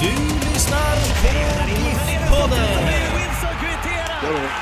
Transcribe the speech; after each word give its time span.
Du 0.00 0.06
lyssnar 0.06 0.96
på 1.22 1.28
GIF-podden. 1.70 2.88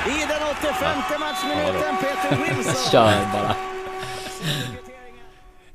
I 0.07 0.27
den 0.29 0.43
85 0.61 1.21
matchminuten. 1.21 1.97
Peter 2.01 2.57
Wilson. 2.57 2.75
Kör 2.93 3.33
bara. 3.33 3.57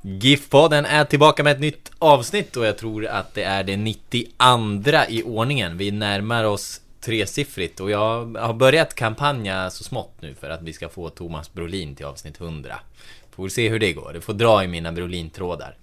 GIF-podden 0.02 0.86
är 0.86 1.06
tillbaka 1.06 1.44
med 1.44 1.52
ett 1.52 1.60
nytt 1.60 1.92
avsnitt 2.00 2.58
och 2.58 2.66
jag 2.66 2.78
tror 2.78 3.06
att 3.06 3.34
det 3.34 3.44
är 3.44 3.64
det 3.64 3.78
92 3.78 4.26
i 5.10 5.24
ordningen. 5.24 5.78
Vi 5.78 5.92
närmar 5.92 6.44
oss 6.44 6.82
tresiffrigt 7.02 7.80
och 7.80 7.92
jag 7.92 8.38
har 8.38 8.54
börjat 8.54 8.96
kampanja 8.96 9.70
så 9.70 9.84
smått 9.84 10.14
nu 10.20 10.36
för 10.40 10.50
att 10.50 10.62
vi 10.62 10.74
ska 10.74 10.90
få 10.90 11.10
Thomas 11.10 11.54
Brolin 11.54 11.96
till 11.96 12.06
avsnitt 12.06 12.42
100. 12.42 12.76
Får 13.32 13.50
se 13.50 13.70
hur 13.70 13.80
det 13.80 13.94
går. 13.94 14.14
Det 14.14 14.22
får 14.22 14.34
dra 14.34 14.64
i 14.64 14.68
mina 14.68 14.92
Brolin-trådar. 14.92 15.78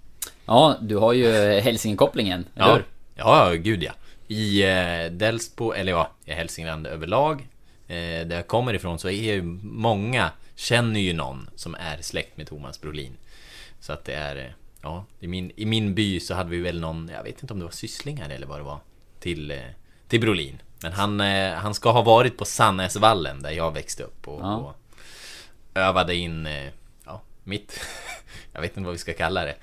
Ja, 0.45 0.75
du 0.81 0.97
har 0.97 1.13
ju 1.13 1.31
Hälsingekopplingen, 1.59 2.45
eller 2.55 2.67
Ja, 2.67 2.73
hur? 2.73 2.85
Ja, 3.25 3.53
gud 3.53 3.83
ja. 3.83 3.91
I 4.27 4.63
eh, 4.63 5.11
Delsbo, 5.11 5.71
eller 5.73 5.91
ja, 5.91 6.11
i 6.25 6.31
Hälsingland 6.31 6.87
överlag. 6.87 7.47
Eh, 7.87 8.27
där 8.27 8.35
jag 8.35 8.47
kommer 8.47 8.73
ifrån 8.73 8.99
så 8.99 9.07
är 9.09 9.33
ju 9.33 9.41
många, 9.63 10.31
känner 10.55 10.99
ju 10.99 11.13
någon 11.13 11.49
som 11.55 11.75
är 11.75 11.97
släkt 12.01 12.37
med 12.37 12.47
Thomas 12.47 12.81
Brolin. 12.81 13.17
Så 13.79 13.93
att 13.93 14.05
det 14.05 14.13
är, 14.13 14.35
eh, 14.35 14.51
ja, 14.81 15.05
i 15.19 15.27
min, 15.27 15.51
i 15.55 15.65
min 15.65 15.95
by 15.95 16.19
så 16.19 16.33
hade 16.33 16.49
vi 16.49 16.59
väl 16.59 16.79
någon, 16.79 17.09
jag 17.13 17.23
vet 17.23 17.41
inte 17.41 17.53
om 17.53 17.59
det 17.59 17.65
var 17.65 17.71
sysslingar 17.71 18.29
eller 18.29 18.47
vad 18.47 18.59
det 18.59 18.63
var, 18.63 18.79
till, 19.19 19.51
eh, 19.51 19.57
till 20.07 20.21
Brolin. 20.21 20.61
Men 20.83 20.93
han, 20.93 21.21
eh, 21.21 21.53
han 21.53 21.73
ska 21.73 21.91
ha 21.91 22.01
varit 22.01 22.37
på 22.37 22.45
Sannäsvallen 22.45 23.41
där 23.41 23.51
jag 23.51 23.71
växte 23.73 24.03
upp 24.03 24.27
och, 24.27 24.41
Ja. 24.41 24.55
och 24.55 24.75
övade 25.73 26.15
in, 26.15 26.47
ja, 27.05 27.21
mitt, 27.43 27.79
jag 28.53 28.61
vet 28.61 28.77
inte 28.77 28.85
vad 28.85 28.93
vi 28.93 28.99
ska 28.99 29.13
kalla 29.13 29.45
det. 29.45 29.55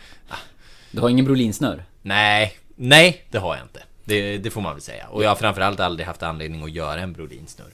Du 0.90 1.00
har 1.00 1.08
ingen 1.08 1.24
Brolinsnör? 1.24 1.84
Nej, 2.02 2.58
nej 2.78 3.24
det 3.30 3.38
har 3.38 3.54
jag 3.56 3.64
inte. 3.64 3.82
Det, 4.04 4.38
det 4.38 4.50
får 4.50 4.60
man 4.60 4.72
väl 4.74 4.82
säga. 4.82 5.06
Och 5.10 5.24
jag 5.24 5.28
har 5.28 5.36
framförallt 5.36 5.80
aldrig 5.80 6.06
haft 6.06 6.22
anledning 6.22 6.62
att 6.64 6.70
göra 6.72 7.00
en 7.00 7.12
Brolinsnurr. 7.12 7.66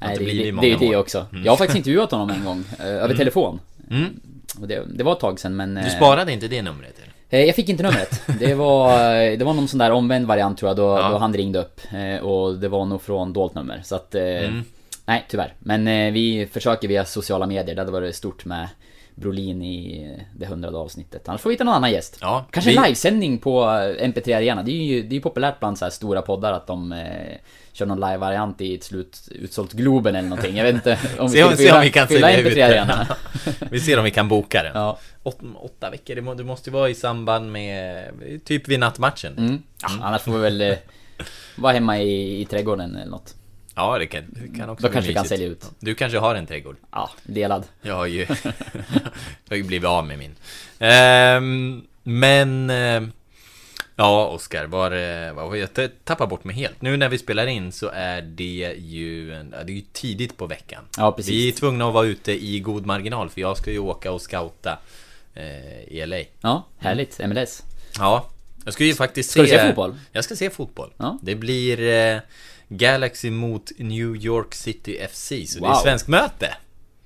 har 0.00 0.08
Nej, 0.08 0.18
det, 0.18 0.24
det, 0.24 0.60
det 0.60 0.72
är 0.72 0.78
det 0.78 0.96
år. 0.96 1.00
också. 1.00 1.26
Jag 1.44 1.52
har 1.52 1.56
faktiskt 1.56 1.76
intervjuat 1.76 2.10
honom 2.10 2.30
en 2.30 2.44
gång, 2.44 2.64
eh, 2.78 2.86
över 2.86 3.14
telefon. 3.14 3.60
Mm. 3.90 4.20
Det, 4.58 4.82
det 4.94 5.04
var 5.04 5.12
ett 5.12 5.20
tag 5.20 5.40
sedan 5.40 5.56
men... 5.56 5.74
Du 5.74 5.80
eh, 5.80 5.86
sparade 5.88 6.32
inte 6.32 6.48
det 6.48 6.62
numret 6.62 6.98
eller? 6.98 7.40
eh, 7.40 7.46
Jag 7.46 7.54
fick 7.56 7.68
inte 7.68 7.82
numret. 7.82 8.22
Det 8.38 8.54
var, 8.54 8.98
det 9.36 9.44
var 9.44 9.54
någon 9.54 9.68
sån 9.68 9.78
där 9.78 9.90
omvänd 9.90 10.26
variant 10.26 10.58
tror 10.58 10.68
jag, 10.68 10.76
då, 10.76 10.82
Ja. 10.98 11.08
då 11.10 11.18
han 11.18 11.34
ringde 11.34 11.58
upp. 11.58 11.80
Och 12.22 12.54
det 12.58 12.68
var 12.68 12.84
nog 12.84 13.02
från 13.02 13.32
dolt 13.32 13.54
nummer, 13.54 13.80
så 13.84 13.94
att... 13.94 14.14
Mm. 14.14 14.64
Nej, 15.06 15.26
tyvärr. 15.28 15.54
Men 15.58 16.12
vi 16.14 16.48
försöker 16.52 16.88
via 16.88 17.04
sociala 17.04 17.46
medier, 17.46 17.74
det 17.74 17.80
hade 17.80 17.92
varit 17.92 18.16
stort 18.16 18.44
med 18.44 18.68
Brolin 19.20 19.62
i 19.62 20.18
det 20.36 20.46
hundrade 20.46 20.76
avsnittet. 20.78 21.28
Annars 21.28 21.40
får 21.40 21.50
vi 21.50 21.54
hitta 21.54 21.64
någon 21.64 21.74
annan 21.74 21.92
gäst. 21.92 22.18
Ja, 22.20 22.46
Kanske 22.50 22.70
vi- 22.70 22.76
en 22.76 22.82
livesändning 22.82 23.38
på 23.38 23.62
eh, 23.62 24.06
MP3 24.08 24.36
Arena. 24.36 24.62
Det 24.62 24.70
är 24.70 24.82
ju 24.84 25.02
det 25.02 25.16
är 25.16 25.20
populärt 25.20 25.60
bland 25.60 25.78
så 25.78 25.84
här 25.84 25.90
stora 25.90 26.22
poddar 26.22 26.52
att 26.52 26.66
de 26.66 26.92
eh, 26.92 27.36
kör 27.72 27.86
någon 27.86 28.00
live-variant 28.00 28.60
i 28.60 28.74
ett 28.74 28.84
slut 28.84 29.28
utsålt 29.30 29.72
Globen 29.72 30.16
eller 30.16 30.28
någonting. 30.28 30.56
Jag 30.56 30.64
vet 30.64 30.74
inte 30.74 30.98
om 31.18 31.28
Se 31.32 31.44
om, 31.44 31.56
se 31.56 31.72
om 31.72 31.80
vi 31.80 31.90
kan 31.90 32.06
fylla 32.08 32.26
sälja 32.28 32.48
ut 32.48 32.56
MP3 32.56 32.64
Arena. 32.70 33.06
Vi 33.70 33.80
ser 33.80 33.98
om 33.98 34.04
vi 34.04 34.10
kan 34.10 34.28
boka 34.28 34.62
den. 34.62 34.72
Ja. 34.74 34.98
Åt, 35.22 35.38
åtta 35.56 35.90
veckor, 35.90 36.14
det, 36.14 36.20
må, 36.22 36.34
det 36.34 36.44
måste 36.44 36.70
ju 36.70 36.74
vara 36.74 36.88
i 36.88 36.94
samband 36.94 37.52
med... 37.52 38.04
Typ 38.44 38.68
vid 38.68 38.80
nattmatchen. 38.80 39.38
Mm. 39.38 39.62
Ja, 39.82 39.88
annars 40.02 40.22
får 40.22 40.32
vi 40.32 40.38
väl 40.38 40.60
eh, 40.60 40.76
vara 41.56 41.72
hemma 41.72 41.98
i, 41.98 42.40
i 42.40 42.44
trädgården 42.44 42.96
eller 42.96 43.10
något. 43.10 43.34
Ja, 43.80 43.98
det 43.98 44.06
kan, 44.06 44.24
det 44.28 44.58
kan 44.58 44.70
också 44.70 44.82
Då 44.82 44.88
bli 44.88 44.94
kanske 44.94 45.08
vi 45.08 45.14
kan 45.14 45.24
sälja 45.24 45.46
ut. 45.46 45.64
Du 45.78 45.94
kanske 45.94 46.18
har 46.18 46.34
en 46.34 46.46
trädgård? 46.46 46.76
Ja, 46.90 47.10
delad. 47.24 47.64
Jag 47.82 47.94
har 47.94 48.06
ju, 48.06 48.18
jag 49.44 49.48
har 49.48 49.56
ju 49.56 49.62
blivit 49.62 49.88
av 49.88 50.06
med 50.06 50.18
min. 50.18 50.36
Ehm, 50.78 51.82
men... 52.02 52.70
eh, 52.70 53.02
ja, 53.96 54.26
Oskar, 54.26 54.66
var, 54.66 54.90
eh, 54.90 55.32
var, 55.32 55.54
jag 55.56 55.68
tappar 56.04 56.26
bort 56.26 56.44
mig 56.44 56.56
helt. 56.56 56.82
Nu 56.82 56.96
när 56.96 57.08
vi 57.08 57.18
spelar 57.18 57.46
in 57.46 57.72
så 57.72 57.90
är 57.94 58.22
det 58.22 58.74
ju, 58.78 59.28
det 59.42 59.56
är 59.56 59.76
ju 59.76 59.82
tidigt 59.92 60.36
på 60.36 60.46
veckan. 60.46 60.84
Ja, 60.96 61.12
precis. 61.12 61.32
Vi 61.32 61.48
är 61.48 61.52
tvungna 61.52 61.88
att 61.88 61.94
vara 61.94 62.06
ute 62.06 62.32
i 62.32 62.60
god 62.60 62.86
marginal 62.86 63.30
för 63.30 63.40
jag 63.40 63.56
ska 63.56 63.70
ju 63.70 63.78
åka 63.78 64.12
och 64.12 64.20
scouta 64.20 64.78
eh, 65.34 65.82
i 65.88 66.06
LA. 66.06 66.20
Ja, 66.40 66.66
härligt. 66.78 67.18
MLS. 67.28 67.62
Ja, 67.98 68.28
jag 68.64 68.74
ska 68.74 68.84
ju 68.84 68.94
faktiskt 68.94 69.30
Ska 69.30 69.46
se... 69.46 69.52
du 69.52 69.58
se 69.58 69.66
fotboll? 69.66 69.94
Jag 70.12 70.24
ska 70.24 70.36
se 70.36 70.50
fotboll. 70.50 70.90
Ja. 70.96 71.18
Det 71.22 71.34
blir 71.34 71.80
eh, 71.80 72.20
Galaxy 72.72 73.30
mot 73.30 73.70
New 73.78 74.16
York 74.16 74.54
City 74.54 74.98
FC, 75.12 75.28
så 75.46 75.58
det 75.58 75.64
är 75.64 75.68
Wow. 75.68 75.74
svensk 75.74 76.06
möte. 76.08 76.54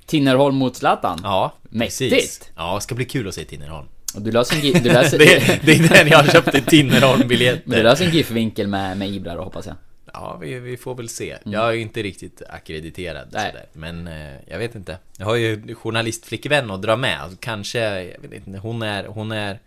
Tinnerholm 0.07 0.57
mot 0.57 0.77
Zlatan. 0.77 1.21
Ja, 1.23 1.55
Mäktigt. 1.63 2.13
precis. 2.15 2.41
Ja, 2.57 2.75
det 2.75 2.81
ska 2.81 2.95
bli 2.95 3.05
kul 3.05 3.29
att 3.29 3.35
se 3.35 3.45
Tinnerholm. 3.45 3.87
Och 4.15 4.23
du 4.23 4.33
löser 4.33 4.57
en, 4.57 4.63
gi- 4.63 4.81
du 4.83 4.93
löser, 4.93 5.19
Det, 5.19 5.35
är- 5.37 5.61
det 5.65 5.73
är 5.73 5.89
den 5.89 6.09
jag 6.09 6.19
har 6.19 6.27
köpt 6.33 6.55
i 6.55 6.61
Tinnerholm-biljetter. 6.61 7.63
men 7.65 7.77
du 7.79 7.83
löser 7.83 8.05
en 8.05 8.11
GIF-vinkel 8.13 8.67
med, 8.69 8.97
med 8.99 9.09
Ibra 9.11 9.35
då, 9.35 9.43
hoppas 9.43 9.67
jag. 9.67 9.77
Ja, 10.13 10.39
vi, 10.43 10.59
vi 10.61 10.77
får 10.77 10.95
väl 10.95 11.09
se. 11.09 11.37
Jag 11.45 11.69
är 11.69 11.73
ju 11.73 11.81
inte 11.81 12.03
riktigt 12.03 12.43
akkrediterad 12.51 13.29
Nej. 13.33 13.51
sådär. 13.51 13.67
Men 13.73 14.09
eh, 14.09 14.35
jag 14.47 14.59
vet 14.59 14.75
inte. 14.75 14.99
Jag 15.19 15.27
har 15.27 15.35
ju 15.37 15.75
journalistflickvän 15.75 16.71
att 16.71 16.83
dra 16.83 16.97
med. 16.97 17.21
Alltså, 17.21 17.39
kanske, 17.41 17.79
jag 18.05 18.29
vet 18.29 18.47
inte, 18.47 18.59
hon 18.59 18.83
är, 18.83 19.05
hon 19.05 19.33
är 19.33 19.59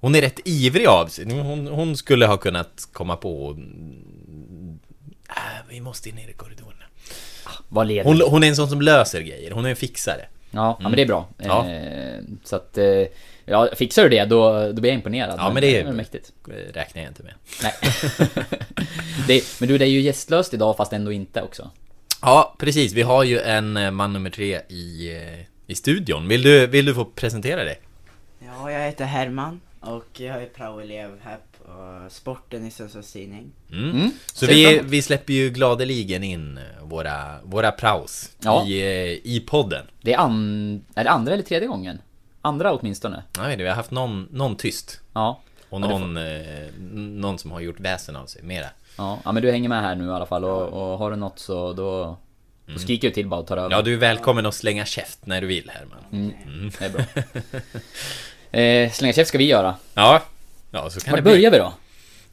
hon 0.00 0.14
är 0.14 0.20
rätt 0.20 0.40
ivrig 0.44 0.86
av 0.86 1.06
sig. 1.06 1.24
Hon, 1.42 1.66
hon 1.66 1.96
skulle 1.96 2.26
ha 2.26 2.36
kunnat 2.36 2.88
komma 2.92 3.16
på 3.16 3.56
äh, 5.28 5.34
Vi 5.68 5.80
måste 5.80 6.12
ner 6.12 6.28
i 6.28 6.32
korridorerna. 6.32 6.84
Vad 7.68 7.86
leder 7.86 8.04
Hon, 8.04 8.20
hon 8.20 8.44
är 8.44 8.48
en 8.48 8.56
sån 8.56 8.68
som 8.68 8.80
löser 8.82 9.20
grejer. 9.20 9.50
Hon 9.50 9.64
är 9.66 9.70
en 9.70 9.76
fixare. 9.76 10.26
Ja, 10.50 10.76
ja 10.80 10.88
men 10.88 10.96
det 10.96 11.02
är 11.02 11.06
bra. 11.06 11.28
Ja. 11.38 11.70
Eh, 11.70 12.20
så 12.44 12.56
att, 12.56 12.78
eh, 12.78 13.04
ja, 13.44 13.68
fixar 13.76 14.02
du 14.02 14.08
det 14.08 14.24
då, 14.24 14.72
då 14.72 14.80
blir 14.80 14.90
jag 14.90 14.94
imponerad. 14.94 15.34
Ja, 15.38 15.50
men 15.52 15.62
det 15.62 15.80
är- 15.80 15.92
mäktigt. 15.92 16.32
Eh, 16.48 16.72
Räknar 16.72 17.02
jag 17.02 17.10
inte 17.10 17.22
med. 17.22 17.34
Nej. 17.62 17.72
det, 19.26 19.60
men 19.60 19.68
du, 19.68 19.78
det 19.78 19.84
är 19.84 19.88
ju 19.88 20.00
gästlöst 20.00 20.54
idag 20.54 20.76
fast 20.76 20.92
ändå 20.92 21.12
inte 21.12 21.42
också. 21.42 21.70
Ja, 22.22 22.54
precis. 22.58 22.92
Vi 22.92 23.02
har 23.02 23.24
ju 23.24 23.40
en 23.40 23.76
eh, 23.76 23.90
man 23.90 24.12
nummer 24.12 24.30
tre 24.30 24.60
i, 24.68 25.16
eh, 25.16 25.40
i 25.66 25.74
studion. 25.74 26.28
Vill 26.28 26.42
du, 26.42 26.66
vill 26.66 26.84
du 26.84 26.94
få 26.94 27.04
presentera 27.04 27.64
dig? 27.64 27.80
Ja, 28.46 28.70
jag 28.70 28.80
heter 28.86 29.04
Herman 29.04 29.60
och 29.80 30.20
jag 30.20 30.42
är 30.42 30.46
praoelev 30.46 31.10
här 31.22 31.38
på 31.66 32.06
Sporten 32.10 32.66
i 32.66 32.70
Sundsvalls 32.70 33.12
Tidning. 33.12 33.52
Mm. 33.72 33.90
Mm. 33.90 34.10
Så 34.32 34.46
vi, 34.46 34.80
vi 34.84 35.02
släpper 35.02 35.32
ju 35.32 35.50
gladeligen 35.50 36.24
in 36.24 36.58
eh, 36.58 36.84
våra, 36.84 37.40
våra 37.42 37.72
praos 37.72 38.30
Ja. 38.40 38.66
i, 38.66 38.80
eh, 38.80 39.32
i 39.34 39.44
podden. 39.46 39.86
Det 40.02 40.12
är, 40.12 40.18
an, 40.18 40.84
är 40.94 41.04
det 41.04 41.10
andra 41.10 41.32
eller 41.32 41.42
tredje 41.42 41.68
gången? 41.68 41.98
Andra 42.42 42.72
åtminstone. 42.72 43.22
Inte, 43.38 43.56
vi 43.56 43.68
har 43.68 43.76
haft 43.76 43.90
någon, 43.90 44.28
någon 44.30 44.56
tyst. 44.56 45.00
Ja. 45.12 45.40
Och 45.70 45.80
Ja, 45.80 45.86
det 45.86 45.98
någon, 45.98 46.16
eh, 46.16 46.68
någon 47.20 47.38
som 47.38 47.50
har 47.50 47.60
gjort 47.60 47.80
väsen 47.80 48.16
av 48.16 48.26
sig, 48.26 48.42
mera. 48.42 48.66
Ja, 48.98 49.18
ja 49.24 49.32
men 49.32 49.42
du 49.42 49.50
hänger 49.50 49.68
med 49.68 49.82
här 49.82 49.94
nu 49.94 50.04
i 50.06 50.10
alla 50.10 50.26
fall 50.26 50.44
och, 50.44 50.62
och 50.68 50.98
har 50.98 51.10
du 51.10 51.16
något 51.16 51.38
så 51.38 51.72
då, 51.72 52.16
då 52.66 52.78
skriker 52.78 53.08
du 53.08 53.14
till 53.14 53.28
bara 53.28 53.40
och 53.40 53.46
tar 53.46 53.56
över. 53.56 53.66
Mm. 53.66 53.76
Ja, 53.78 53.82
du 53.82 53.92
är 53.94 53.98
välkommen 53.98 54.46
att 54.46 54.54
slänga 54.54 54.84
käft 54.84 55.26
när 55.26 55.40
du 55.40 55.46
vill, 55.46 55.70
Herman. 55.74 55.98
Mm, 56.12 56.70
det 56.78 56.84
är 56.84 56.90
bra. 56.90 57.02
eh, 58.60 58.92
slänga 58.92 59.12
käft 59.12 59.28
ska 59.28 59.38
vi 59.38 59.46
göra. 59.46 59.76
Ja, 59.94 60.22
ja 60.74 60.90
så 60.90 61.00
kan 61.00 61.10
Var 61.10 61.18
det 61.18 61.22
bli. 61.22 61.32
börjar 61.32 61.50
vi 61.50 61.58
då? 61.58 61.74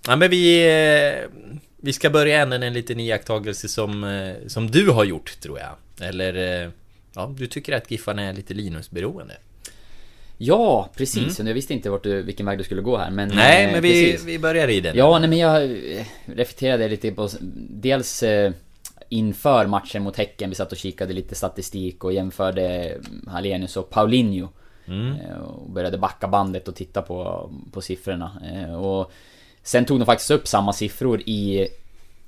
Ja, 0.07 0.15
men 0.15 0.29
vi, 0.29 0.67
eh, 0.67 1.29
vi 1.77 1.93
ska 1.93 2.09
börja 2.09 2.41
änden 2.41 2.63
en 2.63 2.73
liten 2.73 2.99
iakttagelse 2.99 3.67
som, 3.67 4.03
eh, 4.03 4.47
som 4.47 4.71
du 4.71 4.89
har 4.89 5.03
gjort, 5.03 5.39
tror 5.41 5.59
jag. 5.59 6.07
Eller, 6.07 6.63
eh, 6.63 6.69
ja, 7.13 7.33
du 7.37 7.47
tycker 7.47 7.73
att 7.73 7.91
Giffarna 7.91 8.23
är 8.23 8.33
lite 8.33 8.53
Linus-beroende. 8.53 9.37
Ja, 10.37 10.89
precis. 10.95 11.39
Jag 11.39 11.53
visste 11.53 11.73
inte 11.73 11.89
vart 11.89 12.03
du, 12.03 12.21
vilken 12.21 12.45
väg 12.45 12.57
du 12.57 12.63
skulle 12.63 12.81
gå 12.81 12.97
här 12.97 13.11
men... 13.11 13.25
Mm. 13.25 13.37
Nej, 13.37 13.65
eh, 13.65 13.71
men 13.71 13.81
vi, 13.81 14.11
precis. 14.11 14.27
vi 14.27 14.39
börjar 14.39 14.67
i 14.67 14.81
den. 14.81 14.97
Ja, 14.97 15.19
nej 15.19 15.29
men 15.29 15.37
jag 15.37 15.77
reflekterade 16.25 16.89
lite 16.89 17.11
på... 17.11 17.29
Dels... 17.69 18.23
Eh, 18.23 18.51
inför 19.09 19.67
matchen 19.67 20.03
mot 20.03 20.17
Häcken, 20.17 20.49
vi 20.49 20.55
satt 20.55 20.71
och 20.71 20.77
kikade 20.77 21.13
lite 21.13 21.35
statistik 21.35 22.03
och 22.03 22.13
jämförde 22.13 22.97
Hallenius 23.27 23.77
och 23.77 23.89
Paulinho. 23.89 24.49
Mm. 24.91 25.15
Eh, 25.29 25.37
Och 25.37 25.69
började 25.69 25.97
backa 25.97 26.27
bandet 26.27 26.67
och 26.67 26.75
titta 26.75 27.01
på, 27.01 27.49
på 27.71 27.81
siffrorna. 27.81 28.31
Eh, 28.53 28.75
Och 28.75 29.11
sen 29.63 29.85
tog 29.85 29.99
de 29.99 30.05
faktiskt 30.05 30.31
upp 30.31 30.47
samma 30.47 30.73
siffror 30.73 31.21
i 31.21 31.67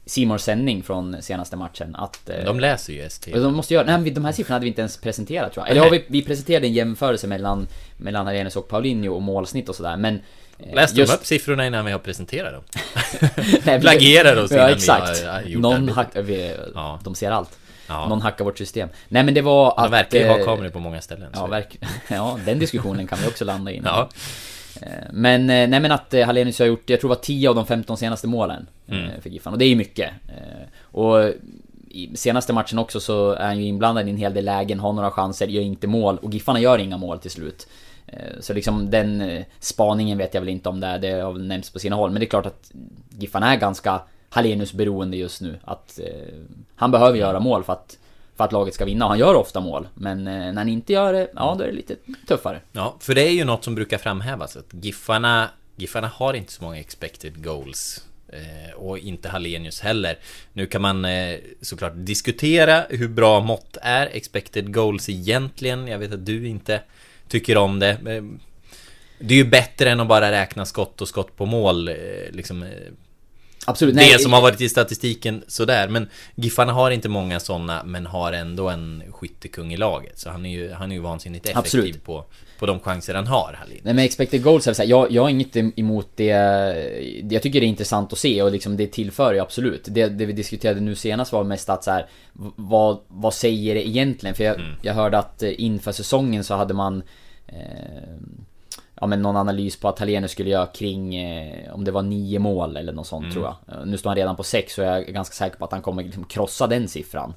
Simons 0.05 0.43
sändning 0.43 0.83
från 0.83 1.21
senaste 1.21 1.55
matchen. 1.55 1.95
Att, 1.95 2.29
eh, 2.29 2.45
De 2.45 2.59
läser 2.59 2.93
ju 2.93 3.01
ST. 3.01 3.31
de 3.39 3.53
måste 3.53 3.73
göra, 3.73 3.97
nej 3.97 4.11
de 4.11 4.25
här 4.25 4.31
siffrorna 4.31 4.55
hade 4.55 4.63
vi 4.63 4.67
inte 4.69 4.81
ens 4.81 4.97
presenterat 4.97 5.53
tror 5.53 5.65
jag. 5.65 5.71
Eller 5.71 5.81
har 5.81 5.89
vi, 5.91 6.05
vi 6.07 6.21
presenterade 6.21 6.67
en 6.67 6.73
jämförelse 6.73 7.27
mellan, 7.27 7.67
mellan 7.97 8.25
Hallenius 8.25 8.55
och 8.55 8.67
Paulinho 8.67 9.13
och 9.13 9.21
målsnitt 9.21 9.69
och 9.69 9.75
sådär 9.75 9.97
men... 9.97 10.19
Läste 10.73 10.99
just- 10.99 11.11
de 11.11 11.17
upp 11.17 11.25
siffrorna 11.25 11.67
innan 11.67 11.85
vi 11.85 11.91
har 11.91 11.99
presenterat 11.99 12.53
dem? 12.53 12.63
Vi- 13.65 13.79
Plagierar 13.81 14.43
oss 14.43 14.51
Ja 14.51 14.57
innan 14.57 14.67
vi 14.67 14.73
exakt. 14.73 15.23
har, 15.25 15.31
har 15.31 15.41
gjort 15.41 15.61
Någon 15.61 15.73
arbetet. 15.73 15.95
hack, 15.95 16.07
vi, 16.15 16.55
Ja. 16.75 16.99
De 17.03 17.15
ser 17.15 17.31
allt. 17.31 17.57
Ja. 17.87 18.07
Någon 18.07 18.21
hackar 18.21 18.45
vårt 18.45 18.57
system. 18.57 18.89
Nej 19.07 19.23
men 19.23 19.33
det 19.33 19.41
var 19.41 19.71
att... 19.77 19.83
De 19.85 19.91
verkar 19.91 20.19
ju 20.19 20.27
ha 20.27 20.45
kameror 20.45 20.69
på 20.69 20.79
många 20.79 21.01
ställen. 21.01 21.29
Ja, 21.33 21.45
verk, 21.47 21.79
ja, 22.07 22.39
den 22.45 22.59
diskussionen 22.59 23.07
kan 23.07 23.19
vi 23.21 23.27
också 23.27 23.45
landa 23.45 23.71
i. 23.71 23.81
Ja. 23.85 24.09
Eh, 24.81 24.87
Men, 25.11 25.41
eh, 25.41 25.67
nej 25.69 25.79
men 25.79 25.91
att 25.91 26.13
eh, 26.13 26.25
Hallenius 26.25 26.59
har 26.59 26.65
gjort, 26.65 26.89
jag 26.89 26.99
tror 26.99 27.09
det 27.09 27.15
var 27.15 27.21
10 27.23 27.49
av 27.49 27.55
de 27.55 27.65
15 27.65 27.97
senaste 27.97 28.27
målen 28.27 28.67
Mm. 28.87 29.21
för 29.21 29.29
Giffan. 29.29 29.53
Och 29.53 29.59
det 29.59 29.65
är 29.65 29.69
ju 29.69 29.75
mycket. 29.75 30.09
Och 30.81 31.29
i 31.89 32.17
senaste 32.17 32.53
matchen 32.53 32.79
också 32.79 32.99
så 32.99 33.31
är 33.31 33.45
han 33.45 33.57
ju 33.59 33.65
inblandad 33.65 34.07
i 34.07 34.09
en 34.09 34.17
hel 34.17 34.33
del 34.33 34.45
lägen, 34.45 34.79
har 34.79 34.93
några 34.93 35.11
chanser, 35.11 35.47
gör 35.47 35.61
inte 35.61 35.87
mål. 35.87 36.17
Och 36.17 36.33
Giffarna 36.33 36.59
gör 36.59 36.77
inga 36.77 36.97
mål 36.97 37.19
till 37.19 37.31
slut. 37.31 37.67
Så 38.39 38.53
liksom 38.53 38.89
den 38.91 39.43
spaningen 39.59 40.17
vet 40.17 40.33
jag 40.33 40.41
väl 40.41 40.49
inte 40.49 40.69
om 40.69 40.79
det 40.79 40.87
är, 40.87 40.99
det 40.99 41.11
har 41.11 41.33
nämnts 41.33 41.69
på 41.69 41.79
sina 41.79 41.95
håll. 41.95 42.11
Men 42.11 42.19
det 42.19 42.25
är 42.25 42.29
klart 42.29 42.45
att 42.45 42.71
Giffarna 43.09 43.53
är 43.53 43.57
ganska 43.57 44.01
Hallenius 44.33 44.73
beroende 44.73 45.17
just 45.17 45.41
nu. 45.41 45.59
Att 45.63 45.99
eh, 45.99 46.05
han 46.75 46.91
behöver 46.91 47.17
göra 47.17 47.39
mål 47.39 47.63
för 47.63 47.73
att, 47.73 47.97
för 48.37 48.43
att 48.43 48.51
laget 48.51 48.73
ska 48.73 48.85
vinna. 48.85 49.05
Och 49.05 49.09
han 49.09 49.19
gör 49.19 49.35
ofta 49.35 49.59
mål. 49.59 49.87
Men 49.93 50.27
eh, 50.27 50.33
när 50.33 50.53
han 50.53 50.69
inte 50.69 50.93
gör 50.93 51.13
det, 51.13 51.31
ja 51.35 51.55
då 51.57 51.63
är 51.63 51.67
det 51.67 51.73
lite 51.73 51.95
tuffare. 52.27 52.61
Ja, 52.71 52.95
för 52.99 53.15
det 53.15 53.21
är 53.21 53.31
ju 53.31 53.43
något 53.43 53.63
som 53.63 53.75
brukar 53.75 53.97
framhävas 53.97 54.57
att 54.57 54.65
Giffarna, 54.71 55.49
Giffarna 55.75 56.07
har 56.07 56.33
inte 56.33 56.51
så 56.51 56.63
många 56.63 56.79
expected 56.79 57.43
goals. 57.43 58.05
Eh, 58.27 58.75
och 58.75 58.97
inte 58.97 59.29
Hallenius 59.29 59.81
heller. 59.81 60.17
Nu 60.53 60.65
kan 60.65 60.81
man 60.81 61.05
eh, 61.05 61.39
såklart 61.61 61.93
diskutera 61.95 62.85
hur 62.89 63.07
bra 63.07 63.39
mått 63.39 63.77
är 63.81 64.09
expected 64.11 64.73
goals 64.73 65.09
egentligen. 65.09 65.87
Jag 65.87 65.99
vet 65.99 66.13
att 66.13 66.25
du 66.25 66.47
inte 66.47 66.81
tycker 67.27 67.57
om 67.57 67.79
det. 67.79 67.97
Det 69.19 69.33
är 69.33 69.37
ju 69.37 69.49
bättre 69.49 69.89
än 69.89 69.99
att 69.99 70.07
bara 70.07 70.31
räkna 70.31 70.65
skott 70.65 71.01
och 71.01 71.07
skott 71.07 71.37
på 71.37 71.45
mål. 71.45 71.87
Eh, 71.87 71.95
liksom, 72.31 72.63
eh, 72.63 72.69
Absolut. 73.65 73.95
det 73.95 74.21
som 74.21 74.33
har 74.33 74.41
varit 74.41 74.61
i 74.61 74.69
statistiken 74.69 75.43
sådär. 75.47 75.87
Men 75.87 76.09
Giffarna 76.35 76.73
har 76.73 76.91
inte 76.91 77.09
många 77.09 77.39
sådana 77.39 77.83
men 77.85 78.05
har 78.05 78.33
ändå 78.33 78.69
en 78.69 79.03
skyttekung 79.11 79.73
i 79.73 79.77
laget. 79.77 80.19
Så 80.19 80.29
han 80.29 80.45
är 80.45 80.49
ju, 80.49 80.71
han 80.71 80.91
är 80.91 80.95
ju 80.95 81.01
vansinnigt 81.01 81.45
effektiv 81.45 81.59
Absolut. 81.59 82.03
på, 82.03 82.25
på 82.59 82.65
de 82.65 82.79
chanser 82.79 83.13
han 83.13 83.27
har, 83.27 83.53
Hallin. 83.59 83.79
Nej 83.83 83.93
men 83.93 84.05
expected 84.05 84.43
goals 84.43 84.67
är 84.67 84.73
så 84.73 84.81
här, 84.81 84.89
jag, 84.89 85.11
jag 85.11 85.21
har 85.21 85.29
inget 85.29 85.55
emot 85.55 86.07
det 86.15 86.25
Jag 87.29 87.41
tycker 87.41 87.59
det 87.59 87.65
är 87.65 87.67
intressant 87.67 88.13
att 88.13 88.19
se 88.19 88.41
och 88.41 88.51
liksom 88.51 88.77
det 88.77 88.87
tillför 88.87 89.33
ju 89.33 89.39
absolut 89.39 89.85
Det, 89.85 90.07
det 90.07 90.25
vi 90.25 90.33
diskuterade 90.33 90.79
nu 90.79 90.95
senast 90.95 91.31
var 91.31 91.43
mest 91.43 91.69
att 91.69 91.83
så 91.83 91.91
här, 91.91 92.07
vad, 92.55 92.99
vad 93.07 93.33
säger 93.33 93.75
det 93.75 93.87
egentligen? 93.87 94.35
För 94.35 94.43
jag, 94.43 94.61
jag 94.81 94.93
hörde 94.93 95.17
att 95.17 95.43
eh, 95.43 95.61
inför 95.61 95.91
säsongen 95.91 96.43
så 96.43 96.55
hade 96.55 96.73
man 96.73 97.03
eh, 97.47 97.53
Ja 99.03 99.07
men 99.07 99.21
någon 99.21 99.35
analys 99.37 99.79
på 99.79 99.87
att 99.89 99.99
Hallenius 99.99 100.31
skulle 100.31 100.49
göra 100.49 100.65
kring 100.65 101.15
eh, 101.15 101.73
Om 101.75 101.83
det 101.83 101.91
var 101.91 102.01
nio 102.01 102.39
mål 102.39 102.77
eller 102.77 102.93
något 102.93 103.07
sånt 103.07 103.33
tror 103.33 103.45
jag 103.45 103.55
Eh, 103.79 103.85
Nu 103.85 103.97
står 103.97 104.09
han 104.09 104.17
redan 104.17 104.35
på 104.35 104.43
sex 104.43 104.73
så 104.73 104.81
jag 104.81 104.97
är 104.97 105.11
ganska 105.11 105.33
säker 105.33 105.57
på 105.57 105.65
att 105.65 105.71
han 105.71 105.81
kommer 105.81 106.03
liksom 106.03 106.23
krossa 106.23 106.67
den 106.67 106.87
siffran 106.87 107.33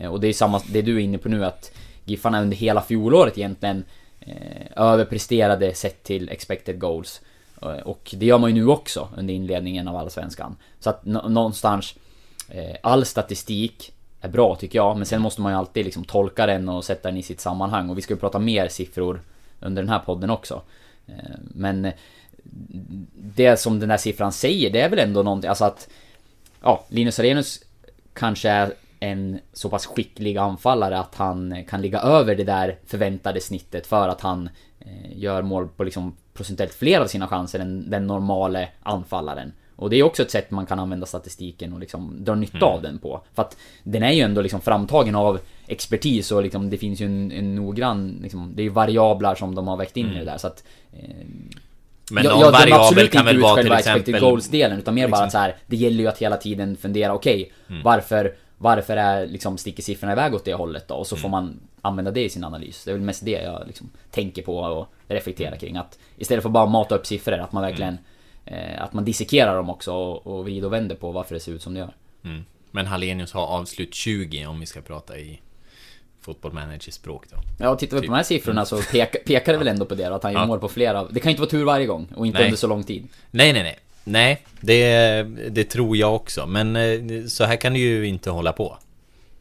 eh, 0.00 0.12
Och 0.12 0.20
det 0.20 0.28
är 0.28 0.32
samma, 0.32 0.60
det 0.72 0.82
du 0.82 0.96
är 0.96 1.00
inne 1.00 1.18
på 1.18 1.28
nu 1.28 1.44
att 1.44 1.72
Giffarna 2.04 2.42
under 2.42 2.56
hela 2.56 2.80
fjolåret 2.82 3.38
egentligen 3.38 3.84
eh, 4.20 4.66
överpresterade 4.76 5.74
sett 5.74 6.02
till 6.02 6.28
expected 6.28 6.78
goals. 6.78 7.20
Eh, 7.62 7.68
Och 7.68 8.14
det 8.16 8.26
gör 8.26 8.38
man 8.38 8.54
ju 8.54 8.62
nu 8.62 8.68
också 8.68 9.08
under 9.16 9.34
inledningen 9.34 9.88
av 9.88 9.96
Allsvenskan. 9.96 10.56
Så 10.80 10.90
att 10.90 11.04
nå- 11.04 11.28
någonstans 11.28 11.94
eh, 12.48 12.76
all 12.82 13.04
statistik 13.04 13.92
är 14.20 14.28
bra 14.28 14.56
tycker 14.56 14.78
jag, 14.78 14.96
men 14.96 15.06
sen 15.06 15.22
måste 15.22 15.40
man 15.40 15.52
ju 15.52 15.58
alltid 15.58 15.84
liksom 15.84 16.04
tolka 16.04 16.46
den 16.46 16.68
och 16.68 16.84
sätta 16.84 17.08
den 17.08 17.18
i 17.18 17.22
sitt 17.22 17.40
sammanhang. 17.40 17.90
Och 17.90 17.98
vi 17.98 18.02
ska 18.02 18.14
ju 18.14 18.20
prata 18.20 18.38
mer 18.38 18.68
siffror 18.68 19.20
under 19.60 19.82
den 19.82 19.88
här 19.88 19.98
podden 19.98 20.30
också. 20.30 20.62
Eh, 21.08 21.34
men 21.40 21.84
eh, 21.84 21.92
det 23.14 23.56
som 23.56 23.80
den 23.80 23.90
här 23.90 23.96
siffran 23.96 24.32
säger, 24.32 24.70
det 24.70 24.80
är 24.80 24.88
väl 24.88 24.98
ändå 24.98 25.22
någonting, 25.22 25.48
alltså 25.48 25.64
att 25.64 25.88
Ja, 26.62 26.84
Linus 26.88 27.18
Arrhenius 27.18 27.60
kanske 28.12 28.48
är 28.48 28.72
en 29.00 29.38
så 29.52 29.68
pass 29.68 29.86
skicklig 29.86 30.38
anfallare 30.38 30.98
att 30.98 31.14
han 31.14 31.52
eh, 31.52 31.64
kan 31.64 31.82
ligga 31.82 32.00
över 32.00 32.34
det 32.34 32.44
där 32.44 32.78
förväntade 32.86 33.40
snittet 33.40 33.86
för 33.86 34.08
att 34.08 34.20
han 34.20 34.50
gör 35.12 35.42
mål 35.42 35.68
på 35.68 35.84
liksom 35.84 36.16
procentuellt 36.34 36.74
fler 36.74 37.00
av 37.00 37.06
sina 37.06 37.28
chanser 37.28 37.58
än 37.58 37.90
den 37.90 38.06
normale 38.06 38.68
anfallaren. 38.82 39.52
Och 39.78 39.90
det 39.90 39.96
är 39.96 40.02
också 40.02 40.22
ett 40.22 40.30
sätt 40.30 40.50
man 40.50 40.66
kan 40.66 40.78
använda 40.78 41.06
statistiken 41.06 41.72
och 41.72 41.80
liksom 41.80 42.24
dra 42.24 42.34
nytta 42.34 42.66
av 42.66 42.82
den 42.82 42.98
på. 42.98 43.20
För 43.34 43.42
att 43.42 43.56
den 43.84 44.02
är 44.02 44.12
ju 44.12 44.20
ändå 44.20 44.40
liksom 44.40 44.60
framtagen 44.60 45.14
av 45.14 45.40
expertis 45.66 46.32
och 46.32 46.42
liksom 46.42 46.70
det 46.70 46.76
finns 46.78 47.00
ju 47.00 47.06
en, 47.06 47.32
en 47.32 47.54
noggrann, 47.54 48.18
liksom, 48.22 48.52
det 48.54 48.62
är 48.62 48.64
ju 48.64 48.70
variabler 48.70 49.34
som 49.34 49.54
de 49.54 49.68
har 49.68 49.76
vägt 49.76 49.96
in 49.96 50.12
i 50.12 50.18
det 50.18 50.24
där 50.24 50.38
så 50.38 50.46
att 50.46 50.64
eh, 50.92 51.08
Men 52.10 52.24
jag, 52.24 52.32
någon 52.32 52.40
jag 52.40 52.52
variabel 52.52 52.80
absolut 52.86 53.12
kan 53.12 53.24
väl 53.24 53.40
vara 53.40 53.54
till 53.54 53.62
själva 53.62 53.78
expected 53.78 54.00
exempel... 54.14 54.20
goals-delen 54.30 54.78
utan 54.78 54.94
mer 54.94 55.08
bara 55.08 55.24
att 55.24 55.32
så 55.32 55.38
här, 55.38 55.56
det 55.66 55.76
gäller 55.76 55.98
ju 55.98 56.06
att 56.08 56.18
hela 56.18 56.36
tiden 56.36 56.76
fundera, 56.76 57.14
okej, 57.14 57.52
Mm. 57.68 57.82
varför, 57.82 58.34
varför 58.58 58.96
är 58.96 59.26
liksom 59.26 59.58
sticker 59.58 59.82
siffrorna 59.82 60.12
iväg 60.12 60.34
åt 60.34 60.44
det 60.44 60.54
hållet 60.54 60.88
då? 60.88 60.94
Och 60.94 61.06
så 61.06 61.14
Mm. 61.14 61.22
får 61.22 61.28
man 61.28 61.60
använda 61.82 62.10
det 62.10 62.24
i 62.24 62.28
sin 62.28 62.44
analys. 62.44 62.84
Det 62.84 62.90
är 62.90 62.94
väl 62.94 63.02
mest 63.02 63.24
det 63.24 63.30
jag 63.30 63.62
liksom 63.66 63.90
tänker 64.10 64.42
på 64.42 64.56
och 64.58 64.86
reflekterar 65.08 65.48
Mm. 65.48 65.58
kring. 65.58 65.76
Att 65.76 65.98
istället 66.16 66.42
för 66.42 66.50
bara 66.50 66.66
mata 66.66 66.94
upp 66.94 67.06
siffror, 67.06 67.38
att 67.38 67.52
man 67.52 67.62
verkligen 67.62 67.94
eh, 67.94 67.98
Att 68.78 68.92
man 68.92 69.04
dissekerar 69.04 69.56
dem 69.56 69.70
också 69.70 69.92
och, 69.92 70.26
och 70.26 70.44
vrider 70.44 70.66
och 70.66 70.72
vänder 70.72 70.96
på 70.96 71.12
varför 71.12 71.34
det 71.34 71.40
ser 71.40 71.52
ut 71.52 71.62
som 71.62 71.74
det 71.74 71.80
gör. 71.80 71.94
Mm. 72.24 72.44
Men 72.70 72.86
Hallenius 72.86 73.32
har 73.32 73.46
avslut 73.46 73.94
20 73.94 74.46
om 74.46 74.60
vi 74.60 74.66
ska 74.66 74.80
prata 74.80 75.18
i 75.18 75.40
Football 76.20 76.52
Manager 76.52 76.92
språk 76.92 77.24
då. 77.30 77.36
Ja, 77.58 77.70
och 77.70 77.78
tittar 77.78 77.96
vi 77.96 78.00
på 78.06 78.12
de 78.12 78.16
här 78.16 78.22
siffrorna 78.22 78.64
så 78.64 78.82
pekar, 78.82 79.20
pekar 79.26 79.52
det 79.52 79.58
väl 79.58 79.68
ändå 79.68 79.84
på 79.84 79.94
det 79.94 80.08
då, 80.08 80.14
att 80.14 80.22
han 80.22 80.32
gör 80.32 80.40
Ja. 80.40 80.46
mål 80.46 80.58
på 80.60 80.68
flera. 80.68 81.04
Det 81.04 81.20
kan 81.20 81.30
ju 81.30 81.32
inte 81.32 81.40
vara 81.42 81.50
tur 81.50 81.64
varje 81.64 81.86
gång 81.86 82.08
och 82.16 82.26
inte 82.26 82.38
Nej. 82.38 82.46
under 82.46 82.56
så 82.58 82.66
lång 82.66 82.84
tid. 82.84 83.08
Nej, 83.30 83.52
nej, 83.52 83.62
nej. 83.62 83.78
Nej, 84.04 84.42
det, 84.60 85.22
det 85.50 85.64
tror 85.64 85.96
jag 85.96 86.14
också. 86.14 86.46
Men 86.46 86.76
eh, 86.76 87.24
så 87.26 87.44
här 87.44 87.56
kan 87.56 87.72
det 87.72 87.78
ju 87.78 88.06
inte 88.06 88.30
hålla 88.30 88.52
på. 88.52 88.78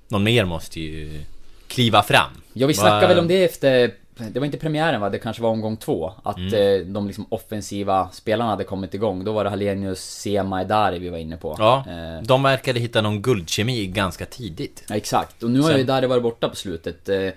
Någon 0.08 0.24
mer 0.24 0.46
måste 0.46 0.80
ju 0.82 1.22
kliva 1.68 2.04
fram. 2.04 2.32
Ja, 2.54 2.68
vi 2.68 2.74
Va- 2.74 2.80
snackade 2.82 3.08
väl 3.08 3.20
om 3.20 3.28
det 3.28 3.44
efter... 3.44 3.92
Det 4.34 4.40
var 4.40 4.46
inte 4.46 4.58
premiären 4.58 5.02
va? 5.02 5.10
Det 5.10 5.20
kanske 5.20 5.42
var 5.44 5.50
omgång 5.50 5.78
två. 5.78 6.14
Att 6.24 6.38
Mm. 6.38 6.54
eh, 6.54 6.88
de 6.94 7.08
liksom 7.08 7.26
offensiva 7.30 8.10
spelarna 8.12 8.50
hade 8.50 8.64
kommit 8.64 8.94
igång. 8.94 9.24
Då 9.24 9.32
var 9.32 9.44
det 9.44 9.50
Hallenius, 9.50 10.00
Sema, 10.00 10.62
Edari 10.62 11.00
vi 11.00 11.10
var 11.10 11.18
inne 11.18 11.38
på. 11.38 11.56
Ja, 11.60 11.84
Eh, 11.90 12.24
de 12.24 12.44
verkade 12.44 12.80
hitta 12.80 13.02
någon 13.02 13.22
guldkemi 13.22 13.88
ganska 13.88 14.26
tidigt. 14.26 14.84
ja, 14.90 14.96
exakt. 14.96 15.44
Och 15.44 15.52
nu 15.52 15.60
har 15.62 15.68
Sen- 15.70 15.78
ju 15.78 15.84
Edari 15.84 16.08
varit 16.08 16.24
borta 16.24 16.50
på 16.50 16.56
slutet. 16.56 17.10
Eh, 17.10 17.30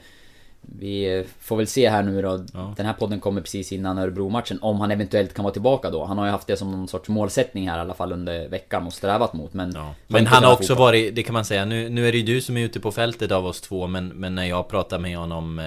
vi 0.62 1.25
får 1.40 1.56
väl 1.56 1.66
se 1.66 1.88
här 1.90 2.02
nu 2.02 2.22
då. 2.22 2.44
Ja. 2.54 2.75
Den 2.76 2.87
här 2.87 2.92
podden 2.92 3.20
kommer 3.20 3.40
precis 3.40 3.72
innan 3.72 3.99
Örebro-matchen. 3.99 4.58
Om 4.62 4.80
han 4.80 4.90
eventuellt 4.90 5.34
kan 5.34 5.42
vara 5.42 5.52
tillbaka 5.52 5.90
då. 5.90 6.04
Han 6.04 6.18
har 6.18 6.25
ju 6.25 6.30
haft 6.30 6.46
det 6.46 6.56
som 6.56 6.70
någon 6.70 6.88
sorts 6.88 7.08
målsättning 7.08 7.68
här 7.68 7.78
i 7.78 7.80
alla 7.80 7.94
fall 7.94 8.12
under 8.12 8.49
veckan 8.49 8.87
och 8.87 8.92
strävat 8.92 9.32
mot. 9.32 9.54
Men, 9.54 9.72
Ja. 9.75 9.94
Men 10.06 10.26
han 10.26 10.44
har 10.44 10.52
också 10.52 10.66
fotboll. 10.66 10.87
varit, 10.87 11.14
det 11.14 11.22
kan 11.22 11.32
man 11.32 11.44
säga, 11.44 11.64
nu, 11.64 11.88
nu 11.88 12.08
är 12.08 12.12
det 12.12 12.18
ju 12.18 12.25
du 12.34 12.40
som 12.40 12.56
är 12.56 12.60
ute 12.64 12.80
på 12.80 12.92
fältet 12.92 13.32
av 13.32 13.46
oss 13.46 13.60
två 13.60 13.87
men, 13.87 14.08
men 14.08 14.34
när 14.34 14.44
jag 14.44 14.68
pratade 14.68 15.02
med 15.02 15.16
honom 15.18 15.58
eh, 15.58 15.64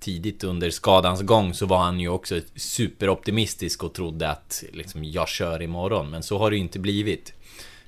tidigt 0.00 0.44
under 0.44 0.70
skadans 0.70 1.22
gång 1.22 1.54
så 1.54 1.66
var 1.66 1.78
han 1.78 2.00
ju 2.00 2.08
också 2.08 2.40
superoptimistisk 2.56 3.84
och 3.84 3.92
trodde 3.92 4.30
att 4.30 4.64
liksom, 4.72 5.04
jag 5.04 5.28
kör 5.28 5.62
imorgon. 5.62 6.10
Men 6.10 6.22
så 6.22 6.38
har 6.38 6.50
det 6.50 6.56
ju 6.56 6.62
inte 6.62 6.78
blivit. 6.78 7.32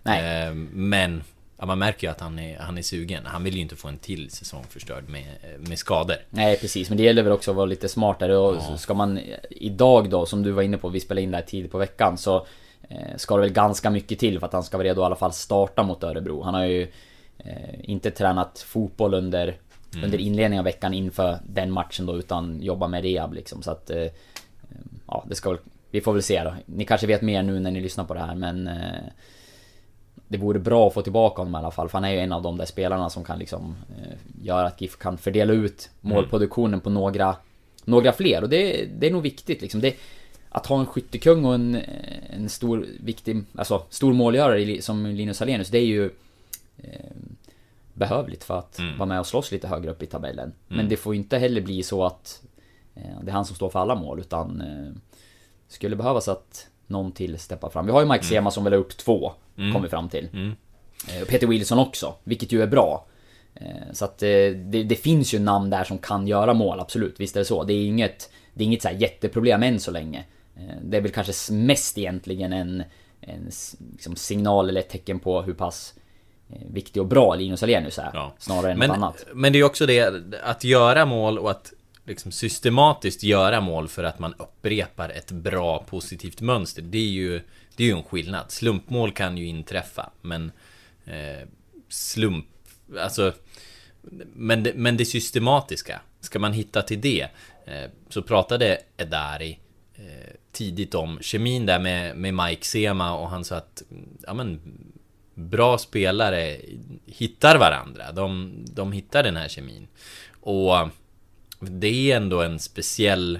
Nej. 0.02 0.46
Eh, 0.48 0.54
men 0.72 1.22
ja, 1.58 1.66
man 1.66 1.78
märker 1.78 2.06
ju 2.06 2.10
att 2.10 2.20
han 2.20 2.38
är, 2.38 2.58
han 2.58 2.78
är 2.78 2.82
sugen. 2.82 3.26
Han 3.26 3.44
vill 3.44 3.54
ju 3.54 3.60
inte 3.60 3.76
få 3.76 3.88
en 3.88 3.98
till 3.98 4.30
säsong 4.30 4.64
förstörd 4.68 5.08
med, 5.08 5.24
med 5.58 5.78
skador. 5.78 6.16
Nej 6.30 6.58
precis, 6.58 6.88
men 6.88 6.96
det 6.98 7.04
gäller 7.04 7.22
väl 7.22 7.32
också 7.32 7.50
att 7.50 7.56
vara 7.56 7.66
lite 7.66 7.88
smartare 7.88 8.36
och 8.36 8.56
Ja. 8.56 8.76
ska 8.76 8.94
man 8.94 9.20
idag 9.50 10.10
då, 10.10 10.26
som 10.26 10.42
du 10.42 10.50
var 10.50 10.62
inne 10.62 10.78
på, 10.78 10.88
vi 10.88 11.00
spelade 11.00 11.22
in 11.22 11.30
det 11.30 11.36
här 11.36 11.44
tidigt 11.44 11.72
på 11.72 11.78
veckan 11.78 12.18
så 12.18 12.46
eh, 12.88 13.16
ska 13.16 13.34
det 13.36 13.40
väl 13.40 13.52
ganska 13.52 13.90
mycket 13.90 14.18
till 14.18 14.38
för 14.40 14.46
att 14.46 14.52
han 14.52 14.62
ska 14.62 14.76
vara 14.76 14.88
redo 14.88 15.00
att 15.00 15.04
i 15.04 15.06
alla 15.06 15.16
fall 15.16 15.32
starta 15.32 15.82
mot 15.82 16.04
Örebro. 16.04 16.42
Han 16.42 16.54
har 16.54 16.64
ju 16.64 16.82
eh, 17.38 17.90
inte 17.90 18.10
tränat 18.10 18.58
fotboll 18.58 19.14
under, 19.14 19.56
Mm. 19.94 20.04
under 20.04 20.18
inledningen 20.18 20.60
av 20.60 20.64
veckan 20.64 20.94
inför 20.94 21.38
den 21.46 21.70
matchen 21.70 22.06
då 22.06 22.18
utan 22.18 22.62
jobbar 22.62 22.88
med 22.88 23.02
rehab 23.02 23.34
liksom 23.34 23.62
så 23.62 23.70
att 23.70 23.90
eh, 23.90 24.06
Ja, 25.06 25.24
det 25.28 25.34
ska 25.34 25.50
väl, 25.50 25.58
vi 25.90 26.00
får 26.00 26.12
väl 26.12 26.22
se 26.22 26.44
då. 26.44 26.54
Ni 26.66 26.84
kanske 26.84 27.06
vet 27.06 27.22
mer 27.22 27.42
nu 27.42 27.60
när 27.60 27.70
ni 27.70 27.80
lyssnar 27.80 28.04
på 28.04 28.14
det 28.14 28.20
här 28.20 28.34
men 28.34 28.68
eh, 28.68 29.04
det 30.28 30.38
vore 30.38 30.58
bra 30.58 30.86
att 30.86 30.94
få 30.94 31.02
tillbaka 31.02 31.40
honom 31.40 31.54
i 31.54 31.58
alla 31.58 31.70
fall, 31.70 31.88
för 31.88 31.98
han 31.98 32.04
är 32.04 32.12
ju 32.12 32.18
en 32.18 32.32
av 32.32 32.42
de 32.42 32.56
där 32.56 32.64
spelarna 32.64 33.10
som 33.10 33.24
kan 33.24 33.38
liksom 33.38 33.76
eh, 33.98 34.16
göra 34.42 34.66
att 34.66 34.80
GIF 34.80 34.98
kan 34.98 35.18
fördela 35.18 35.52
ut 35.52 35.90
målproduktionen 36.00 36.80
på 36.80 36.90
några, 36.90 37.36
några 37.84 38.12
fler. 38.12 38.42
Och 38.42 38.48
det, 38.48 38.88
det 38.98 39.06
är 39.06 39.10
nog 39.10 39.22
viktigt 39.22 39.62
liksom. 39.62 39.80
Det, 39.80 39.96
att 40.48 40.66
ha 40.66 40.80
en 40.80 40.86
skyttekung 40.86 41.44
och 41.44 41.54
en, 41.54 41.82
en 42.30 42.48
stor, 42.48 42.86
viktig, 43.00 43.42
alltså 43.54 43.82
stor 43.90 44.12
målgörare 44.12 44.82
som 44.82 45.06
Linus 45.06 45.40
Hallenius, 45.40 45.68
det 45.68 45.78
är 45.78 45.86
ju 45.86 46.04
eh, 46.82 47.10
behövligt 47.94 48.44
för 48.44 48.58
att 48.58 48.78
Mm. 48.78 48.98
vara 48.98 49.06
med 49.08 49.20
och 49.20 49.26
slåss 49.26 49.52
lite 49.52 49.68
högre 49.68 49.90
upp 49.90 50.02
i 50.02 50.06
tabellen. 50.06 50.52
Men 50.68 50.88
det 50.88 50.96
får 50.96 51.14
inte 51.14 51.38
heller 51.38 51.60
bli 51.60 51.82
så 51.82 52.04
att 52.04 52.42
eh, 52.94 53.20
det 53.22 53.30
är 53.30 53.32
han 53.34 53.44
som 53.44 53.56
står 53.56 53.68
för 53.70 53.78
alla 53.78 53.94
mål 53.94 54.20
utan 54.20 54.60
eh, 54.60 54.92
skulle 55.68 55.96
behövas 55.96 56.28
att 56.28 56.66
någon 56.86 57.12
till 57.12 57.38
steppar 57.38 57.70
fram. 57.70 57.86
Vi 57.86 57.92
har 57.92 58.00
ju 58.00 58.08
Mike 58.08 58.24
Sema 58.24 58.50
som 58.50 58.64
väl 58.64 58.72
har 58.72 58.80
upp 58.80 58.96
två, 58.96 59.32
kommer 59.56 59.80
vi 59.80 59.88
fram 59.88 60.08
till. 60.08 60.28
Mm. 60.32 60.52
Eh, 61.08 61.24
Peter 61.28 61.46
Wilson 61.46 61.78
också, 61.78 62.14
vilket 62.24 62.52
ju 62.52 62.62
är 62.62 62.66
bra. 62.66 63.06
Så 63.92 64.04
att 64.04 64.18
det, 64.18 64.50
det 64.82 64.96
finns 64.96 65.34
ju 65.34 65.38
namn 65.38 65.70
där 65.70 65.84
som 65.84 65.98
kan 65.98 66.26
göra 66.26 66.54
mål, 66.54 66.80
absolut. 66.80 67.20
Visst 67.20 67.36
är 67.36 67.40
det 67.40 67.44
så. 67.44 67.64
Det 67.64 67.72
är 67.74 67.86
inget, 67.86 68.30
det 68.54 68.64
är 68.64 68.66
inget 68.66 68.82
så 68.82 68.88
jätteproblem 68.98 69.62
än 69.62 69.80
så 69.80 69.90
länge. 69.90 70.24
Det 70.82 70.96
är 70.96 71.00
väl 71.00 71.10
kanske 71.10 71.52
mest 71.52 71.98
egentligen 71.98 72.52
en, 72.52 72.82
en 73.20 73.44
liksom 73.92 74.16
signal 74.16 74.68
eller 74.68 74.80
ett 74.80 74.88
tecken 74.88 75.18
på 75.20 75.42
hur 75.42 75.54
pass 75.54 75.94
viktig 76.46 77.02
och 77.02 77.08
bra 77.08 77.34
Linus 77.34 77.62
Alenius 77.62 77.98
är. 77.98 78.10
Ja. 78.12 78.34
Snarare 78.38 78.72
än 78.72 78.78
Men, 78.78 78.88
något 78.88 78.96
annat. 78.96 79.26
men 79.34 79.52
det 79.52 79.58
är 79.58 79.64
också 79.64 79.86
det, 79.86 80.22
att 80.42 80.64
göra 80.64 81.06
mål 81.06 81.38
och 81.38 81.50
att 81.50 81.72
liksom 82.04 82.32
systematiskt 82.32 83.22
göra 83.22 83.60
mål 83.60 83.88
för 83.88 84.04
att 84.04 84.18
man 84.18 84.34
upprepar 84.34 85.08
ett 85.08 85.30
bra 85.30 85.78
positivt 85.78 86.40
mönster. 86.40 86.82
Det 86.82 86.98
är 86.98 87.10
ju, 87.10 87.40
det 87.76 87.84
är 87.84 87.86
ju 87.86 87.92
en 87.92 88.02
skillnad. 88.02 88.50
Slumpmål 88.50 89.12
kan 89.12 89.38
ju 89.38 89.46
inträffa, 89.46 90.10
men 90.20 90.52
eh, 91.04 91.48
slump, 91.88 92.46
alltså 92.98 93.32
men 94.34 94.62
det, 94.62 94.74
men 94.74 94.96
det 94.96 95.04
systematiska, 95.04 96.00
ska 96.20 96.38
man 96.38 96.52
hitta 96.52 96.82
till 96.82 97.00
det 97.00 97.28
eh, 97.64 97.90
Så 98.08 98.22
pratade 98.22 98.78
Edari 98.96 99.58
eh, 99.94 100.34
tidigt 100.52 100.94
om 100.94 101.18
kemin 101.20 101.66
där 101.66 101.78
med, 101.78 102.16
med 102.16 102.34
Mike 102.34 102.66
Sema 102.66 103.16
och 103.18 103.28
han 103.28 103.44
sa 103.44 103.56
att 103.56 103.82
ja, 104.26 104.34
men, 104.34 104.60
Bra 105.34 105.78
spelare 105.78 106.60
hittar 107.06 107.58
varandra, 107.58 108.12
de, 108.12 108.56
de 108.68 108.92
hittar 108.92 109.22
den 109.22 109.36
här 109.36 109.48
kemin. 109.48 109.88
Och 110.40 110.88
det 111.60 112.12
är 112.12 112.16
ändå 112.16 112.42
en 112.42 112.58
speciell 112.58 113.38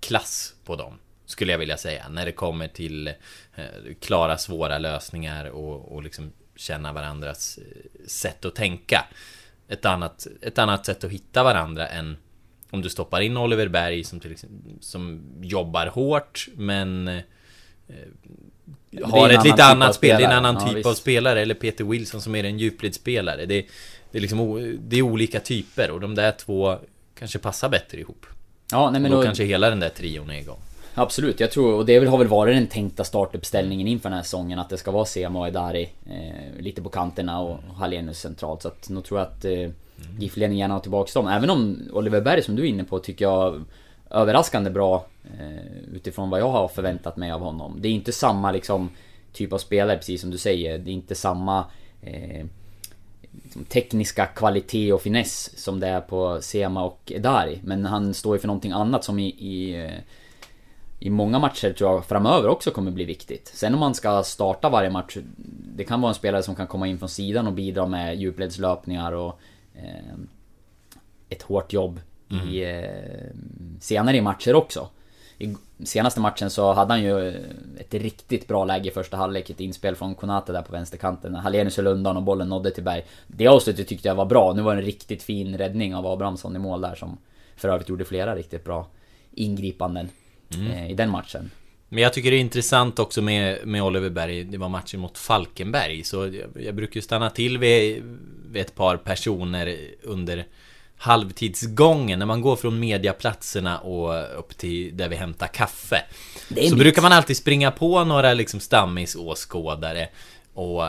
klass 0.00 0.54
på 0.64 0.76
dem 0.76 0.98
Skulle 1.26 1.52
jag 1.52 1.58
vilja 1.58 1.76
säga 1.76 2.08
när 2.08 2.26
det 2.26 2.32
kommer 2.32 2.68
till 2.68 3.08
eh, 3.54 3.64
klara 4.00 4.38
svåra 4.38 4.78
lösningar 4.78 5.44
och, 5.44 5.92
och 5.92 6.02
liksom 6.02 6.32
känna 6.56 6.92
varandras 6.92 7.58
eh, 7.58 8.06
sätt 8.06 8.44
att 8.44 8.54
tänka. 8.54 9.06
Ett 9.68 9.84
annat, 9.84 10.26
ett 10.42 10.58
annat 10.58 10.86
sätt 10.86 11.04
att 11.04 11.10
hitta 11.10 11.42
varandra 11.42 11.88
än 11.88 12.16
om 12.70 12.82
du 12.82 12.90
stoppar 12.90 13.20
in 13.20 13.36
Oliver 13.36 13.68
Berg 13.68 14.04
som, 14.04 14.20
till 14.20 14.32
exempel, 14.32 14.72
som 14.80 15.22
jobbar 15.42 15.86
hårt 15.86 16.48
men 16.54 17.08
eh, 17.08 17.22
har 19.02 19.30
ett 19.30 19.44
lite 19.44 19.56
typ 19.56 19.64
annat 19.64 19.94
spel, 19.94 20.18
det 20.18 20.24
är 20.24 20.30
en 20.30 20.44
annan 20.44 20.66
typ 20.66 20.76
visst. 20.76 20.86
av 20.86 20.94
spelare 20.94 21.40
eller 21.40 21.54
Peter 21.54 21.84
Wilson 21.84 22.20
som 22.20 22.34
är 22.34 22.44
en 22.44 22.58
djupledsspelare. 22.58 23.46
Det, 23.46 23.66
det, 24.10 24.18
är 24.18 24.22
liksom, 24.22 24.78
det 24.80 24.96
är 24.96 25.02
olika 25.02 25.40
typer 25.40 25.90
och 25.90 26.00
de 26.00 26.14
där 26.14 26.32
två 26.32 26.76
kanske 27.18 27.38
passar 27.38 27.68
bättre 27.68 28.00
ihop. 28.00 28.26
Ja, 28.72 28.90
nej 28.90 29.00
men 29.00 29.10
då 29.10 29.16
då, 29.16 29.22
kanske 29.22 29.44
hela 29.44 29.70
den 29.70 29.80
där 29.80 29.88
trion 29.88 30.30
är 30.30 30.38
igång. 30.38 30.58
Absolut, 30.94 31.40
jag 31.40 31.50
tror, 31.50 31.74
och 31.74 31.86
det 31.86 32.06
har 32.06 32.18
väl 32.18 32.28
varit 32.28 32.56
den 32.56 32.66
tänkta 32.66 33.04
startuppställningen 33.04 33.86
inför 33.86 34.08
den 34.08 34.16
här 34.16 34.22
säsongen 34.22 34.58
att 34.58 34.68
det 34.68 34.76
ska 34.76 34.90
vara 34.90 35.04
Sema 35.04 35.40
och 35.40 35.48
Edari 35.48 35.90
eh, 36.06 36.62
lite 36.62 36.82
på 36.82 36.88
kanterna 36.88 37.40
och 37.40 37.58
Hallenius 37.76 38.20
centralt. 38.20 38.62
Så 38.62 38.68
att 38.68 38.88
nog 38.88 39.04
tror 39.04 39.20
jag 39.20 39.28
att 39.28 39.44
eh, 39.44 39.70
GIF-ledningen 40.18 40.58
gärna 40.58 40.74
har 40.74 40.80
tillbaka 40.80 41.10
dem. 41.14 41.28
Även 41.28 41.50
om 41.50 41.78
Oliver 41.92 42.20
Berg 42.20 42.42
som 42.42 42.56
du 42.56 42.62
är 42.62 42.66
inne 42.66 42.84
på 42.84 42.98
tycker 42.98 43.24
jag 43.24 43.64
överraskande 44.10 44.70
bra 44.70 45.06
utifrån 45.92 46.30
vad 46.30 46.40
jag 46.40 46.50
har 46.50 46.68
förväntat 46.68 47.16
mig 47.16 47.30
av 47.30 47.40
honom. 47.40 47.78
Det 47.80 47.88
är 47.88 47.92
inte 47.92 48.12
samma 48.12 48.52
liksom 48.52 48.90
typ 49.32 49.52
av 49.52 49.58
spelare 49.58 49.96
precis 49.96 50.20
som 50.20 50.30
du 50.30 50.38
säger. 50.38 50.78
Det 50.78 50.90
är 50.90 50.94
inte 50.94 51.14
samma 51.14 51.64
eh, 52.02 52.46
liksom, 53.30 53.64
tekniska 53.64 54.26
kvalitet 54.26 54.92
och 54.92 55.02
finess 55.02 55.58
som 55.58 55.80
det 55.80 55.86
är 55.86 56.00
på 56.00 56.38
Sema 56.40 56.84
och 56.84 57.12
Edari. 57.14 57.60
Men 57.64 57.86
han 57.86 58.14
står 58.14 58.36
ju 58.36 58.40
för 58.40 58.48
någonting 58.48 58.72
annat 58.72 59.04
som 59.04 59.18
i, 59.18 59.28
i 59.28 59.84
eh, 59.84 60.00
i 61.02 61.10
många 61.10 61.38
matcher 61.38 61.72
tror 61.72 61.90
jag 61.90 62.04
framöver 62.04 62.48
också 62.48 62.70
kommer 62.70 62.90
bli 62.90 63.04
viktigt. 63.04 63.50
Sen 63.54 63.74
om 63.74 63.80
man 63.80 63.94
ska 63.94 64.22
starta 64.22 64.68
varje 64.68 64.90
match, 64.90 65.16
det 65.76 65.84
kan 65.84 66.00
vara 66.00 66.10
en 66.10 66.14
spelare 66.14 66.42
som 66.42 66.54
kan 66.54 66.66
komma 66.66 66.86
in 66.86 66.98
från 66.98 67.08
sidan 67.08 67.46
och 67.46 67.52
bidra 67.52 67.86
med 67.86 68.16
djupledslöpningar 68.20 69.12
och 69.12 69.40
eh, 69.74 70.14
ett 71.28 71.42
hårt 71.42 71.72
jobb 71.72 72.00
i, 72.50 72.64
eh, 72.64 73.34
senare 73.80 74.16
i 74.16 74.20
matcher 74.20 74.54
också. 74.54 74.88
I 75.40 75.56
senaste 75.84 76.20
matchen 76.20 76.50
så 76.50 76.72
hade 76.72 76.92
han 76.92 77.02
ju 77.02 77.28
eh, 77.28 77.34
ett 77.78 77.94
riktigt 77.94 78.48
bra 78.48 78.64
läge 78.64 78.88
i 78.88 78.92
första 78.92 79.16
halvlek, 79.16 79.50
ett 79.50 79.60
inspel 79.60 79.96
från 79.96 80.14
Konate 80.14 80.52
där 80.52 80.62
på 80.62 80.72
vänsterkanten. 80.72 81.34
Hallenius 81.34 81.76
höll 81.76 81.86
undan 81.86 82.16
och 82.16 82.22
bollen 82.22 82.48
nådde 82.48 82.70
till 82.70 82.84
Berg. 82.84 83.04
Det 83.26 83.46
avslutet 83.46 83.88
tyckte 83.88 84.08
jag 84.08 84.14
var 84.14 84.26
bra. 84.26 84.52
Nu 84.52 84.62
var 84.62 84.74
det 84.74 84.80
en 84.80 84.86
riktigt 84.86 85.22
fin 85.22 85.58
räddning 85.58 85.94
av 85.94 86.06
Abrahamsson 86.06 86.56
i 86.56 86.58
mål 86.58 86.80
där 86.80 86.94
som 86.94 87.18
för 87.56 87.68
övrigt 87.68 87.88
gjorde 87.88 88.04
flera 88.04 88.36
riktigt 88.36 88.64
bra 88.64 88.86
ingripanden 89.30 90.08
eh, 90.54 90.90
i 90.90 90.94
den 90.94 91.10
matchen. 91.10 91.50
Men 91.88 92.02
jag 92.02 92.12
tycker 92.12 92.30
det 92.30 92.36
är 92.36 92.40
intressant 92.40 92.98
också 92.98 93.22
med, 93.22 93.66
med 93.66 93.82
Oliver 93.82 94.10
Berg 94.10 94.44
Det 94.44 94.58
var 94.58 94.68
matchen 94.68 95.00
mot 95.00 95.18
Falkenberg 95.18 96.04
Så 96.04 96.16
jag, 96.16 96.62
jag 96.64 96.74
brukar 96.74 96.96
ju 96.96 97.02
stanna 97.02 97.30
till 97.30 97.58
vid, 97.58 98.02
vid 98.50 98.62
ett 98.62 98.74
par 98.74 98.96
personer 98.96 99.76
under 100.02 100.46
halvtidsgången 101.00 102.18
När 102.18 102.26
man 102.26 102.40
går 102.40 102.56
från 102.56 102.80
mediaplatserna 102.80 103.78
och 103.78 104.38
upp 104.38 104.58
till 104.58 104.96
där 104.96 105.08
vi 105.08 105.16
hämtar 105.16 105.46
kaffe. 105.46 106.04
Så 106.68 106.76
brukar 106.76 107.02
man 107.02 107.12
alltid 107.12 107.36
springa 107.36 107.70
på 107.70 108.04
några 108.04 108.34
liksom 108.34 108.60
stammisåskådare 108.60 110.08
Och 110.54 110.84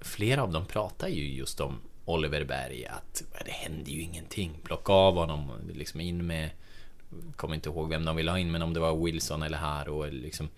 flera 0.00 0.42
av 0.42 0.52
dem 0.52 0.64
pratar 0.64 1.08
ju 1.08 1.34
just 1.34 1.60
om 1.60 1.78
Oliver 2.04 2.44
Berg 2.44 2.86
Att 2.86 3.22
det 3.44 3.50
händer 3.50 3.92
ju 3.92 4.00
ingenting. 4.02 4.52
Plocka 4.64 4.92
av 4.92 5.14
honom 5.14 5.50
liksom 5.74 6.00
in 6.00 6.26
med 6.26 6.50
Kommer 7.36 7.54
inte 7.54 7.68
ihåg 7.68 7.88
vem 7.88 8.04
de 8.04 8.16
ville 8.16 8.30
ha 8.30 8.38
in 8.38 8.50
men 8.50 8.62
om 8.62 8.74
det 8.74 8.80
var 8.80 9.04
Wilson 9.04 9.42
eller 9.42 9.58
Haro 9.58 10.02
eller 10.02 10.20
liksom. 10.20 10.48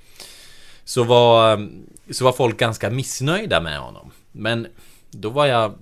Så 0.85 1.04
var, 1.04 1.68
så 2.11 2.25
var 2.25 2.32
folk 2.32 2.59
ganska 2.59 2.90
missnöjda 2.90 3.61
med 3.61 3.78
honom. 3.78 4.11
Men 4.32 4.66
då 5.11 5.30
var 5.30 5.47
jag 5.47 5.75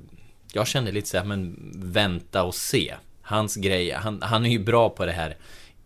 Jag 0.52 0.66
kände 0.66 0.92
lite 0.92 1.08
såhär 1.08 1.24
men 1.24 1.72
vänta 1.74 2.42
och 2.42 2.54
se 2.54 2.94
Hans 3.30 3.56
grej, 3.56 3.90
han, 3.90 4.22
han 4.22 4.46
är 4.46 4.50
ju 4.50 4.58
bra 4.58 4.90
på 4.90 5.06
det 5.06 5.12
här 5.12 5.36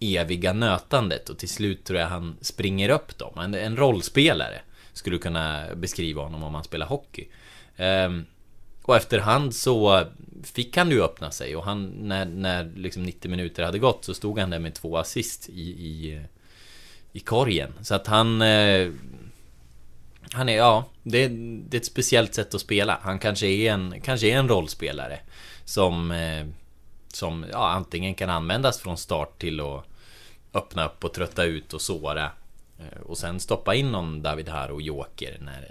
eviga 0.01 0.53
nötandet 0.53 1.29
och 1.29 1.39
till 1.39 1.49
slut 1.49 1.85
tror 1.85 1.99
jag 1.99 2.07
han 2.07 2.37
springer 2.41 2.89
upp 2.89 3.19
dem 3.19 3.39
En, 3.39 3.55
en 3.55 3.77
rollspelare 3.77 4.61
Skulle 4.93 5.19
kunna 5.19 5.65
beskriva 5.75 6.23
honom 6.23 6.43
om 6.43 6.55
han 6.55 6.65
spelar 6.65 6.87
hockey 6.87 7.29
Ehm, 7.77 8.25
och 8.83 8.97
efterhand 8.97 9.55
så 9.55 10.05
fick 10.43 10.77
han 10.77 10.91
ju 10.91 11.03
öppna 11.03 11.31
sig 11.31 11.57
och 11.57 11.65
han, 11.65 11.87
när, 11.87 12.25
när 12.25 12.73
liksom 12.77 13.03
90 13.03 13.31
minuter 13.31 13.63
hade 13.63 13.79
gått 13.79 14.05
så 14.05 14.15
stod 14.15 14.39
han 14.39 14.51
där 14.51 14.59
med 14.59 14.75
två 14.75 14.97
assist 14.97 15.49
i, 15.49 15.63
i, 15.63 16.23
i 17.13 17.21
korgen. 17.21 17.73
Så 17.83 17.95
att 17.95 18.07
han... 18.07 18.43
Eh, 18.43 18.91
han 20.33 20.49
är, 20.49 20.57
ja, 20.57 20.85
det, 21.03 21.29
det 21.29 21.77
är 21.77 21.81
ett 21.81 21.87
speciellt 21.87 22.35
sätt 22.35 22.55
att 22.55 22.61
spela. 22.61 22.99
Han 23.03 23.19
kanske 23.19 23.47
är 23.47 23.73
en, 23.73 24.01
kanske 24.01 24.27
är 24.27 24.39
en 24.39 24.49
rollspelare. 24.49 25.21
Som, 25.65 26.11
eh, 26.11 26.47
som 27.15 27.45
ja, 27.53 27.69
antingen 27.69 28.15
kan 28.15 28.31
användas 28.31 28.79
från 28.79 28.97
start 28.97 29.39
till 29.39 29.61
att 29.61 29.85
öppna 30.55 30.87
upp 30.87 31.05
och 31.05 31.13
trötta 31.13 31.45
ut 31.45 31.73
och 31.73 31.81
såra. 31.81 32.25
Eh, 32.79 33.01
Och 33.07 33.19
sen 33.19 33.41
stoppa 33.41 33.75
in 33.75 33.93
någon 33.93 34.23
David 34.23 34.49
här 34.49 34.71
och 34.71 34.83
Joker 34.83 35.39
när, 35.41 35.71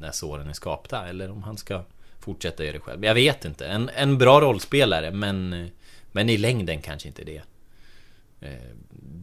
när 0.00 0.10
såren 0.12 0.48
är 0.48 0.52
skapta. 0.52 1.08
Eller 1.08 1.30
om 1.30 1.42
han 1.42 1.56
ska 1.56 1.82
fortsätta 2.20 2.64
göra 2.64 2.72
det 2.72 2.80
själv. 2.80 3.04
Jag 3.04 3.14
vet 3.14 3.44
inte. 3.44 3.66
En, 3.66 3.90
en 3.96 4.18
bra 4.18 4.40
rollspelare 4.40 5.10
men, 5.10 5.68
men 6.12 6.28
i 6.28 6.36
längden 6.36 6.80
kanske 6.80 7.08
inte 7.08 7.24
det 7.24 7.42
eh, 8.40 8.52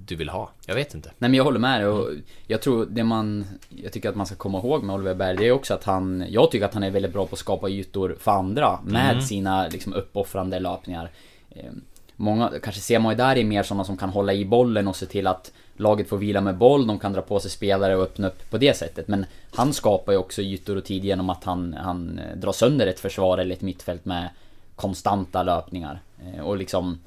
du 0.08 0.16
vill 0.16 0.30
ha. 0.30 0.50
Jag 0.66 0.76
vet 0.76 0.94
inte. 0.94 1.10
Nej 1.18 1.30
men 1.30 1.34
jag 1.38 1.44
håller 1.44 1.60
med 1.60 1.80
dig 1.80 1.88
och 1.88 2.10
jag 2.48 2.62
tror 2.62 2.86
det 2.86 3.04
man 3.04 3.46
Jag 3.70 3.94
tycker 3.94 4.10
att 4.10 4.16
man 4.16 4.26
ska 4.26 4.36
komma 4.36 4.58
ihåg 4.58 4.84
med 4.84 4.96
Oliver 4.96 5.16
Berg 5.16 5.38
det 5.38 5.48
är 5.48 5.52
också 5.52 5.74
att 5.74 5.84
han 5.84 6.26
Jag 6.30 6.52
tycker 6.52 6.66
att 6.66 6.74
han 6.74 6.84
är 6.84 6.92
väldigt 6.92 7.14
bra 7.14 7.26
på 7.28 7.34
att 7.34 7.40
skapa 7.40 7.70
ytor 7.70 8.18
för 8.20 8.32
andra 8.32 8.80
med 8.84 9.24
sina 9.24 9.68
liksom 9.68 9.94
uppoffrande 9.94 10.60
löpningar 10.60 11.12
Ehm, 11.56 11.82
många, 12.16 12.52
kanske 12.64 12.82
ser 12.82 13.00
man 13.00 13.12
ju 13.12 13.18
där 13.18 13.38
är 13.38 13.44
mer 13.44 13.64
sådana 13.64 13.84
som 13.84 13.98
kan 13.98 14.10
hålla 14.10 14.34
i 14.34 14.46
bollen 14.46 14.88
och 14.88 14.96
se 14.96 15.06
till 15.06 15.28
att 15.28 15.52
Laget 15.78 16.10
får 16.10 16.18
vila 16.18 16.42
med 16.42 16.58
boll, 16.58 16.88
de 16.88 17.00
kan 17.00 17.14
dra 17.14 17.22
på 17.22 17.40
sig 17.40 17.52
spelare 17.52 17.96
och 17.96 18.04
öppna 18.04 18.28
upp 18.28 18.50
på 18.50 18.58
det 18.58 18.78
sättet. 18.78 19.08
Men 19.08 19.26
Han 19.52 19.74
skapar 19.74 20.12
ju 20.12 20.18
också 20.18 20.42
ytor 20.42 20.76
och 20.76 20.86
tid 20.86 21.06
genom 21.06 21.30
att 21.30 21.44
han, 21.44 21.74
han 21.74 22.20
eh, 22.20 22.38
drar 22.38 22.52
sönder 22.52 22.88
ett 22.88 23.00
försvar 23.00 23.38
eller 23.38 23.56
ett 23.56 23.62
mittfält 23.62 24.06
med 24.06 24.30
Konstanta 24.76 25.44
löpningar. 25.44 26.02
Ehm, 26.24 26.46
och 26.46 26.58
liksom 26.58 27.00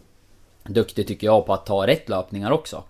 Duktig 0.64 1.06
tycker 1.06 1.26
jag 1.26 1.46
på 1.46 1.54
att 1.54 1.66
ta 1.66 1.86
rätt 1.86 2.08
löpningar 2.08 2.50
också. 2.50 2.82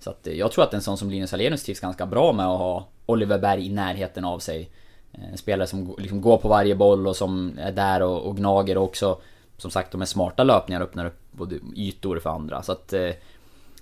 Så 0.00 0.10
att 0.10 0.26
eh, 0.26 0.34
jag 0.34 0.52
tror 0.52 0.64
att 0.64 0.74
en 0.74 0.82
sån 0.82 0.98
som 0.98 1.10
Linus 1.10 1.34
Alenius 1.34 1.62
trivs 1.62 1.80
ganska 1.80 2.06
bra 2.06 2.32
med 2.32 2.46
att 2.46 2.58
ha 2.58 2.86
Oliver 3.06 3.38
Berg 3.38 3.66
i 3.66 3.70
närheten 3.70 4.24
av 4.24 4.38
sig. 4.38 4.70
En 5.12 5.38
spelare 5.38 5.66
som 5.66 5.94
liksom 5.98 6.20
går 6.20 6.36
på 6.36 6.48
varje 6.48 6.74
boll 6.74 7.06
och 7.06 7.16
som 7.16 7.58
är 7.58 7.72
där 7.72 8.02
och, 8.02 8.26
och 8.26 8.36
gnager 8.36 8.78
och 8.78 8.84
också. 8.84 9.18
Som 9.58 9.70
sagt 9.70 9.92
de 9.92 10.02
är 10.02 10.06
smarta 10.06 10.44
löpningar 10.44 10.80
öppnar 10.80 11.06
upp 11.06 11.20
både 11.30 11.58
ytor 11.76 12.18
för 12.18 12.30
andra 12.30 12.62
så 12.62 12.72
att 12.72 12.92
eh, 12.92 13.00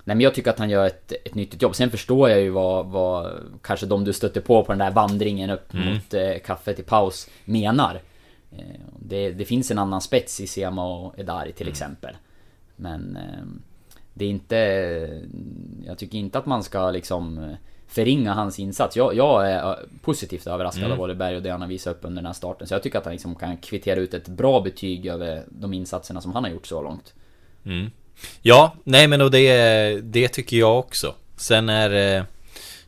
Nej 0.04 0.16
men 0.16 0.20
jag 0.20 0.34
tycker 0.34 0.50
att 0.50 0.58
han 0.58 0.70
gör 0.70 0.86
ett, 0.86 1.12
ett 1.12 1.34
nyttigt 1.34 1.62
jobb. 1.62 1.74
Sen 1.74 1.90
förstår 1.90 2.30
jag 2.30 2.40
ju 2.40 2.50
vad, 2.50 2.86
vad 2.86 3.32
kanske 3.62 3.86
de 3.86 4.04
du 4.04 4.12
stötte 4.12 4.40
på 4.40 4.64
på 4.64 4.72
den 4.72 4.78
där 4.78 4.90
vandringen 4.90 5.50
upp 5.50 5.72
mot 5.72 6.14
eh, 6.14 6.32
kaffet 6.44 6.78
i 6.78 6.82
paus 6.82 7.28
menar. 7.44 8.00
Eh, 8.52 8.64
det, 8.98 9.30
det 9.30 9.44
finns 9.44 9.70
en 9.70 9.78
annan 9.78 10.00
spets 10.00 10.40
i 10.40 10.46
Sema 10.46 10.86
och 10.98 11.18
Edari 11.18 11.52
till 11.52 11.66
Mm. 11.66 11.72
exempel. 11.72 12.16
Men 12.76 13.16
eh, 13.16 13.44
det 14.14 14.24
är 14.24 14.28
inte... 14.30 14.56
Jag 15.86 15.98
tycker 15.98 16.18
inte 16.18 16.38
att 16.38 16.46
man 16.46 16.62
ska 16.62 16.90
liksom 16.90 17.38
eh, 17.38 17.54
förringa 17.88 18.32
hans 18.34 18.58
insats. 18.58 18.96
Jag, 18.96 19.14
jag 19.14 19.50
är 19.50 19.64
eh, 19.70 19.74
positivt 20.02 20.46
överraskad 20.46 20.84
Mm. 20.84 20.96
av 20.98 21.04
Oliver 21.04 21.18
Berg 21.18 21.36
och 21.36 21.42
det 21.42 21.50
han 21.50 21.60
har 21.60 21.68
visat 21.68 21.96
upp 21.96 22.04
under 22.04 22.22
den 22.22 22.26
här 22.26 22.32
starten. 22.32 22.66
Så 22.66 22.74
jag 22.74 22.82
tycker 22.82 22.98
att 22.98 23.04
han 23.04 23.12
liksom 23.12 23.34
kan 23.34 23.56
kvittera 23.56 24.00
ut 24.00 24.14
ett 24.14 24.28
bra 24.28 24.60
betyg 24.60 25.06
över 25.06 25.44
de 25.48 25.72
insatserna 25.74 26.20
som 26.20 26.32
han 26.32 26.44
har 26.44 26.50
gjort 26.50 26.66
så 26.66 26.82
långt. 26.82 27.14
Mm. 27.66 27.90
Ja, 28.42 28.74
nej 28.84 29.08
men 29.08 29.20
och 29.20 29.30
det, 29.30 30.00
det 30.00 30.28
tycker 30.28 30.56
jag 30.56 30.78
också. 30.78 31.14
Sen 31.36 31.68
är, 31.68 32.16
eh, 32.18 32.24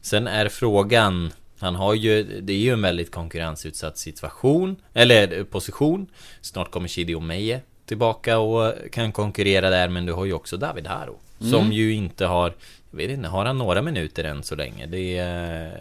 sen 0.00 0.26
är 0.26 0.48
frågan, 0.48 1.32
han 1.58 1.74
har 1.74 1.94
ju, 1.94 2.40
det 2.40 2.52
är 2.52 2.56
ju 2.58 2.72
en 2.72 2.82
väldigt 2.82 3.10
konkurrensutsatt 3.10 3.98
situation, 3.98 4.76
eller 4.94 5.38
eh, 5.38 5.44
position. 5.44 6.06
Snart 6.40 6.70
kommer 6.70 6.88
Chidi 6.88 7.14
Omeje 7.14 7.60
tillbaka 7.86 8.38
och 8.38 8.74
kan 8.92 9.12
konkurrera 9.12 9.70
där, 9.70 9.88
men 9.88 10.06
du 10.06 10.12
har 10.12 10.24
ju 10.24 10.32
också 10.32 10.56
David 10.56 10.86
Haro. 10.86 11.16
Som 11.38 11.54
Mm. 11.54 11.72
ju 11.72 11.94
inte 11.94 12.26
har, 12.26 12.52
jag 12.90 12.96
vet 12.98 13.10
inte, 13.10 13.28
har 13.28 13.44
han 13.44 13.58
några 13.58 13.82
minuter 13.82 14.24
än 14.24 14.42
så 14.42 14.54
länge? 14.54 14.86
Det 14.86 15.18
är, 15.18 15.72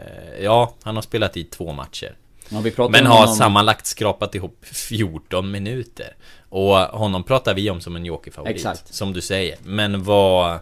ja, 0.42 0.74
han 0.84 0.96
har 0.96 1.02
spelat 1.02 1.38
i 1.38 1.44
två 1.44 1.72
matcher. 1.72 2.16
Ja, 2.50 2.62
Men 2.90 3.06
har 3.06 3.20
honom- 3.20 3.36
sammanlagt 3.36 3.86
skrapat 3.86 4.36
ihop 4.36 4.58
14 4.62 5.52
minuter. 5.52 6.16
Och 6.50 6.76
honom 6.78 7.24
pratar 7.24 7.54
vi 7.54 7.70
om 7.70 7.82
som 7.82 7.96
en 7.96 8.06
jokerfavorit. 8.06 8.56
Exakt. 8.56 8.94
Som 8.94 9.14
du 9.14 9.22
säger. 9.22 9.58
Men 9.64 10.04
vad... 10.04 10.54
eh, 10.54 10.60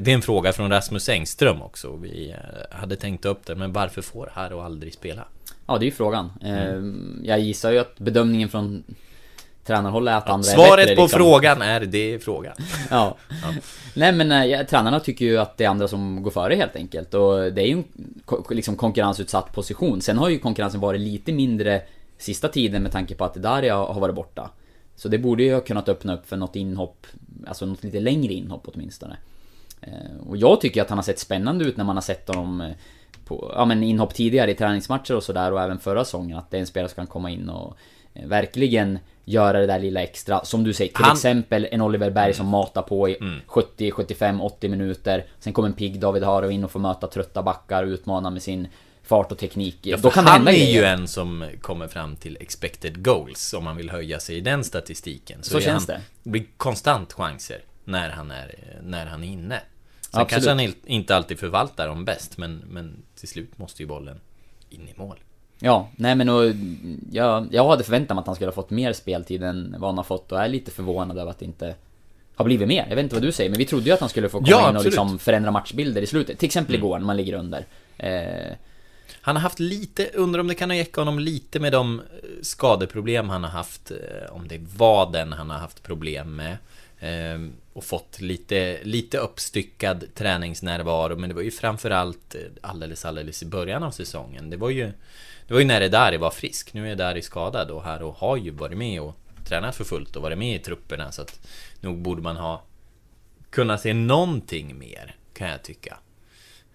Det 0.00 0.08
är 0.08 0.14
en 0.14 0.22
fråga 0.22 0.52
från 0.52 0.70
Rasmus 0.70 1.08
Engström 1.08 1.62
också. 1.62 1.96
Vi 1.96 2.30
eh, 2.30 2.76
hade 2.78 2.96
tänkt 2.96 3.24
upp 3.24 3.46
det. 3.46 3.54
Men 3.54 3.72
varför 3.72 4.02
får 4.02 4.30
Haro 4.34 4.60
aldrig 4.60 4.94
spela? 4.94 5.24
Ja, 5.66 5.78
det 5.78 5.84
är 5.84 5.86
ju 5.86 5.92
frågan. 5.92 6.32
Mm. 6.42 7.20
Eh, 7.22 7.28
Jag 7.28 7.40
gissar 7.40 7.70
ju 7.72 7.78
att 7.78 7.98
bedömningen 7.98 8.48
från 8.48 8.84
tränarhåll 9.64 10.08
är 10.08 10.16
att 10.16 10.28
andra 10.28 10.50
är 10.50 10.54
Svaret 10.54 10.76
bättre, 10.86 10.96
på 10.96 11.02
liksom. 11.02 11.18
frågan 11.18 11.62
är 11.62 11.80
det 11.80 12.14
är 12.14 12.18
frågan. 12.18 12.54
Ja. 12.90 13.16
Nej 13.94 14.12
men 14.12 14.32
eh, 14.32 14.44
ja, 14.44 14.64
tränarna 14.64 15.00
tycker 15.00 15.24
ju 15.24 15.38
att 15.38 15.56
det 15.56 15.64
är 15.64 15.68
andra 15.68 15.88
som 15.88 16.22
går 16.22 16.30
före 16.30 16.54
helt 16.54 16.76
enkelt. 16.76 17.14
Och 17.14 17.52
det 17.52 17.62
är 17.62 17.66
ju 17.66 17.72
en 17.72 17.84
liksom 18.50 18.76
konkurrensutsatt 18.76 19.52
position. 19.52 20.00
Sen 20.00 20.18
har 20.18 20.28
ju 20.28 20.38
konkurrensen 20.38 20.80
varit 20.80 21.00
lite 21.00 21.32
mindre 21.32 21.82
sista 22.18 22.48
tiden 22.48 22.82
med 22.82 22.92
tanke 22.92 23.14
på 23.14 23.24
att 23.24 23.34
Daria 23.34 23.76
har 23.76 24.00
varit 24.00 24.14
borta. 24.14 24.50
Så 24.96 25.08
det 25.08 25.18
borde 25.18 25.42
ju 25.42 25.54
ha 25.54 25.60
kunnat 25.60 25.88
öppna 25.88 26.14
upp 26.14 26.28
för 26.28 26.36
något 26.36 26.56
inhopp, 26.56 27.06
alltså 27.46 27.66
något 27.66 27.84
lite 27.84 28.00
längre 28.00 28.32
inhopp 28.32 28.68
åtminstone. 28.74 29.16
Eh, 29.80 30.28
Och 30.28 30.36
jag 30.36 30.60
tycker 30.60 30.82
att 30.82 30.88
han 30.88 30.98
har 30.98 31.02
sett 31.02 31.18
spännande 31.18 31.64
ut 31.64 31.76
när 31.76 31.84
man 31.84 31.96
har 31.96 32.02
sett 32.02 32.28
honom 32.28 32.60
eh, 32.60 32.70
på, 33.24 33.52
ja 33.56 33.64
men 33.64 33.82
inhopp 33.82 34.14
tidigare 34.14 34.50
i 34.50 34.54
träningsmatcher 34.54 35.16
och 35.16 35.22
sådär 35.22 35.52
och 35.52 35.60
även 35.62 35.78
förra 35.78 36.04
säsongen. 36.04 36.38
Att 36.38 36.50
det 36.50 36.56
är 36.56 36.60
en 36.60 36.66
spelare 36.66 36.88
som 36.88 36.96
kan 36.96 37.06
komma 37.06 37.30
in 37.30 37.48
och 37.48 37.76
verkligen 38.14 38.98
göra 39.24 39.60
det 39.60 39.66
där 39.66 39.78
lilla 39.78 40.02
extra. 40.02 40.44
Som 40.44 40.64
du 40.64 40.72
säger, 40.72 40.92
till 40.92 41.04
Han- 41.04 41.12
exempel 41.16 41.68
en 41.72 41.80
Oliver 41.80 42.10
Berg 42.10 42.34
som 42.34 42.46
matar 42.46 42.82
på 42.82 43.08
i 43.08 43.16
Mm. 43.20 43.40
70, 43.46 43.90
75, 43.90 44.40
80 44.40 44.68
minuter. 44.68 45.24
Sen 45.38 45.52
kommer 45.52 45.68
en 45.68 45.74
pigg 45.74 46.00
David 46.00 46.22
Haro 46.22 46.50
in 46.50 46.64
och 46.64 46.70
får 46.70 46.80
möta 46.80 47.06
trötta 47.06 47.42
backar 47.42 47.82
och 47.82 47.88
utmana 47.88 48.30
med 48.30 48.42
sin 48.42 48.68
fart 49.02 49.32
och 49.32 49.38
teknik. 49.38 49.78
Ja, 49.82 49.96
Då 49.96 50.10
kan 50.10 50.26
han 50.26 50.48
är 50.48 50.52
ju 50.72 50.84
en 50.84 51.08
som 51.08 51.48
kommer 51.60 51.88
fram 51.88 52.16
till 52.16 52.36
expected 52.40 53.04
goals 53.04 53.54
om 53.54 53.64
man 53.64 53.76
vill 53.76 53.90
höja 53.90 54.20
sig 54.20 54.36
i 54.36 54.40
den 54.40 54.64
statistiken. 54.64 55.42
Så 55.42 55.56
är 55.56 55.60
känns 55.60 55.88
han, 55.88 56.00
det. 56.24 56.30
Blir 56.30 56.44
konstant 56.56 57.12
chanser 57.12 57.58
när 57.84 58.10
han 58.10 58.30
är, 58.30 58.78
när 58.82 59.06
han 59.06 59.24
är 59.24 59.28
inne. 59.28 59.60
Sen 60.00 60.20
Absolut. 60.20 60.44
kanske 60.44 60.50
han 60.66 60.74
inte 60.86 61.16
alltid 61.16 61.38
förvaltar 61.38 61.88
dem 61.88 62.04
bäst 62.04 62.38
men, 62.38 62.56
men 62.56 63.02
till 63.18 63.28
slut 63.28 63.58
måste 63.58 63.82
ju 63.82 63.88
bollen 63.88 64.20
in 64.70 64.88
i 64.88 64.94
mål. 64.96 65.18
Ja, 65.60 65.88
nej 65.96 66.14
men 66.14 66.28
och, 66.28 66.44
jag, 67.12 67.48
jag 67.50 67.68
hade 67.68 67.84
förväntat 67.84 68.14
mig 68.14 68.20
att 68.20 68.26
han 68.26 68.34
skulle 68.34 68.48
ha 68.48 68.54
fått 68.54 68.70
mer 68.70 68.92
speltid 68.92 69.42
än 69.42 69.74
vad 69.78 69.90
han 69.90 69.96
har 69.96 70.04
fått 70.04 70.32
och 70.32 70.40
är 70.40 70.48
lite 70.48 70.70
förvånad 70.70 71.18
över 71.18 71.30
att 71.30 71.38
det 71.38 71.44
inte 71.44 71.74
har 72.34 72.44
blivit 72.44 72.68
mer. 72.68 72.86
Jag 72.88 72.96
vet 72.96 73.02
inte 73.02 73.14
vad 73.14 73.22
du 73.22 73.32
säger, 73.32 73.50
men 73.50 73.58
vi 73.58 73.64
trodde 73.66 73.84
ju 73.86 73.92
att 73.92 74.00
han 74.00 74.08
skulle 74.08 74.28
få 74.28 74.38
komma 74.38 74.48
Ja, 74.50 74.56
in 74.58 74.62
och 74.64 74.68
absolut. 74.68 74.84
liksom 74.84 75.18
förändra 75.18 75.50
matchbilder 75.50 76.02
i 76.02 76.06
slutet. 76.06 76.38
Till 76.38 76.46
exempel 76.46 76.74
Mm. 76.74 76.84
igår 76.86 76.98
när 76.98 77.06
man 77.06 77.16
ligger 77.16 77.32
under. 77.34 77.66
Eh, 77.98 78.52
Han 79.20 79.36
har 79.36 79.42
haft 79.42 79.58
lite, 79.60 80.10
undrar 80.14 80.40
om 80.40 80.48
det 80.48 80.54
kan 80.54 80.70
ha 80.70 80.76
gäckat 80.76 80.96
honom 80.96 81.18
lite 81.18 81.60
med 81.60 81.72
de 81.72 82.00
eh, 82.00 82.04
skadeproblem 82.42 83.28
han 83.28 83.44
har 83.44 83.50
haft. 83.50 83.90
eh, 83.90 84.32
Om 84.36 84.48
det 84.48 84.54
är 84.54 84.62
vaden 84.76 85.32
han 85.32 85.50
har 85.50 85.58
haft 85.58 85.82
problem 85.82 86.36
med. 86.36 86.56
eh, 87.00 87.40
Och 87.72 87.84
fått 87.84 88.20
lite, 88.20 88.78
lite 88.82 89.18
uppstyckad 89.18 90.04
träningsnärvaro. 90.14 91.16
Men 91.16 91.28
det 91.28 91.34
var 91.34 91.42
ju 91.42 91.50
framförallt 91.50 92.34
eh, 92.34 92.40
alldeles, 92.60 93.04
alldeles 93.04 93.42
i 93.42 93.46
början 93.46 93.82
av 93.82 93.90
säsongen. 93.90 94.50
Det 94.50 94.56
var 94.56 94.70
ju, 94.70 94.92
det 95.50 95.54
var 95.54 95.60
ju 95.60 95.66
när 95.66 95.80
Edari 95.80 96.16
var 96.16 96.30
frisk. 96.30 96.74
Nu 96.74 96.88
är 96.88 96.92
Edari 96.92 97.22
skadad 97.22 97.70
och 97.70 97.84
här 97.84 98.02
och 98.02 98.14
har 98.14 98.36
ju 98.36 98.50
varit 98.50 98.78
med 98.78 99.00
och 99.00 99.16
tränat 99.44 99.76
för 99.76 99.84
fullt 99.84 100.16
och 100.16 100.22
varit 100.22 100.38
med 100.38 100.56
i 100.56 100.58
trupperna. 100.58 101.12
Så 101.12 101.22
att 101.22 101.48
nog 101.80 101.98
borde 101.98 102.22
man 102.22 102.36
ha 102.36 102.62
kunnat 103.50 103.80
se 103.80 103.94
någonting 103.94 104.78
mer, 104.78 105.16
kan 105.34 105.48
jag 105.48 105.62
tycka. 105.62 105.98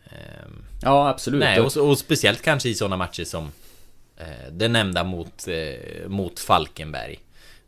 Ehm, 0.06 0.66
ja, 0.82 1.10
absolut. 1.10 1.40
Nej, 1.40 1.60
och, 1.60 1.78
och 1.78 1.98
speciellt 1.98 2.42
kanske 2.42 2.70
i 2.70 2.76
sådana 2.76 2.98
matcher 2.98 3.24
som 3.24 3.52
eh, 4.18 4.52
det 4.52 4.68
nämnda 4.68 5.04
mot, 5.04 5.48
eh, 5.48 6.08
mot 6.08 6.40
Falkenberg. 6.40 7.20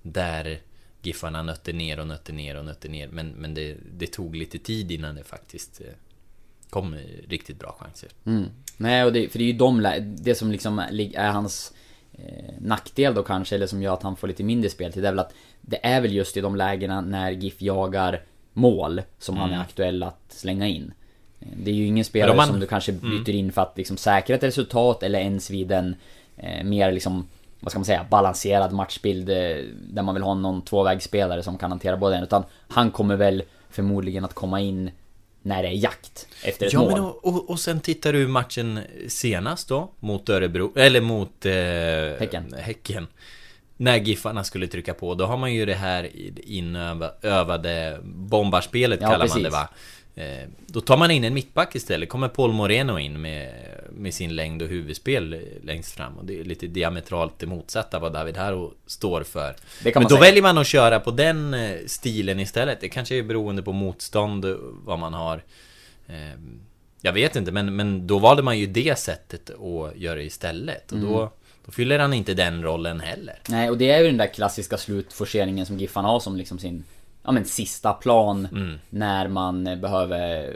Där 0.01 0.59
Giffarna 1.01 1.43
nötte 1.43 1.73
ner 1.73 1.99
och 1.99 2.07
nötte 2.07 2.31
ner 2.31 2.55
och 2.55 2.65
nötte 2.65 2.87
ner. 2.87 3.07
Men, 3.07 3.29
men 3.29 3.53
det, 3.53 3.77
det 3.91 4.07
tog 4.07 4.35
lite 4.35 4.59
tid 4.59 4.91
innan 4.91 5.15
det 5.15 5.23
faktiskt 5.23 5.81
eh, 5.81 5.87
kom 6.69 6.93
eh, 6.93 6.99
riktigt 7.29 7.59
bra 7.59 7.75
chanser. 7.79 8.09
Mm. 8.25 8.45
Nej, 8.77 9.03
och 9.05 9.13
det, 9.13 9.29
för 9.29 9.39
det 9.39 9.43
är 9.45 9.51
ju 9.51 9.57
de, 9.57 9.87
det 10.17 10.35
som 10.35 10.51
liksom 10.51 10.79
är 10.79 11.29
hans 11.31 11.73
eh, 12.13 12.53
nackdel 12.59 13.13
då 13.13 13.23
kanske, 13.23 13.55
eller 13.55 13.67
som 13.67 13.81
gör 13.81 13.93
att 13.93 14.03
han 14.03 14.15
får 14.15 14.27
lite 14.27 14.43
mindre 14.43 14.69
speltid, 14.69 15.03
det 15.03 15.07
är 15.07 15.11
väl 15.11 15.19
att 15.19 15.33
det 15.61 15.85
är 15.85 16.01
väl 16.01 16.13
just 16.13 16.37
i 16.37 16.41
de 16.41 16.55
lägena 16.55 17.01
när 17.01 17.31
GIF 17.31 17.61
jagar 17.61 18.21
mål 18.53 19.01
som 19.19 19.37
han 19.37 19.49
Mm. 19.49 19.59
är 19.59 19.63
aktuell 19.63 20.03
att 20.03 20.25
slänga 20.29 20.67
in. 20.67 20.91
Eh, 21.39 21.47
Det 21.63 21.71
är 21.71 21.75
ju 21.75 21.85
ingen 21.85 22.05
spelare 22.05 22.35
man- 22.37 22.47
som 22.47 22.59
du 22.59 22.67
kanske 22.67 22.91
Mm. 22.91 23.09
byter 23.23 23.35
in 23.35 23.51
för 23.51 23.61
att 23.61 23.77
liksom 23.77 23.97
säkra 23.97 24.35
ett 24.35 24.43
resultat 24.43 25.03
eller 25.03 25.19
ens 25.19 25.49
vid 25.49 25.71
en 25.71 25.95
eh, 26.37 26.63
mer 26.63 26.91
liksom 26.91 27.27
vad 27.59 27.71
ska 27.71 27.79
man 27.79 27.85
säga, 27.85 28.05
balanserad 28.09 28.71
matchbild 28.73 29.29
eh, 29.29 29.35
där 29.89 30.01
man 30.03 30.15
vill 30.15 30.23
ha 30.23 30.33
någon 30.33 30.61
tvåvägsspelare 30.61 31.43
som 31.43 31.57
kan 31.57 31.71
hantera 31.71 31.97
både 31.97 32.15
en. 32.15 32.23
Utan 32.23 32.43
han 32.67 32.91
kommer 32.91 33.15
väl 33.15 33.43
förmodligen 33.69 34.25
att 34.25 34.33
komma 34.33 34.61
in 34.61 34.91
när 35.47 35.63
det 35.63 35.69
är 35.69 35.73
jakt 35.73 36.27
efter 36.43 36.65
ett 36.65 36.73
Ja, 36.73 36.79
mål. 36.79 36.91
men 36.91 37.01
och, 37.01 37.25
och, 37.25 37.49
och 37.49 37.59
sen 37.59 37.79
tittar 37.79 38.13
du 38.13 38.27
matchen 38.27 38.79
senast 39.07 39.67
då 39.69 39.91
mot 39.99 40.29
Örebro, 40.29 40.73
eller 40.75 41.01
mot 41.01 41.45
eh, 41.45 41.53
Häcken. 42.19 42.53
häcken. 42.59 43.07
När 43.79 43.97
Giffarna 43.97 44.43
skulle 44.43 44.67
trycka 44.67 44.93
på, 44.93 45.15
då 45.15 45.25
har 45.25 45.37
man 45.37 45.53
ju 45.53 45.65
det 45.65 45.73
här 45.73 46.09
inövade 46.49 47.99
bombarspelet 48.03 48.99
Ja, 49.01 49.07
kallar 49.07 49.19
man 49.19 49.27
precis. 49.27 49.43
det 49.43 49.49
va? 49.49 49.69
Eh, 50.17 50.47
Då 50.67 50.81
tar 50.81 50.97
man 50.97 51.11
in 51.11 51.23
en 51.23 51.33
mittback 51.33 51.75
istället, 51.75 52.09
kommer 52.09 52.27
Paul 52.27 52.53
Moreno 52.53 52.99
in 52.99 53.21
med, 53.21 53.53
med 53.91 54.13
sin 54.13 54.35
längd 54.35 54.61
och 54.61 54.67
huvudspel 54.67 55.41
längst 55.63 55.91
fram 55.95 56.17
och 56.17 56.25
det 56.25 56.39
är 56.39 56.43
lite 56.43 56.67
diametralt 56.67 57.33
det 57.39 57.45
motsatta 57.45 57.99
vad 57.99 58.13
David 58.13 58.37
Haro 58.37 58.73
står 58.85 59.23
för. 59.23 59.55
Men 59.93 60.03
då 60.03 60.09
säga. 60.09 60.19
väljer 60.21 60.41
man 60.43 60.57
att 60.57 60.67
köra 60.67 60.99
på 60.99 61.11
den 61.11 61.53
eh, 61.53 61.75
stilen 61.85 62.39
istället. 62.39 62.81
Det 62.81 62.89
kanske 62.89 63.15
är 63.15 63.23
beroende 63.23 63.63
på 63.63 63.71
motstånd, 63.73 64.45
eh, 64.45 64.55
vad 64.85 64.99
man 64.99 65.13
har. 65.13 65.43
Eh, 66.07 66.39
Jag 67.01 67.13
vet 67.13 67.35
inte, 67.35 67.51
men, 67.51 67.75
men 67.75 68.07
då 68.07 68.19
valde 68.19 68.43
man 68.43 68.59
ju 68.59 68.65
det 68.67 68.99
sättet 68.99 69.49
att 69.49 69.97
göra 69.97 70.21
istället. 70.21 70.91
Och 70.91 70.97
då, 70.99 71.17
Mm. 71.17 71.29
då 71.65 71.71
fyller 71.71 71.99
han 71.99 72.13
inte 72.13 72.33
den 72.33 72.63
rollen 72.63 72.99
heller. 72.99 73.39
Nej, 73.49 73.69
och 73.69 73.77
det 73.77 73.89
är 73.91 73.99
ju 73.99 74.05
den 74.07 74.17
där 74.17 74.33
klassiska 74.33 74.77
slutforceringen 74.77 75.65
som 75.65 75.77
Giffarna 75.79 76.07
har 76.07 76.19
som 76.19 76.35
liksom 76.37 76.59
sin 76.59 76.83
Ja 77.27 77.31
men 77.33 77.45
sista 77.45 77.93
plan 77.93 78.47
Mm. 78.51 78.79
när 78.89 79.27
man 79.27 79.67
eh, 79.67 79.75
behöver 79.75 80.53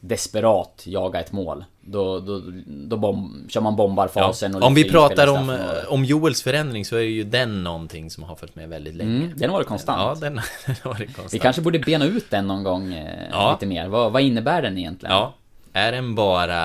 Desperat 0.00 0.82
jaga 0.86 1.20
ett 1.20 1.32
mål 1.32 1.64
Då, 1.80 2.20
då, 2.20 2.42
då 2.66 2.96
bom, 2.96 3.46
kör 3.48 3.60
man 3.60 3.76
bombarfasen 3.76 4.54
och 4.54 4.62
Om 4.62 4.74
vi 4.74 4.90
pratar 4.90 5.26
om, 5.26 5.58
om 5.88 6.04
Joels 6.04 6.42
förändring 6.42 6.84
så 6.84 6.96
är 6.96 7.00
ju 7.00 7.24
den 7.24 7.64
någonting 7.64 8.10
som 8.10 8.22
har 8.24 8.36
följt 8.36 8.54
med 8.56 8.68
väldigt 8.68 8.94
länge. 8.94 9.24
Mm, 9.24 9.32
den 9.36 9.50
har 9.50 9.56
varit 9.56 9.66
konstant. 9.68 10.20
Ja, 10.20 10.26
den 10.28 10.34
den 10.66 10.74
har 10.82 10.90
varit 10.90 11.06
konstant. 11.06 11.34
Vi 11.34 11.38
kanske 11.38 11.62
borde 11.62 11.78
bena 11.78 12.04
ut 12.04 12.30
den 12.30 12.46
någon 12.46 12.62
gång 12.62 12.94
eh, 12.94 13.28
Ja. 13.30 13.52
lite 13.52 13.66
mer. 13.66 13.88
Vad, 13.88 14.12
vad 14.12 14.22
innebär 14.22 14.62
den 14.62 14.78
egentligen? 14.78 15.14
Ja. 15.14 15.34
Är 15.72 15.92
den 15.92 16.14
bara, 16.14 16.56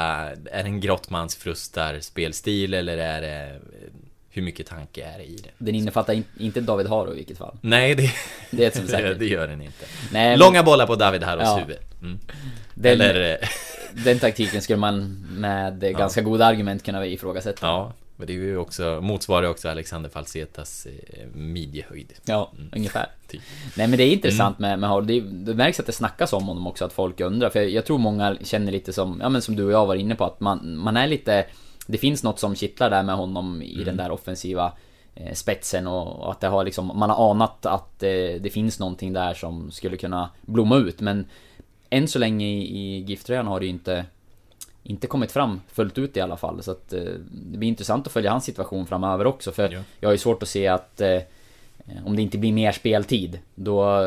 är 0.51 0.63
den 0.63 0.79
Grottmans 0.79 1.35
frustar 1.35 1.99
spelstil 1.99 2.73
eller 2.73 2.97
är 2.97 3.21
det 3.21 3.59
hur 4.35 4.41
mycket 4.41 4.67
tanke 4.67 5.03
är 5.03 5.17
det 5.17 5.23
i 5.23 5.35
det? 5.35 5.49
Den 5.57 5.75
innefattar 5.75 6.13
in, 6.13 6.23
inte 6.39 6.61
David 6.61 6.87
Haro 6.87 7.13
i 7.13 7.15
vilket 7.15 7.37
fall. 7.37 7.57
Nej, 7.61 7.95
det, 7.95 8.11
Det 8.51 8.77
är 8.77 9.15
det 9.19 9.25
gör 9.25 9.47
den 9.47 9.61
inte. 9.61 9.85
Nej, 10.11 10.29
men- 10.29 10.39
Långa 10.39 10.63
bollar 10.63 10.87
på 10.87 10.95
David 10.95 11.23
Harros 11.23 11.43
Ja. 11.43 11.57
huvud. 11.57 11.77
Mm. 12.01 12.19
Den, 12.73 13.01
Eller... 13.01 13.31
eh, 13.31 13.47
den 14.05 14.19
taktiken 14.19 14.61
skulle 14.61 14.77
man 14.77 15.25
med 15.29 15.79
ganska 15.97 16.21
goda 16.21 16.45
argument 16.45 16.83
kunna 16.83 17.05
ifrågasätta. 17.05 17.65
Ja, 17.67 17.93
men 18.15 18.27
det 18.27 18.33
är 18.33 18.37
ju 18.37 18.57
också, 18.57 18.99
motsvarar 19.01 19.47
också 19.47 19.69
Alexander 19.69 20.09
Falsetas 20.09 20.85
eh, 20.85 21.27
midjehöjd. 21.33 22.13
Ja, 22.25 22.51
ungefär. 22.71 23.07
Typ. 23.27 23.41
Nej 23.77 23.87
men 23.87 23.97
det 23.97 24.03
är 24.03 24.11
intressant 24.13 24.59
med, 24.59 24.79
med 24.79 24.89
Haro. 24.89 25.01
Det, 25.01 25.19
det 25.21 25.53
märks 25.53 25.79
att 25.79 25.85
det 25.85 25.91
snackas 25.91 26.33
om 26.33 26.47
honom 26.47 26.67
också, 26.67 26.85
att 26.85 26.93
folk 26.93 27.19
undrar. 27.19 27.49
För 27.49 27.59
jag, 27.61 27.69
jag 27.69 27.85
tror 27.85 27.97
många 27.97 28.37
känner 28.43 28.71
lite 28.71 28.93
som, 28.93 29.19
ja 29.21 29.29
men 29.29 29.41
som 29.41 29.55
du 29.55 29.65
och 29.65 29.71
jag 29.71 29.85
var 29.85 29.95
inne 29.95 30.15
på, 30.15 30.25
att 30.25 30.39
man, 30.39 30.77
man 30.77 30.97
är 30.97 31.07
lite... 31.07 31.45
Det 31.87 31.97
finns 31.97 32.23
något 32.23 32.39
som 32.39 32.55
kittlar 32.55 32.89
där 32.89 33.03
med 33.03 33.15
honom 33.15 33.61
i 33.61 33.83
den 33.83 33.97
där 33.97 34.11
offensiva 34.11 34.73
eh, 35.15 35.33
spetsen 35.33 35.87
och, 35.87 36.31
att 36.31 36.39
det 36.39 36.47
har 36.47 36.63
liksom, 36.63 36.91
man 36.95 37.09
har 37.09 37.31
anat 37.31 37.65
att 37.65 38.03
eh, 38.03 38.09
det 38.41 38.53
finns 38.53 38.79
någonting 38.79 39.13
där 39.13 39.33
som 39.33 39.71
skulle 39.71 39.97
kunna 39.97 40.29
blomma 40.41 40.77
ut. 40.77 41.01
Men 41.01 41.25
än 41.89 42.07
så 42.07 42.19
länge 42.19 42.47
i, 42.47 42.77
i 42.77 42.99
GIF-tröjan 42.99 43.47
har 43.47 43.59
det 43.59 43.65
ju 43.65 43.71
inte 43.71 44.05
inte 44.85 45.07
kommit 45.07 45.31
fram 45.31 45.61
fullt 45.67 45.97
ut 45.97 46.17
i 46.17 46.21
alla 46.21 46.37
fall. 46.37 46.63
Så 46.63 46.71
att 46.71 46.93
eh, 46.93 47.03
det 47.31 47.57
blir 47.57 47.69
intressant 47.69 48.07
att 48.07 48.13
följa 48.13 48.31
hans 48.31 48.43
situation 48.45 48.85
framöver 48.85 49.27
också. 49.27 49.51
För 49.51 49.71
Ja. 49.73 49.79
jag 49.99 50.09
har 50.09 50.13
ju 50.13 50.17
svårt 50.17 50.43
att 50.43 50.49
se 50.49 50.67
att 50.67 51.01
om 52.05 52.15
det 52.15 52.21
inte 52.21 52.37
blir 52.37 52.53
mer 52.53 52.71
speltid 52.71 53.39
då, 53.55 53.99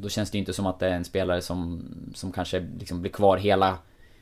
då 0.00 0.08
känns 0.08 0.30
det 0.30 0.36
ju 0.36 0.40
inte 0.40 0.52
som 0.52 0.66
att 0.66 0.78
det 0.78 0.86
är 0.86 0.90
en 0.90 1.04
spelare 1.04 1.42
som, 1.42 1.84
som 2.14 2.32
kanske 2.32 2.66
liksom 2.78 3.00
blir 3.00 3.12
kvar 3.12 3.36
hela, 3.36 3.78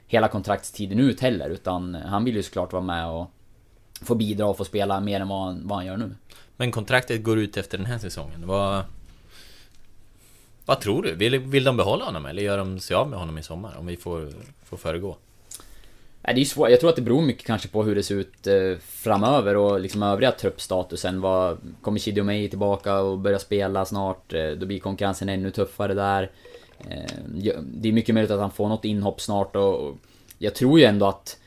hela 0.07 0.29
kontraktstiden 0.29 0.99
ut 0.99 1.21
heller 1.21 1.51
utan 1.51 1.95
han 1.95 2.25
vill 2.25 2.37
ju 2.37 2.43
såklart 2.43 2.73
vara 2.73 2.83
med 2.83 3.09
och 3.09 3.31
få 4.03 4.15
bidra 4.15 4.47
och 4.47 4.57
få 4.57 4.65
spela 4.65 5.01
mer 5.01 5.21
än 5.21 5.29
vad 5.29 5.47
han, 5.47 5.69
vad 5.69 5.79
han 5.79 5.87
gör 5.87 5.97
nu. 5.97 6.15
Men 6.57 6.73
kontraktet 6.73 7.23
går 7.23 7.39
ut 7.39 7.57
efter 7.57 7.79
den 7.79 7.87
här 7.87 7.99
säsongen. 7.99 8.47
Vad... 8.47 8.85
Vad 10.67 10.81
tror 10.81 11.03
du? 11.03 11.15
Vill, 11.15 11.39
vill 11.39 11.65
de 11.65 11.77
behålla 11.77 12.05
honom 12.05 12.27
eller 12.27 12.43
gör 12.43 12.59
de 12.59 12.81
sig 12.81 12.97
av 12.97 13.09
med 13.09 13.19
honom 13.19 13.39
i 13.39 13.43
sommar? 13.43 13.77
Om 13.79 13.87
vi 13.87 13.97
får, 13.97 14.33
får 14.65 14.77
föregå. 14.77 15.17
Nej, 16.23 16.35
det 16.35 16.41
är 16.41 16.45
svårt. 16.45 16.71
Jag 16.71 16.81
tror 16.81 16.91
att 16.91 16.97
det 16.97 17.03
beror 17.03 17.23
mycket 17.23 17.47
kanske 17.47 17.69
på 17.69 17.83
hur 17.83 17.95
det 17.95 18.03
ser 18.03 18.15
ut 18.15 18.47
eh, 18.47 18.79
framöver 18.81 19.57
och 19.57 19.81
liksom 19.81 20.03
övriga 20.03 20.33
truppstatusen. 20.33 21.21
Vad, 21.21 21.59
kommer 21.83 21.99
Chidio 21.99 22.49
tillbaka 22.49 23.01
och 23.01 23.19
börja 23.19 23.39
spela 23.39 23.85
snart? 23.85 24.33
Eh, 24.33 24.51
då 24.51 24.67
blir 24.67 24.79
konkurrensen 24.79 25.29
ännu 25.29 25.51
tuffare 25.51 25.95
där. 25.95 26.31
Eh, 26.79 27.53
det 27.65 27.89
är 27.89 27.93
mycket 27.93 28.15
möjligt 28.15 28.31
att 28.31 28.41
han 28.41 28.51
får 28.51 28.69
något 28.69 28.85
inhopp 28.85 29.21
snart 29.21 29.57
och, 29.57 29.97
jag 30.39 30.55
tror 30.55 30.79
ju 30.79 30.85
ändå 30.85 31.07
att 31.07 31.39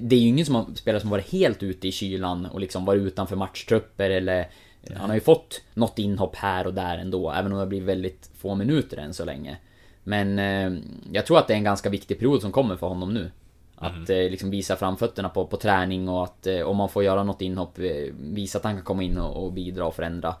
det 0.00 0.16
är 0.16 0.20
ju 0.20 0.28
ingen 0.28 0.46
som 0.46 0.54
har 0.54 0.66
spelare 0.74 1.00
som 1.00 1.10
varit 1.10 1.32
helt 1.32 1.62
ute 1.62 1.88
i 1.88 1.92
kylan 1.92 2.46
och 2.46 2.60
liksom 2.60 2.84
varit 2.84 3.02
utanför 3.02 3.36
matchtrupper 3.36 4.10
eller 4.10 4.48
Han 4.96 5.08
har 5.10 5.14
ju 5.14 5.20
fått 5.20 5.62
något 5.74 5.98
inhopp 5.98 6.36
här 6.36 6.66
och 6.66 6.74
där 6.74 6.98
ändå, 6.98 7.30
även 7.30 7.52
om 7.52 7.58
det 7.58 7.66
blir 7.66 7.80
väldigt 7.80 8.30
få 8.38 8.54
minuter 8.54 8.96
än 8.96 9.14
så 9.14 9.24
länge. 9.24 9.56
Men 10.04 10.38
eh, 10.38 10.78
jag 11.12 11.26
tror 11.26 11.38
att 11.38 11.48
det 11.48 11.54
är 11.54 11.58
en 11.58 11.64
ganska 11.64 11.90
viktig 11.90 12.18
period 12.18 12.40
som 12.40 12.52
kommer 12.52 12.76
för 12.76 12.86
honom 12.86 13.14
nu. 13.14 13.30
Att 13.76 14.10
eh, 14.10 14.16
liksom 14.16 14.50
visa 14.50 14.76
framfötterna 14.76 15.28
på, 15.28 15.46
på 15.46 15.56
träning 15.56 16.08
och 16.08 16.24
att 16.24 16.46
eh, 16.46 16.60
om 16.60 16.76
man 16.76 16.88
får 16.88 17.04
göra 17.04 17.24
något 17.24 17.42
inhopp, 17.42 17.78
eh, 17.78 18.12
visa 18.20 18.58
att 18.58 18.64
han 18.64 18.74
kan 18.74 18.84
komma 18.84 19.02
in 19.02 19.18
och, 19.18 19.44
och 19.44 19.52
bidra 19.52 19.86
och 19.86 19.94
förändra. 19.94 20.34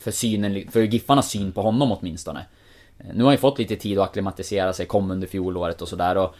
För 0.00 0.10
synen, 0.10 0.70
för 0.70 0.82
Giffarnas 0.82 1.30
syn 1.30 1.52
på 1.52 1.62
honom 1.62 1.92
åtminstone. 1.92 2.46
Eh, 2.98 3.06
Nu 3.14 3.18
har 3.18 3.24
han 3.24 3.34
ju 3.34 3.38
fått 3.38 3.58
lite 3.58 3.76
tid 3.76 3.98
att 3.98 4.08
acklimatisera 4.08 4.72
sig, 4.72 4.86
kom 4.86 5.10
under 5.10 5.26
fjolåret 5.28 5.82
och 5.82 5.88
sådär 5.88 6.16
och 6.16 6.34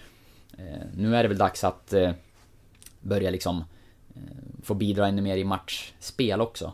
eh, 0.58 0.64
Nu 0.96 1.16
är 1.16 1.22
det 1.22 1.28
väl 1.28 1.38
dags 1.38 1.64
att 1.64 1.92
eh, 1.92 2.10
börja 3.00 3.30
liksom 3.30 3.64
Få 4.62 4.74
bidra 4.74 5.06
ännu 5.08 5.22
mer 5.22 5.36
i 5.36 5.44
matchspel 5.44 6.40
också. 6.40 6.72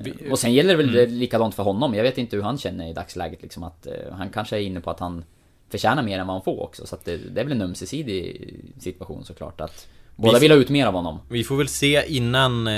Vi- 0.00 0.14
och 0.30 0.38
sen 0.38 0.52
gäller 0.52 0.76
det 0.76 0.82
väl 0.82 0.98
Mm. 0.98 1.18
likadant 1.18 1.54
för 1.54 1.62
honom. 1.62 1.94
Jag 1.94 2.02
vet 2.02 2.18
inte 2.18 2.36
hur 2.36 2.42
han 2.42 2.58
känner 2.58 2.90
i 2.90 2.92
dagsläget 2.92 3.42
liksom 3.42 3.62
att 3.62 3.86
han 4.12 4.30
kanske 4.30 4.56
är 4.56 4.60
inne 4.60 4.80
på 4.80 4.90
att 4.90 5.00
han 5.00 5.24
förtjänar 5.68 6.02
mer 6.02 6.18
än 6.18 6.26
vad 6.26 6.34
han 6.36 6.42
får 6.44 6.62
också. 6.62 6.86
Så 6.86 6.94
att 6.94 7.04
det, 7.04 7.16
det 7.16 7.40
är 7.40 7.44
väl 7.44 7.52
en 7.52 7.62
ömsesidig 7.62 8.54
situation 8.78 9.24
såklart 9.24 9.60
att 9.60 9.86
båda 10.16 10.32
Vi- 10.38 10.40
vill 10.40 10.50
ha 10.50 10.58
ut 10.58 10.68
mer 10.68 10.86
av 10.86 10.94
honom. 10.94 11.18
Vi 11.28 11.44
får 11.44 11.56
väl 11.56 11.68
se 11.68 12.04
innan, 12.08 12.68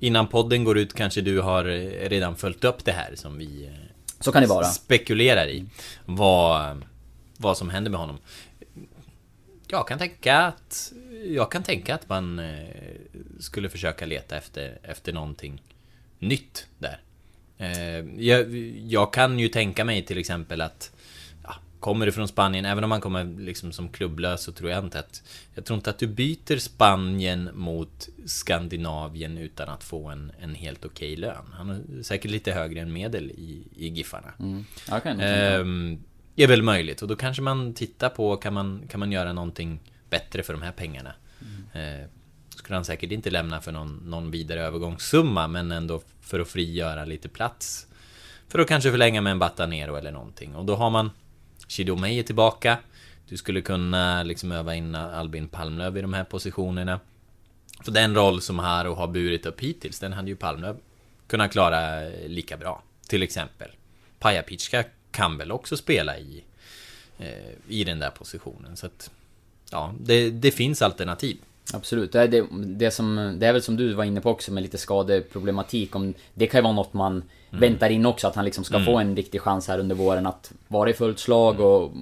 innan 0.00 0.26
podden 0.28 0.64
går 0.64 0.78
ut 0.78 0.94
kanske 0.94 1.20
du 1.20 1.40
har 1.40 1.64
eh, 1.64 2.08
redan 2.08 2.36
följt 2.36 2.64
upp 2.64 2.84
det 2.84 2.92
här 2.92 3.12
som 3.14 3.38
vi 3.38 3.64
eh, 3.66 3.72
Så 4.20 4.32
kan 4.32 4.42
det 4.42 4.48
vara. 4.48 4.64
spekulerar 4.64 5.48
i. 5.48 5.64
Vad, 6.04 6.82
vad 7.36 7.58
som 7.58 7.70
händer 7.70 7.90
med 7.90 8.00
honom. 8.00 8.18
Jag 9.68 9.88
kan 9.88 9.98
tänka 9.98 10.38
att 10.38 10.92
Jag 11.26 11.50
kan 11.50 11.62
tänka 11.62 11.94
att 11.94 12.08
man 12.08 12.38
eh, 12.38 12.66
skulle 13.40 13.68
försöka 13.68 14.06
leta 14.06 14.36
efter, 14.36 14.78
efter 14.82 15.12
någonting 15.12 15.62
nytt 16.18 16.66
där. 16.78 17.00
Jag, 18.16 18.54
jag 18.88 19.12
kan 19.12 19.38
ju 19.38 19.48
tänka 19.48 19.84
mig 19.84 20.02
till 20.04 20.18
exempel 20.18 20.60
att 20.60 20.90
Kommer 21.86 22.06
du 22.06 22.12
från 22.12 22.28
Spanien, 22.28 22.64
även 22.64 22.84
om 22.84 22.90
man 22.90 23.00
kommer 23.00 23.24
liksom 23.24 23.72
som 23.72 23.88
klubblös 23.88 24.42
så 24.42 24.52
tror 24.52 24.70
jag 24.70 24.84
inte 24.84 24.98
att 24.98 25.22
Jag 25.54 25.64
tror 25.64 25.76
inte 25.76 25.90
att 25.90 25.98
du 25.98 26.06
byter 26.06 26.58
Spanien 26.58 27.50
mot 27.54 28.08
Skandinavien 28.24 29.38
utan 29.38 29.68
att 29.68 29.84
få 29.84 30.08
en, 30.08 30.32
en 30.40 30.54
helt 30.54 30.84
okej 30.84 31.16
lön. 31.16 31.44
Han 31.52 31.70
är 31.70 32.02
säkert 32.02 32.30
lite 32.30 32.52
högre 32.52 32.80
än 32.80 32.92
medel 32.92 33.30
i, 33.30 33.62
i 33.76 33.88
Giffarna. 33.88 34.32
Mm. 34.38 34.64
Mig. 35.04 35.16
Ehm, 35.20 35.98
är 36.36 36.46
väl 36.46 36.62
möjligt 36.62 37.02
och 37.02 37.08
då 37.08 37.16
kanske 37.16 37.42
man 37.42 37.74
tittar 37.74 38.08
på 38.08 38.36
kan 38.36 38.54
man, 38.54 38.82
kan 38.88 39.00
man 39.00 39.12
göra 39.12 39.32
någonting 39.32 39.80
bättre 40.10 40.42
för 40.42 40.52
de 40.52 40.62
här 40.62 40.72
pengarna. 40.72 41.12
Mm. 41.40 42.00
Eh, 42.02 42.06
skulle 42.48 42.76
han 42.76 42.84
säkert 42.84 43.10
inte 43.10 43.30
lämna 43.30 43.60
för 43.60 43.72
någon, 43.72 43.96
någon 44.04 44.30
vidare 44.30 44.62
övergångssumma 44.62 45.48
men 45.48 45.72
ändå 45.72 46.02
för 46.20 46.40
att 46.40 46.48
frigöra 46.48 47.04
lite 47.04 47.28
plats. 47.28 47.86
För 48.48 48.58
att 48.58 48.68
kanske 48.68 48.90
förlänga 48.90 49.20
med 49.20 49.30
en 49.30 49.38
Batanero 49.38 49.96
eller 49.96 50.12
någonting 50.12 50.54
och 50.54 50.64
då 50.64 50.74
har 50.74 50.90
man 50.90 51.10
Shidomei 51.68 52.18
är 52.18 52.22
tillbaka. 52.22 52.78
Du 53.28 53.36
skulle 53.36 53.60
kunna 53.60 54.22
liksom 54.22 54.52
öva 54.52 54.74
in 54.74 54.94
Albin 54.94 55.48
Palmlöv 55.48 55.96
i 55.96 56.00
de 56.00 56.14
här 56.14 56.24
positionerna. 56.24 57.00
För 57.84 57.92
den 57.92 58.14
roll 58.14 58.40
som 58.40 58.58
Haro 58.58 58.94
har 58.94 59.06
burit 59.06 59.46
upp 59.46 59.60
hittills, 59.60 59.98
den 59.98 60.12
hade 60.12 60.28
ju 60.28 60.36
Palmlöv 60.36 60.76
kunnat 61.26 61.52
klara 61.52 62.02
eh, 62.02 62.28
lika 62.28 62.56
bra. 62.56 62.82
Till 63.08 63.22
exempel. 63.22 63.70
Pajapitska 64.18 64.84
kan 65.10 65.38
väl 65.38 65.52
också 65.52 65.76
spela 65.76 66.18
i, 66.18 66.44
eh, 67.18 67.52
i 67.68 67.84
den 67.84 67.98
där 67.98 68.10
positionen. 68.10 68.76
Så 68.76 68.86
att, 68.86 69.10
ja, 69.70 69.94
det, 70.00 70.30
det 70.30 70.50
finns 70.50 70.82
alternativ. 70.82 71.36
Absolut, 71.74 72.12
det 72.12 72.20
är, 72.20 72.28
det, 72.28 72.46
det, 72.66 72.90
som, 72.90 73.36
det 73.38 73.46
är 73.46 73.52
väl 73.52 73.62
som 73.62 73.76
du 73.76 73.94
var 73.94 74.04
inne 74.04 74.20
på 74.20 74.30
också 74.30 74.52
med 74.52 74.62
lite 74.62 74.78
skadeproblematik. 74.78 75.96
Om 75.96 76.14
Det 76.34 76.46
kan 76.46 76.58
ju 76.58 76.62
vara 76.62 76.72
något 76.72 76.92
man 76.92 77.22
väntar 77.50 77.90
in 77.90 78.06
också, 78.06 78.28
att 78.28 78.34
han 78.34 78.44
liksom 78.44 78.64
ska 78.64 78.84
få 78.84 78.98
en 78.98 79.16
riktig 79.16 79.40
chans 79.40 79.68
här 79.68 79.78
under 79.78 79.94
våren 79.94 80.26
att 80.26 80.52
vara 80.68 80.90
i 80.90 80.92
fullt 80.92 81.18
slag 81.18 81.60
och 81.60 81.92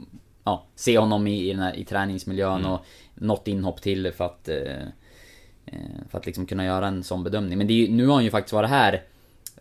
ja, 0.45 0.65
se 0.75 0.99
honom 0.99 1.27
i, 1.27 1.51
i, 1.51 1.53
den 1.53 1.63
här, 1.63 1.77
i 1.77 1.85
träningsmiljön 1.85 2.65
och 2.65 2.85
något 3.15 3.49
inhopp 3.49 3.83
till 3.83 4.13
för 4.13 4.25
att 4.25 4.49
eh, 4.49 4.83
eh, 5.67 5.79
För 6.11 6.19
att 6.19 6.27
liksom 6.27 6.47
kunna 6.47 6.65
göra 6.65 6.87
en 6.87 7.05
sån 7.05 7.25
bedömning. 7.25 7.59
Men 7.59 7.71
är, 7.71 7.89
nu 7.89 8.07
har 8.07 8.15
han 8.15 8.25
ju 8.25 8.31
faktiskt 8.31 8.53
varit 8.53 8.71
här 8.71 9.03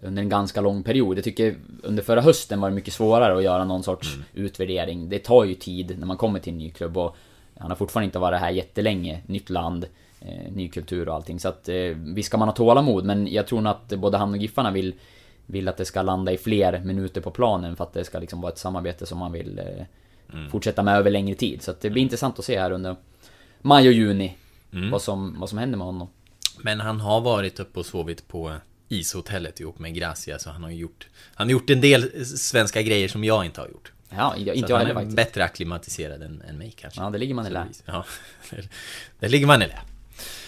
under 0.01 0.21
en 0.21 0.29
ganska 0.29 0.61
lång 0.61 0.83
period. 0.83 1.17
Jag 1.17 1.23
tycker 1.23 1.55
under 1.83 2.03
förra 2.03 2.21
hösten 2.21 2.61
var 2.61 2.69
det 2.69 2.75
mycket 2.75 2.93
svårare 2.93 3.37
att 3.37 3.43
göra 3.43 3.65
någon 3.65 3.83
sorts 3.83 4.17
utvärdering. 4.33 5.09
Det 5.09 5.19
tar 5.19 5.43
ju 5.43 5.55
tid 5.55 5.99
när 5.99 6.07
man 6.07 6.17
kommer 6.17 6.39
till 6.39 6.53
en 6.53 6.59
ny 6.59 6.69
klubb 6.69 6.97
och 6.97 7.15
han 7.57 7.71
har 7.71 7.75
fortfarande 7.75 8.05
inte 8.05 8.19
varit 8.19 8.39
här 8.39 8.51
jättelänge. 8.51 9.21
Nytt 9.25 9.49
land, 9.49 9.85
eh, 10.21 10.51
ny 10.51 10.69
kultur 10.69 11.09
och 11.09 11.15
allting. 11.15 11.39
Så 11.39 11.47
att 11.47 11.69
eh, 11.69 11.75
visst 11.95 12.27
ska 12.27 12.37
man 12.37 12.47
ha 12.47 12.55
tålamod 12.55 13.05
men 13.05 13.27
jag 13.27 13.47
tror 13.47 13.61
nog 13.61 13.71
att 13.71 13.87
både 13.87 14.17
han 14.17 14.31
och 14.31 14.37
Giffarna 14.37 14.71
vill 14.71 14.93
vill 15.45 15.67
att 15.67 15.77
det 15.77 15.85
ska 15.85 16.01
landa 16.01 16.31
i 16.31 16.37
fler 16.37 16.79
minuter 16.79 17.21
på 17.21 17.31
planen 17.31 17.75
för 17.75 17.83
att 17.83 17.93
det 17.93 18.03
ska 18.03 18.19
liksom 18.19 18.41
vara 18.41 18.51
ett 18.51 18.57
samarbete 18.57 19.05
som 19.05 19.17
man 19.17 19.31
vill 19.31 19.59
eh, 19.59 20.47
fortsätta 20.51 20.83
med 20.83 20.97
över 20.97 21.11
längre 21.11 21.35
tid. 21.35 21.61
Så 21.61 21.71
att 21.71 21.81
det 21.81 21.89
blir 21.89 22.03
intressant 22.03 22.39
att 22.39 22.45
se 22.45 22.59
här 22.59 22.71
under 22.71 22.95
maj 23.61 23.87
och 23.87 23.93
juni 23.93 24.35
vad, 24.91 25.01
som, 25.01 25.39
vad 25.39 25.49
som 25.49 25.57
händer 25.57 25.77
med 25.77 25.87
honom. 25.87 26.07
Men 26.61 26.79
han 26.79 26.99
har 26.99 27.21
varit 27.21 27.59
uppe 27.59 27.79
och 27.79 27.85
sovit 27.85 28.27
på 28.27 28.53
ishotellet 28.89 29.59
ihop 29.59 29.79
med 29.79 29.93
Gracia 29.95 30.39
så 30.39 30.49
han 30.49 30.63
har 30.63 30.71
gjort 30.71 31.07
Han 31.35 31.47
har 31.47 31.51
gjort 31.51 31.69
en 31.69 31.81
del 31.81 32.25
svenska 32.25 32.81
grejer 32.81 33.07
som 33.07 33.23
jag 33.23 33.45
inte 33.45 33.61
har 33.61 33.67
gjort. 33.67 33.92
Ja, 34.17 34.34
jag- 34.38 34.56
inte 34.56 34.71
jag 34.71 34.80
heller 34.80 34.93
faktiskt. 34.93 35.15
bättre 35.15 35.43
akklimatiserad 35.43 36.21
än, 36.23 36.43
än 36.49 36.58
mig 36.58 36.71
kanske. 36.78 37.02
Ja, 37.02 37.10
det 37.10 37.17
ligger 37.17 37.34
man 37.36 37.47
i 37.47 37.49
lä. 37.49 37.65
Ja, 37.86 38.06
där 39.19 39.30
ligger 39.30 39.47
man 39.47 39.62
i 39.62 39.67
lä. 39.67 39.80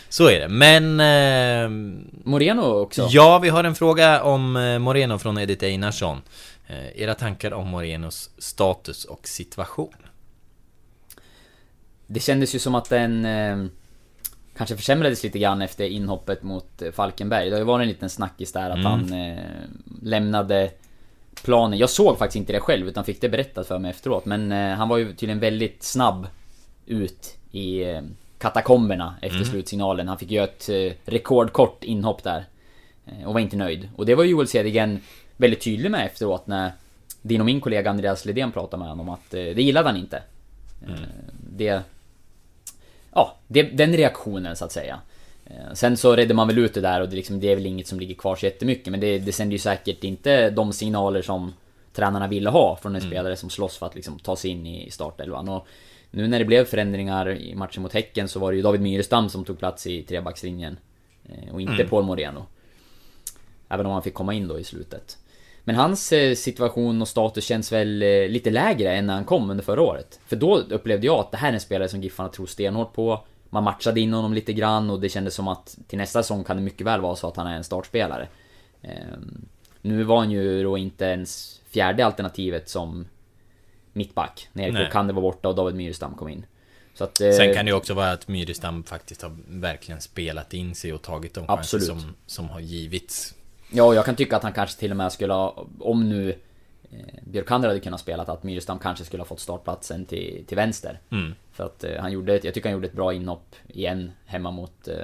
Så 0.10 0.30
är 0.30 0.40
det, 0.40 0.48
men... 0.48 1.00
Eh, 1.00 1.70
Moreno 2.24 2.62
också. 2.62 3.08
ja, 3.12 3.40
vi 3.40 3.50
har 3.50 3.64
en 3.64 3.76
fråga 3.76 4.24
om 4.24 4.56
eh, 4.56 4.80
Moreno 4.80 5.18
från 5.18 5.38
Edith 5.38 5.66
Einarsson. 5.66 6.22
Eh, 6.68 7.02
era 7.02 7.14
tankar 7.16 7.54
om 7.54 7.68
Morenos 7.68 8.30
status 8.38 9.06
och 9.06 9.28
situation? 9.28 9.94
Det 12.08 12.20
kändes 12.20 12.56
ju 12.56 12.60
som 12.60 12.76
att 12.76 12.90
den 12.90 13.26
eh, 13.26 13.66
kanske 14.58 14.78
försämrades 14.78 15.24
lite 15.24 15.40
grann 15.40 15.62
efter 15.62 15.86
inhoppet 15.86 16.44
mot 16.44 16.82
eh, 16.82 16.92
Falkenberg. 16.92 17.46
Det 17.50 17.56
har 17.56 17.60
ju 17.60 17.66
varit 17.66 17.82
en 17.84 17.88
liten 17.90 18.10
snackis 18.10 18.52
där 18.52 18.70
att 18.70 18.78
Mm. 18.78 18.86
han 18.86 19.14
eh, 19.14 19.44
lämnade 20.02 20.72
planen. 21.44 21.80
Jag 21.80 21.90
såg 21.90 22.18
faktiskt 22.18 22.36
inte 22.36 22.54
det 22.54 22.60
själv 22.60 22.88
utan 22.88 23.06
fick 23.06 23.22
det 23.22 23.30
berättat 23.30 23.68
för 23.68 23.80
mig 23.80 23.92
efteråt. 23.92 24.26
Men 24.26 24.52
eh, 24.52 24.76
han 24.78 24.90
var 24.90 24.98
ju 24.98 25.06
tydligen 25.14 25.40
väldigt 25.40 25.84
snabb 25.84 26.28
ut 26.86 27.38
i 27.52 27.84
eh, 27.84 28.02
katakomberna 28.38 29.16
efter 29.22 29.38
Mm. 29.38 29.50
slutsignalen. 29.50 30.08
Han 30.08 30.18
fick 30.18 30.32
göra 30.32 30.44
ett 30.46 30.70
eh, 30.70 30.92
rekordkort 31.06 31.84
inhopp 31.84 32.24
där. 32.24 32.46
Eh, 33.06 33.28
och 33.28 33.34
var 33.34 33.40
inte 33.42 33.56
nöjd. 33.58 33.90
Och 33.96 34.06
det 34.06 34.16
var 34.16 34.24
ju 34.24 34.30
Joel 34.30 34.48
Cedergren 34.48 35.02
väldigt 35.38 35.62
tydlig 35.62 35.92
med 35.92 36.06
efteråt 36.06 36.48
när 36.48 36.72
din 37.22 37.40
och 37.42 37.46
min 37.46 37.62
kollega 37.62 37.90
Andreas 37.90 38.26
Lidén 38.26 38.52
pratade 38.52 38.80
med 38.80 38.90
honom 38.90 39.10
att 39.10 39.34
eh, 39.34 39.44
det 39.44 39.62
gillade 39.64 39.90
han 39.90 39.98
inte. 39.98 40.18
Eh, 40.88 40.94
Det... 41.50 41.82
Ja, 43.12 43.36
det, 43.48 43.64
den 43.64 43.94
reaktionen 43.98 44.56
så 44.56 44.66
att 44.66 44.72
säga. 44.72 45.00
Eh, 45.46 45.74
Sen 45.74 45.98
så 45.98 46.16
redde 46.16 46.34
man 46.34 46.48
väl 46.48 46.58
ut 46.58 46.74
det 46.74 46.82
där 46.82 47.02
och 47.02 47.10
det, 47.10 47.16
liksom, 47.16 47.40
det 47.40 47.52
är 47.52 47.56
väl 47.56 47.66
inget 47.66 47.88
som 47.88 48.00
ligger 48.00 48.16
kvar 48.16 48.36
så 48.36 48.46
jättemycket 48.46 48.92
men 48.92 49.00
det, 49.00 49.20
det 49.20 49.32
sänder 49.32 49.52
ju 49.54 49.60
säkert 49.60 50.04
inte 50.04 50.50
de 50.50 50.74
signaler 50.74 51.22
som 51.22 51.54
tränarna 51.94 52.28
ville 52.28 52.50
ha 52.50 52.76
från 52.82 52.96
en 52.96 53.02
spelare 53.02 53.36
som 53.36 53.50
slåss 53.50 53.78
för 53.78 53.86
att 53.86 53.96
liksom 53.96 54.20
ta 54.20 54.36
sig 54.36 54.52
in 54.52 54.66
i 54.66 54.92
startelvan. 54.92 55.50
Och 55.50 55.68
nu 56.12 56.28
när 56.28 56.40
det 56.40 56.46
blev 56.46 56.66
förändringar 56.66 57.30
i 57.38 57.56
matchen 57.56 57.84
mot 57.84 57.94
Häcken 57.94 58.28
så 58.28 58.40
var 58.40 58.52
det 58.52 58.56
ju 58.56 58.62
David 58.62 58.82
Myrestam 58.82 59.30
som 59.30 59.46
tog 59.46 59.60
plats 59.60 59.88
i 59.88 60.04
trebackslinjen. 60.04 60.78
Eh, 61.30 61.54
och 61.54 61.62
inte 61.62 61.74
Mm. 61.74 61.88
Paul 61.90 62.04
Moreno. 62.04 62.46
Även 63.70 63.86
om 63.86 63.92
han 63.92 64.02
fick 64.04 64.14
komma 64.14 64.34
in 64.34 64.48
då 64.48 64.60
i 64.60 64.64
slutet. 64.64 65.18
Men 65.64 65.76
hans 65.76 66.12
eh, 66.12 66.36
situation 66.36 67.02
och 67.02 67.08
status 67.08 67.46
känns 67.46 67.72
väl 67.72 67.90
lite 68.30 68.50
lägre 68.50 68.96
än 68.96 69.08
när 69.08 69.14
han 69.14 69.26
kom 69.26 69.50
under 69.50 69.64
förra 69.64 69.82
året. 69.82 70.20
För 70.28 70.36
då 70.36 70.58
upplevde 70.58 71.06
jag 71.06 71.20
att 71.20 71.32
det 71.32 71.38
här 71.38 71.50
är 71.50 71.54
en 71.54 71.60
spelare 71.60 71.90
som 71.90 72.02
Giffarna 72.02 72.30
tror 72.30 72.46
stenhårt 72.46 72.94
på. 72.94 73.26
Man 73.50 73.64
matchade 73.64 74.00
in 74.00 74.14
honom 74.14 74.34
lite 74.34 74.54
grann 74.54 74.90
och 74.90 75.00
det 75.00 75.10
kändes 75.10 75.36
som 75.36 75.48
att 75.48 75.78
till 75.88 75.98
nästa 75.98 76.24
säsong 76.24 76.44
kan 76.44 76.58
det 76.58 76.64
mycket 76.64 76.88
väl 76.88 77.02
vara 77.02 77.16
så 77.16 77.28
att 77.28 77.38
han 77.38 77.48
är 77.48 77.56
en 77.56 77.64
startspelare. 77.64 78.28
Ehm, 78.82 79.46
nu 79.82 80.04
var 80.04 80.18
han 80.18 80.32
ju 80.32 80.64
då 80.64 80.78
inte 80.78 81.06
ens 81.06 81.62
fjärde 81.70 82.06
alternativet 82.06 82.70
som 82.70 83.08
mittback. 83.94 84.50
När 84.54 84.64
Erik 84.64 84.74
Nej. 84.74 84.84
Lokander 84.84 85.14
var 85.14 85.22
borta 85.22 85.50
och 85.50 85.56
David 85.56 85.76
Myrestam 85.76 86.14
kom 86.14 86.30
in. 86.30 86.46
Så 86.94 87.04
att, 87.04 87.22
eh, 87.22 87.32
Sen 87.32 87.54
kan 87.54 87.66
det 87.66 87.70
ju 87.70 87.76
också 87.76 87.94
vara 87.94 88.12
att 88.12 88.28
Myrestam 88.28 88.84
faktiskt 88.84 89.22
har 89.22 89.38
verkligen 89.48 90.02
spelat 90.02 90.54
in 90.54 90.76
sig 90.76 90.94
och 90.94 91.02
tagit 91.02 91.34
de 91.34 91.48
chanser 91.48 91.80
som, 91.80 92.16
som 92.26 92.50
har 92.50 92.60
givits. 92.60 93.36
Ja, 93.72 93.94
jag 93.94 94.06
kan 94.06 94.16
tycka 94.16 94.36
att 94.36 94.44
han 94.44 94.54
kanske 94.54 94.80
till 94.80 94.92
och 94.92 94.98
med 94.98 95.12
skulle 95.12 95.34
ha, 95.34 95.68
om 95.80 96.10
nu 96.10 96.36
Björkander 97.24 97.68
hade 97.68 97.80
kunnat 97.80 98.00
spela, 98.00 98.24
att 98.24 98.44
Myrestam 98.44 98.80
kanske 98.80 99.06
skulle 99.06 99.22
ha 99.22 99.28
fått 99.28 99.40
startplatsen 99.40 100.06
till, 100.06 100.44
till 100.48 100.56
vänster. 100.58 101.00
Mm. 101.12 101.36
För 101.52 101.64
att 101.66 101.84
eh, 101.84 101.92
han 102.00 102.12
gjorde, 102.12 102.34
jag 102.34 102.54
tycker 102.54 102.64
han 102.70 102.74
gjorde 102.74 102.88
ett 102.88 102.94
bra 102.94 103.14
inhopp 103.14 103.56
igen 103.68 104.12
hemma 104.26 104.52
mot... 104.52 104.88
Eh, 104.88 104.96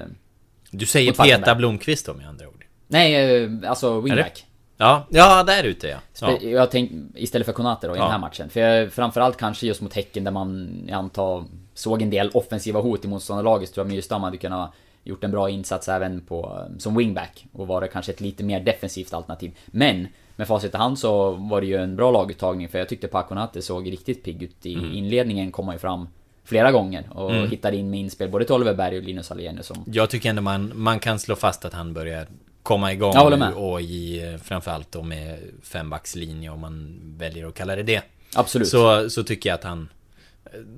Du 0.72 0.86
säger 0.86 1.12
Mot. 1.12 1.18
Peta 1.28 1.56
Blomqvist 1.56 2.06
då 2.06 2.14
med 2.14 2.28
andra 2.28 2.48
ord. 2.48 2.66
nej, 2.88 3.16
eh, 3.44 3.50
alltså 3.70 4.00
wingback. 4.02 4.46
Ja, 4.78 5.06
ja 5.10 5.44
där 5.44 5.64
ute 5.64 5.88
ja. 5.88 5.98
ja. 6.22 6.38
Jag 6.42 6.72
tänk, 6.72 6.92
istället 7.16 7.46
för 7.46 7.54
Konate 7.54 7.88
då 7.88 7.96
i 7.96 7.98
Ja. 7.98 8.04
den 8.04 8.12
här 8.12 8.20
matchen. 8.20 8.50
För 8.50 8.60
jag, 8.60 8.92
framförallt 8.94 9.38
kanske 9.38 9.68
just 9.68 9.82
mot 9.82 9.94
Häcken 9.94 10.24
där 10.24 10.32
man, 10.32 10.80
jag 10.88 10.96
antar, 10.98 11.46
såg 11.74 12.02
en 12.02 12.10
del 12.10 12.30
offensiva 12.34 12.80
hot 12.80 13.06
i 13.06 13.08
motståndarlaget. 13.08 13.70
Så 13.70 13.74
tror 13.76 13.86
jag 13.88 13.94
Myrstam 13.94 14.24
hade 14.24 14.38
kunnat 14.38 14.72
gjort 15.04 15.24
en 15.24 15.32
bra 15.32 15.50
insats 15.50 15.90
även 15.90 16.22
på, 16.22 16.66
som 16.80 16.96
wingback. 16.96 17.46
Och 17.54 17.68
vara 17.68 17.88
kanske 17.88 18.12
ett 18.12 18.22
lite 18.22 18.44
mer 18.44 18.60
defensivt 18.60 19.14
alternativ. 19.14 19.58
Men 19.66 20.08
med 20.36 20.48
facit 20.48 20.74
i 20.74 20.78
hand 20.78 21.00
så 21.00 21.32
var 21.32 21.62
det 21.62 21.68
ju 21.68 21.76
en 21.76 21.96
bra 21.96 22.12
laguttagning. 22.12 22.70
För 22.70 22.80
jag 22.80 22.90
tyckte 22.90 23.08
Paconate 23.08 23.62
såg 23.62 23.92
riktigt 23.92 24.24
pigg 24.24 24.44
ut 24.44 24.66
i 24.66 24.74
Mm. 24.74 24.92
inledningen. 24.94 25.52
Kom 25.52 25.66
han 25.68 25.76
ju 25.76 25.80
fram 25.80 26.08
flera 26.44 26.72
gånger. 26.72 27.06
Och 27.18 27.32
hittade 27.34 27.78
in 27.78 27.90
med 27.90 28.00
inspel 28.00 28.30
både 28.30 28.46
till 28.46 28.56
Oliver 28.56 28.74
Berg 28.74 28.98
och 28.98 29.04
Linus 29.04 29.32
Alenius 29.32 29.66
som... 29.66 29.78
Jag 29.86 30.10
tycker 30.10 30.30
ändå 30.30 30.42
man, 30.42 30.72
man 30.76 31.00
kan 31.00 31.20
slå 31.20 31.36
fast 31.36 31.66
att 31.66 31.74
han 31.74 31.94
börjar 31.94 32.28
komma 32.64 32.94
igång 32.94 33.12
Jag 33.14 33.32
nu 33.32 33.38
med. 33.38 33.54
och 33.54 33.82
i 33.82 34.24
eh, 34.34 34.38
framförallt 34.38 34.92
då 34.92 35.04
med 35.04 35.40
fembackslinje 35.64 36.50
om 36.50 36.60
man 36.60 37.00
väljer 37.18 37.48
att 37.48 37.54
kalla 37.56 37.76
det 37.76 37.84
det. 37.84 38.02
Absolut. 38.36 38.68
Så, 38.68 39.10
så 39.10 39.24
tycker 39.24 39.50
jag 39.50 39.56
att 39.56 39.64
han 39.64 39.90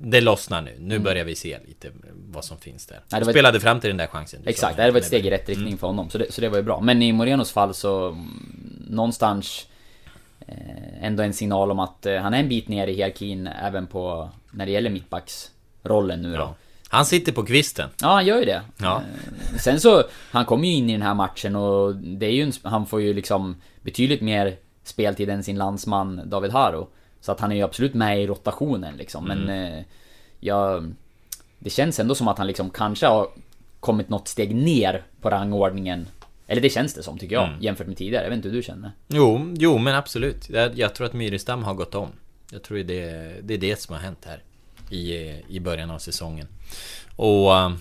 Det 0.02 0.20
lossnar 0.20 0.62
nu. 0.62 0.76
Nu 0.78 0.98
börjar 0.98 1.24
vi 1.24 1.34
se 1.34 1.58
lite 1.68 1.90
vad 2.30 2.44
som 2.44 2.58
finns 2.58 2.86
där. 2.86 2.94
Mm. 2.94 3.04
Nej, 3.12 3.34
Spelade 3.34 3.60
fram 3.60 3.80
till 3.80 3.88
den 3.90 3.96
där 3.96 4.06
chansen. 4.06 4.40
Exakt, 4.46 4.76
sa. 4.76 4.82
det 4.82 4.90
var 4.90 4.98
ett 4.98 5.06
steg 5.06 5.26
i 5.26 5.30
rätt 5.30 5.48
Mm. 5.48 5.58
riktning 5.60 5.78
för 5.78 5.86
honom. 5.86 6.10
Så 6.10 6.18
det, 6.18 6.32
så 6.32 6.40
det 6.40 6.48
var 6.48 6.56
ju 6.56 6.62
bra. 6.62 6.80
Men 6.80 7.02
i 7.02 7.12
Morenos 7.12 7.52
fall 7.52 7.74
så... 7.74 8.08
mm, 8.08 8.86
Någonstans... 8.90 9.66
Eh, 10.46 11.04
ändå 11.04 11.22
en 11.22 11.32
signal 11.32 11.70
om 11.70 11.78
att 11.78 12.06
eh, 12.06 12.16
han 12.16 12.34
är 12.34 12.38
en 12.40 12.48
bit 12.48 12.68
ner 12.68 12.86
i 12.86 12.92
hierarkin 12.94 13.46
även 13.46 13.86
på... 13.86 14.30
När 14.50 14.66
det 14.66 14.72
gäller 14.72 14.90
mittbacksrollen 14.90 16.22
nu 16.22 16.32
då. 16.32 16.38
Ja. 16.38 16.54
Han 16.88 17.06
sitter 17.06 17.32
på 17.32 17.42
kvisten. 17.44 17.88
Ja, 18.02 18.08
han 18.08 18.26
gör 18.26 18.38
ju 18.38 18.44
det. 18.44 18.62
Ja. 18.76 19.02
Eh, 19.52 19.58
Sen 19.58 19.80
så, 19.80 20.02
han 20.30 20.44
kommer 20.44 20.68
ju 20.68 20.74
in 20.74 20.90
i 20.90 20.92
den 20.92 21.02
här 21.02 21.14
matchen 21.14 21.56
och 21.56 21.96
det 21.96 22.26
är 22.26 22.30
ju 22.30 22.42
en, 22.42 22.52
han 22.62 22.86
får 22.86 23.00
ju 23.02 23.14
liksom 23.14 23.56
betydligt 23.82 24.20
mer 24.20 24.56
speltid 24.84 25.30
än 25.30 25.44
sin 25.44 25.58
landsman 25.58 26.20
David 26.24 26.50
Haro. 26.52 26.88
Så 27.24 27.32
att 27.32 27.40
han 27.40 27.52
är 27.52 27.56
ju 27.56 27.62
absolut 27.62 27.94
med 27.94 28.22
i 28.22 28.26
rotationen 28.26 28.96
liksom. 28.96 29.24
Men 29.24 29.48
eh, 29.48 29.82
jag... 30.40 30.94
Det 31.58 31.70
känns 31.70 32.00
ändå 32.00 32.14
som 32.14 32.28
att 32.28 32.38
han 32.38 32.46
liksom 32.46 32.70
kanske 32.70 33.06
har 33.06 33.28
kommit 33.80 34.08
något 34.08 34.28
steg 34.28 34.54
ner 34.54 35.02
på 35.20 35.30
rangordningen. 35.30 36.06
Eller 36.46 36.62
det 36.62 36.70
känns 36.70 36.94
det 36.94 37.02
som 37.02 37.18
tycker 37.18 37.34
jag, 37.34 37.48
jämfört 37.60 37.86
med 37.86 37.96
tidigare. 37.96 38.22
Jag 38.24 38.30
vet 38.30 38.36
inte 38.36 38.48
hur 38.48 38.56
du 38.56 38.62
känner. 38.62 38.92
Jo, 39.08 39.54
jo 39.58 39.78
men 39.78 39.94
absolut. 39.94 40.50
Jag, 40.50 40.78
jag 40.78 40.94
tror 40.94 41.06
att 41.06 41.12
Myrestam 41.12 41.62
har 41.64 41.74
gått 41.74 41.94
om. 41.94 42.08
Jag 42.52 42.62
tror 42.62 42.78
det, 42.78 43.04
det 43.42 43.54
är 43.54 43.58
det 43.58 43.80
som 43.80 43.94
har 43.94 44.02
hänt 44.02 44.24
här. 44.26 44.42
I, 44.90 45.14
i 45.48 45.60
början 45.60 45.90
av 45.90 45.98
säsongen. 45.98 46.46
Och... 47.16 47.56
eh, 47.56 47.72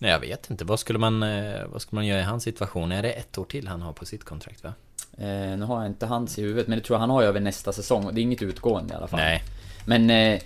Nej, 0.00 0.10
jag 0.10 0.20
vet 0.20 0.50
inte. 0.50 0.64
Vad 0.64 0.80
skulle 0.80 0.98
man... 0.98 1.22
eh, 1.22 1.66
Vad 1.72 1.82
skulle 1.82 1.96
man 1.96 2.06
göra 2.06 2.20
i 2.20 2.24
hans 2.24 2.42
situation? 2.42 2.92
Är 2.92 3.02
det 3.02 3.12
ett 3.12 3.38
år 3.38 3.44
till 3.44 3.68
han 3.68 3.82
har 3.82 3.92
på 3.92 4.04
sitt 4.06 4.24
kontrakt 4.24 4.64
va? 4.64 4.72
Eh, 5.18 5.58
nu 5.58 5.62
har 5.64 5.76
jag 5.82 5.86
inte 5.86 6.06
hans 6.06 6.38
i 6.38 6.42
huvudet, 6.42 6.68
men 6.68 6.78
det 6.78 6.84
tror 6.84 6.94
jag 6.94 7.00
han 7.00 7.10
har 7.10 7.22
över 7.22 7.40
nästa 7.40 7.72
säsong. 7.72 8.10
Det 8.14 8.20
är 8.20 8.22
inget 8.22 8.42
utgående 8.42 8.94
i 8.94 8.96
alla 8.96 9.06
fall. 9.06 9.20
Nej. 9.20 9.42
Men... 9.84 10.10
Eh, 10.10 10.40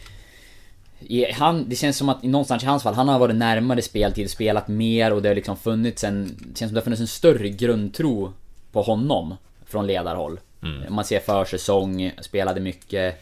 han, 1.34 1.68
det 1.68 1.76
känns 1.76 1.96
som 1.96 2.08
att 2.08 2.24
i 2.24 2.28
någonstans 2.28 2.62
i 2.62 2.66
hans 2.66 2.82
fall, 2.82 2.94
han 2.94 3.08
har 3.08 3.18
varit 3.18 3.36
närmare 3.36 3.82
speltid, 3.82 4.30
spelat 4.30 4.68
mer 4.68 5.12
och 5.12 5.22
det 5.22 5.28
har 5.28 5.34
liksom 5.34 5.56
funnits 5.56 6.04
en... 6.04 6.24
Det 6.38 6.58
känns 6.58 6.68
som 6.68 6.74
det 6.74 6.80
har 6.80 6.84
funnits 6.84 7.00
en 7.00 7.06
större 7.06 7.48
grundtro 7.48 8.32
på 8.72 8.82
honom 8.82 9.36
från 9.66 9.86
ledarhåll. 9.86 10.40
Mm. 10.62 10.94
Man 10.94 11.04
ser 11.04 11.20
försäsong, 11.20 12.12
spelade 12.20 12.60
mycket. 12.60 13.20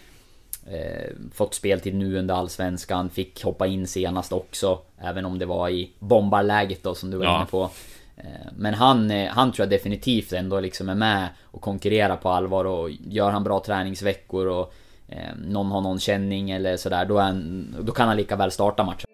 Eh, 0.70 1.10
fått 1.34 1.54
speltid 1.54 1.94
nu 1.94 2.18
under 2.18 2.34
Allsvenskan, 2.34 3.10
fick 3.10 3.42
hoppa 3.44 3.66
in 3.66 3.86
senast 3.86 4.32
också. 4.32 4.78
Även 4.98 5.24
om 5.24 5.38
det 5.38 5.46
var 5.46 5.68
i 5.68 5.90
bombarläget 5.98 6.82
då 6.82 6.94
som 6.94 7.10
du 7.10 7.16
var 7.16 7.24
Ja. 7.24 7.36
inne 7.36 7.46
på. 7.46 7.70
Eh, 8.24 8.52
men 8.56 8.74
han, 8.74 9.10
han 9.10 9.52
tror 9.52 9.64
jag 9.64 9.70
definitivt 9.70 10.32
ändå 10.32 10.60
liksom 10.60 10.88
är 10.88 10.94
med 10.94 11.28
och 11.44 11.60
konkurrerar 11.60 12.16
på 12.16 12.28
allvar 12.28 12.64
och 12.64 12.90
gör 12.90 13.30
han 13.30 13.44
bra 13.44 13.62
träningsveckor 13.66 14.46
och 14.46 14.72
eh, 15.08 15.18
någon 15.46 15.70
har 15.70 15.80
någon 15.80 16.00
känning 16.00 16.50
eller 16.50 16.76
sådär, 16.76 17.04
då, 17.04 17.18
han, 17.18 17.66
då 17.80 17.92
kan 17.92 18.08
han 18.08 18.16
lika 18.16 18.36
väl 18.36 18.50
starta 18.50 18.84
matchen. 18.84 19.04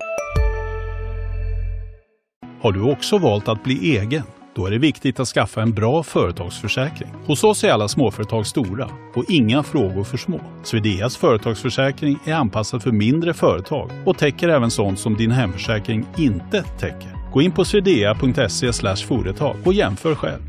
Har 2.60 2.72
du 2.72 2.92
också 2.92 3.18
valt 3.18 3.48
att 3.48 3.64
bli 3.64 3.98
egen? 3.98 4.22
Då 4.54 4.66
är 4.66 4.70
det 4.70 4.78
viktigt 4.78 5.20
att 5.20 5.28
skaffa 5.28 5.62
en 5.62 5.72
bra 5.72 6.02
företagsförsäkring. 6.02 7.10
Hos 7.26 7.44
oss 7.44 7.64
är 7.64 7.70
alla 7.70 7.88
småföretag 7.88 8.46
stora 8.46 8.90
och 9.14 9.24
inga 9.28 9.62
frågor 9.62 10.04
för 10.04 10.16
små. 10.16 10.40
Swedeas 10.62 11.16
företagsförsäkring 11.16 12.18
är 12.26 12.34
anpassad 12.34 12.82
för 12.82 12.90
mindre 12.90 13.34
företag 13.34 13.90
och 14.06 14.18
täcker 14.18 14.48
även 14.48 14.70
sånt 14.70 14.98
som 14.98 15.16
din 15.16 15.30
hemförsäkring 15.30 16.06
inte 16.16 16.62
täcker. 16.62 17.13
Gå 17.34 17.42
in 17.42 17.52
på 17.52 17.64
swedea.se 17.64 18.72
företag 18.96 19.56
och 19.64 19.72
jämför 19.72 20.14
själv. 20.14 20.42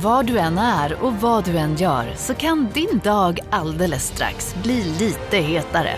Var 0.00 0.22
du 0.22 0.38
än 0.38 0.58
är 0.58 1.02
och 1.02 1.14
vad 1.14 1.44
du 1.44 1.58
än 1.58 1.76
gör 1.76 2.14
så 2.16 2.34
kan 2.34 2.68
din 2.74 3.00
dag 3.04 3.40
alldeles 3.50 4.06
strax 4.06 4.54
bli 4.62 4.84
lite 4.98 5.36
hetare. 5.36 5.94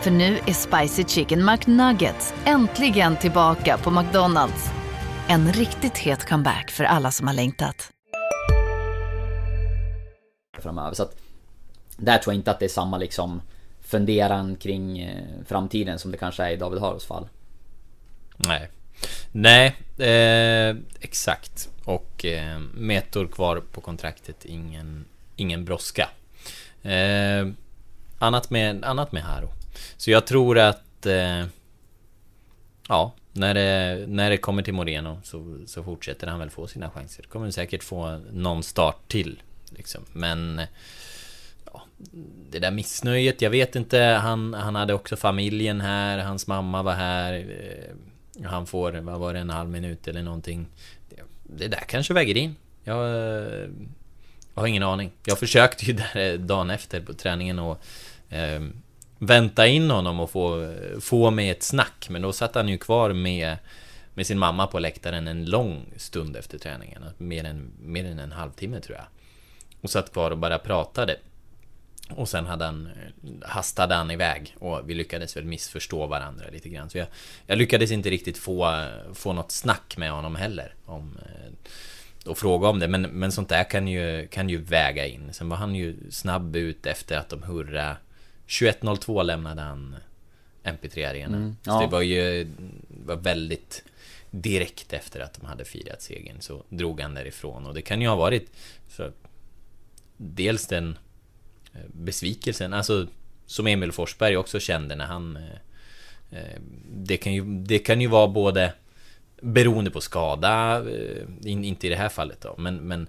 För 0.00 0.10
nu 0.10 0.38
är 0.46 0.52
Spicy 0.52 1.04
Chicken 1.04 1.44
McNuggets 1.44 2.34
äntligen 2.44 3.16
tillbaka 3.16 3.78
på 3.78 3.90
McDonalds. 3.90 4.70
En 5.28 5.52
riktigt 5.52 5.98
het 5.98 6.28
comeback 6.28 6.70
för 6.70 6.84
alla 6.84 7.10
som 7.10 7.26
har 7.26 7.34
längtat. 7.34 7.90
framöver. 10.58 10.94
Så 10.94 11.02
att 11.02 11.16
där 11.96 12.18
tror 12.18 12.34
jag 12.34 12.38
inte 12.40 12.50
att 12.50 12.58
det 12.58 12.66
är 12.66 12.68
samma 12.68 12.98
liksom 12.98 13.42
funderan 13.80 14.56
kring 14.56 14.98
eh, 14.98 15.24
framtiden 15.46 15.98
som 15.98 16.10
det 16.10 16.18
kanske 16.18 16.44
är 16.44 16.50
i 16.50 16.56
David 16.56 16.80
Haros 16.80 17.06
fall. 17.06 17.28
Nej. 18.38 18.68
Nej, 19.32 19.76
eh, 19.98 20.76
exakt. 21.00 21.68
Och 21.84 22.24
eh, 22.24 22.58
Metor 22.74 23.26
kvar 23.26 23.62
på 23.72 23.80
kontraktet, 23.80 24.44
ingen, 24.44 25.04
ingen 25.36 25.64
brådska. 25.64 26.08
Eh, 26.82 27.48
annat, 28.18 28.50
med, 28.50 28.84
annat 28.84 29.12
med 29.12 29.22
Haro. 29.22 29.50
Så 29.96 30.10
jag 30.10 30.26
tror 30.26 30.58
att... 30.58 31.06
Eh, 31.06 31.44
ja, 32.88 33.12
när 33.32 33.54
det, 33.54 34.04
när 34.08 34.30
det 34.30 34.36
kommer 34.36 34.62
till 34.62 34.74
Moreno 34.74 35.20
så, 35.24 35.58
så 35.66 35.82
fortsätter 35.82 36.26
han 36.26 36.38
väl 36.38 36.50
få 36.50 36.66
sina 36.66 36.90
chanser. 36.90 37.22
Kommer 37.22 37.50
säkert 37.50 37.84
få 37.84 38.20
någon 38.32 38.62
start 38.62 39.08
till. 39.08 39.42
Liksom. 39.70 40.04
Men... 40.12 40.60
Ja, 41.72 41.82
det 42.50 42.58
där 42.58 42.70
missnöjet, 42.70 43.42
jag 43.42 43.50
vet 43.50 43.76
inte. 43.76 43.98
Han, 43.98 44.54
han 44.54 44.74
hade 44.74 44.94
också 44.94 45.16
familjen 45.16 45.80
här, 45.80 46.18
hans 46.18 46.46
mamma 46.46 46.82
var 46.82 46.94
här. 46.94 47.34
eh, 47.34 47.94
han 48.44 48.66
får, 48.66 48.92
vad 48.92 49.20
var 49.20 49.34
det, 49.34 49.40
en 49.40 49.50
halv 49.50 49.70
minut 49.70 50.08
eller 50.08 50.22
någonting. 50.22 50.66
Det, 51.42 51.68
där 51.68 51.84
kanske 51.88 52.14
väger 52.14 52.36
in. 52.36 52.56
Jag, 52.84 53.04
eh, 53.04 53.68
jag 54.54 54.62
har 54.62 54.66
ingen 54.66 54.82
aning. 54.82 55.10
Jag 55.24 55.38
försökte 55.38 55.84
ju 55.84 55.92
där 56.14 56.32
eh, 56.32 56.38
dagen 56.38 56.70
efter 56.70 57.00
på 57.00 57.12
träningen 57.12 57.58
och 57.58 57.82
eh, 58.28 58.60
vänta 59.18 59.66
in 59.66 59.90
honom 59.90 60.20
och 60.20 60.30
få, 60.30 60.62
eh, 60.62 60.98
få 61.00 61.30
med 61.30 61.52
ett 61.52 61.62
snack. 61.62 62.06
Men 62.10 62.22
då 62.22 62.32
satt 62.32 62.54
han 62.54 62.68
ju 62.68 62.78
kvar 62.78 63.12
med, 63.12 63.56
med 64.14 64.26
sin 64.26 64.38
mamma 64.38 64.66
på 64.66 64.78
läktaren 64.78 65.28
en 65.28 65.44
lång 65.44 65.92
stund 65.96 66.36
efter 66.36 66.58
träningen. 66.58 67.04
Mer 67.18 67.44
än, 67.44 67.70
mer 67.82 68.04
än 68.04 68.18
en 68.18 68.32
halvtimme 68.32 68.80
tror 68.80 68.96
jag. 68.96 69.06
Och 69.80 69.90
satt 69.90 70.12
kvar 70.12 70.30
och 70.30 70.38
bara 70.38 70.58
pratade. 70.58 71.16
Och 72.16 72.28
sen 72.28 72.46
hade 72.46 72.64
han, 72.64 72.88
hastade 73.42 73.94
han 73.94 74.10
iväg 74.10 74.56
och 74.58 74.90
vi 74.90 74.94
lyckades 74.94 75.36
väl 75.36 75.44
missförstå 75.44 76.06
varandra 76.06 76.44
lite 76.52 76.68
grann. 76.68 76.90
Så 76.90 76.98
jag, 76.98 77.06
jag 77.46 77.58
lyckades 77.58 77.90
inte 77.90 78.10
riktigt 78.10 78.38
få, 78.38 78.88
få 79.14 79.32
något 79.32 79.52
snack 79.52 79.96
med 79.96 80.10
honom 80.10 80.36
heller. 80.36 80.74
Om, 80.84 81.18
eh, 81.22 81.52
och 82.30 82.38
fråga 82.38 82.68
om 82.68 82.78
det. 82.78 82.88
Men, 82.88 83.02
men 83.02 83.32
sånt 83.32 83.48
där 83.48 83.64
kan 83.64 83.88
ju, 83.88 84.28
kan 84.28 84.48
ju 84.48 84.58
väga 84.58 85.06
in. 85.06 85.32
Sen 85.32 85.48
var 85.48 85.56
han 85.56 85.74
ju 85.74 86.10
snabb 86.10 86.56
ut 86.56 86.86
efter 86.86 87.18
att 87.18 87.28
de 87.28 87.42
hurra 87.42 87.96
21.02 88.46 89.22
lämnade 89.22 89.62
han 89.62 89.96
MP3-arenan. 90.64 91.34
Mm, 91.34 91.56
Så 91.62 91.70
ja. 91.70 91.80
det 91.80 91.86
var 91.86 92.02
ju 92.02 92.48
var 92.88 93.16
väldigt 93.16 93.84
direkt 94.30 94.92
efter 94.92 95.20
att 95.20 95.34
de 95.34 95.46
hade 95.46 95.64
firat 95.64 96.02
segern 96.02 96.40
så 96.40 96.64
drog 96.68 97.00
han 97.00 97.14
därifrån 97.14 97.66
och 97.66 97.74
det 97.74 97.82
kan 97.82 98.02
ju 98.02 98.08
ha 98.08 98.16
varit 98.16 98.50
så, 98.88 99.10
dels 100.16 100.66
den 100.66 100.88
eh, 100.90 100.98
Eh, 101.78 101.90
besvikelsen, 101.92 102.72
alltså 102.72 103.06
som 103.46 103.66
Emil 103.66 103.92
Forsberg 103.92 104.36
också 104.36 104.60
kände 104.60 104.94
när 104.94 105.06
han 105.06 105.36
eh, 105.36 106.38
eh, 106.38 106.60
det 106.90 107.16
kan 107.16 107.34
ju, 107.34 107.44
det 107.44 107.78
kan 107.78 108.00
ju 108.00 108.06
vara 108.06 108.28
både 108.28 108.72
beroende 109.40 109.90
på 109.90 110.00
skada, 110.00 110.84
inte 111.44 111.86
i 111.86 111.90
det 111.90 111.96
här 111.96 112.08
fallet 112.08 112.40
då, 112.40 112.54
men, 112.58 112.76
men 112.76 113.08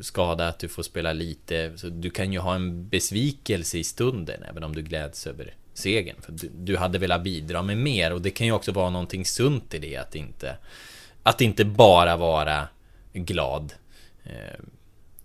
skada, 0.00 0.48
att 0.48 0.58
du 0.58 0.68
får 0.68 0.82
spela 0.82 1.12
lite. 1.12 1.72
Så 1.76 1.88
du 1.88 2.10
kan 2.10 2.32
ju 2.32 2.38
ha 2.38 2.54
en 2.54 2.88
besvikelse 2.88 3.78
i 3.78 3.84
stunden, 3.84 4.42
även 4.42 4.64
om 4.64 4.74
du 4.74 4.82
gläds 4.82 5.26
över 5.26 5.54
segern. 5.74 6.16
För 6.20 6.32
du, 6.32 6.50
du 6.54 6.76
hade 6.76 6.98
velat 6.98 7.22
bidra 7.22 7.62
med 7.62 7.76
mer 7.78 8.12
och 8.12 8.22
det 8.22 8.30
kan 8.30 8.46
ju 8.46 8.52
också 8.52 8.72
vara 8.72 8.90
någonting 8.90 9.24
sunt 9.24 9.74
i 9.74 9.78
det 9.78 9.96
att 9.96 10.14
inte 10.14 10.56
Att 11.22 11.40
inte 11.40 11.64
bara 11.64 12.16
vara 12.16 12.68
glad. 13.12 13.72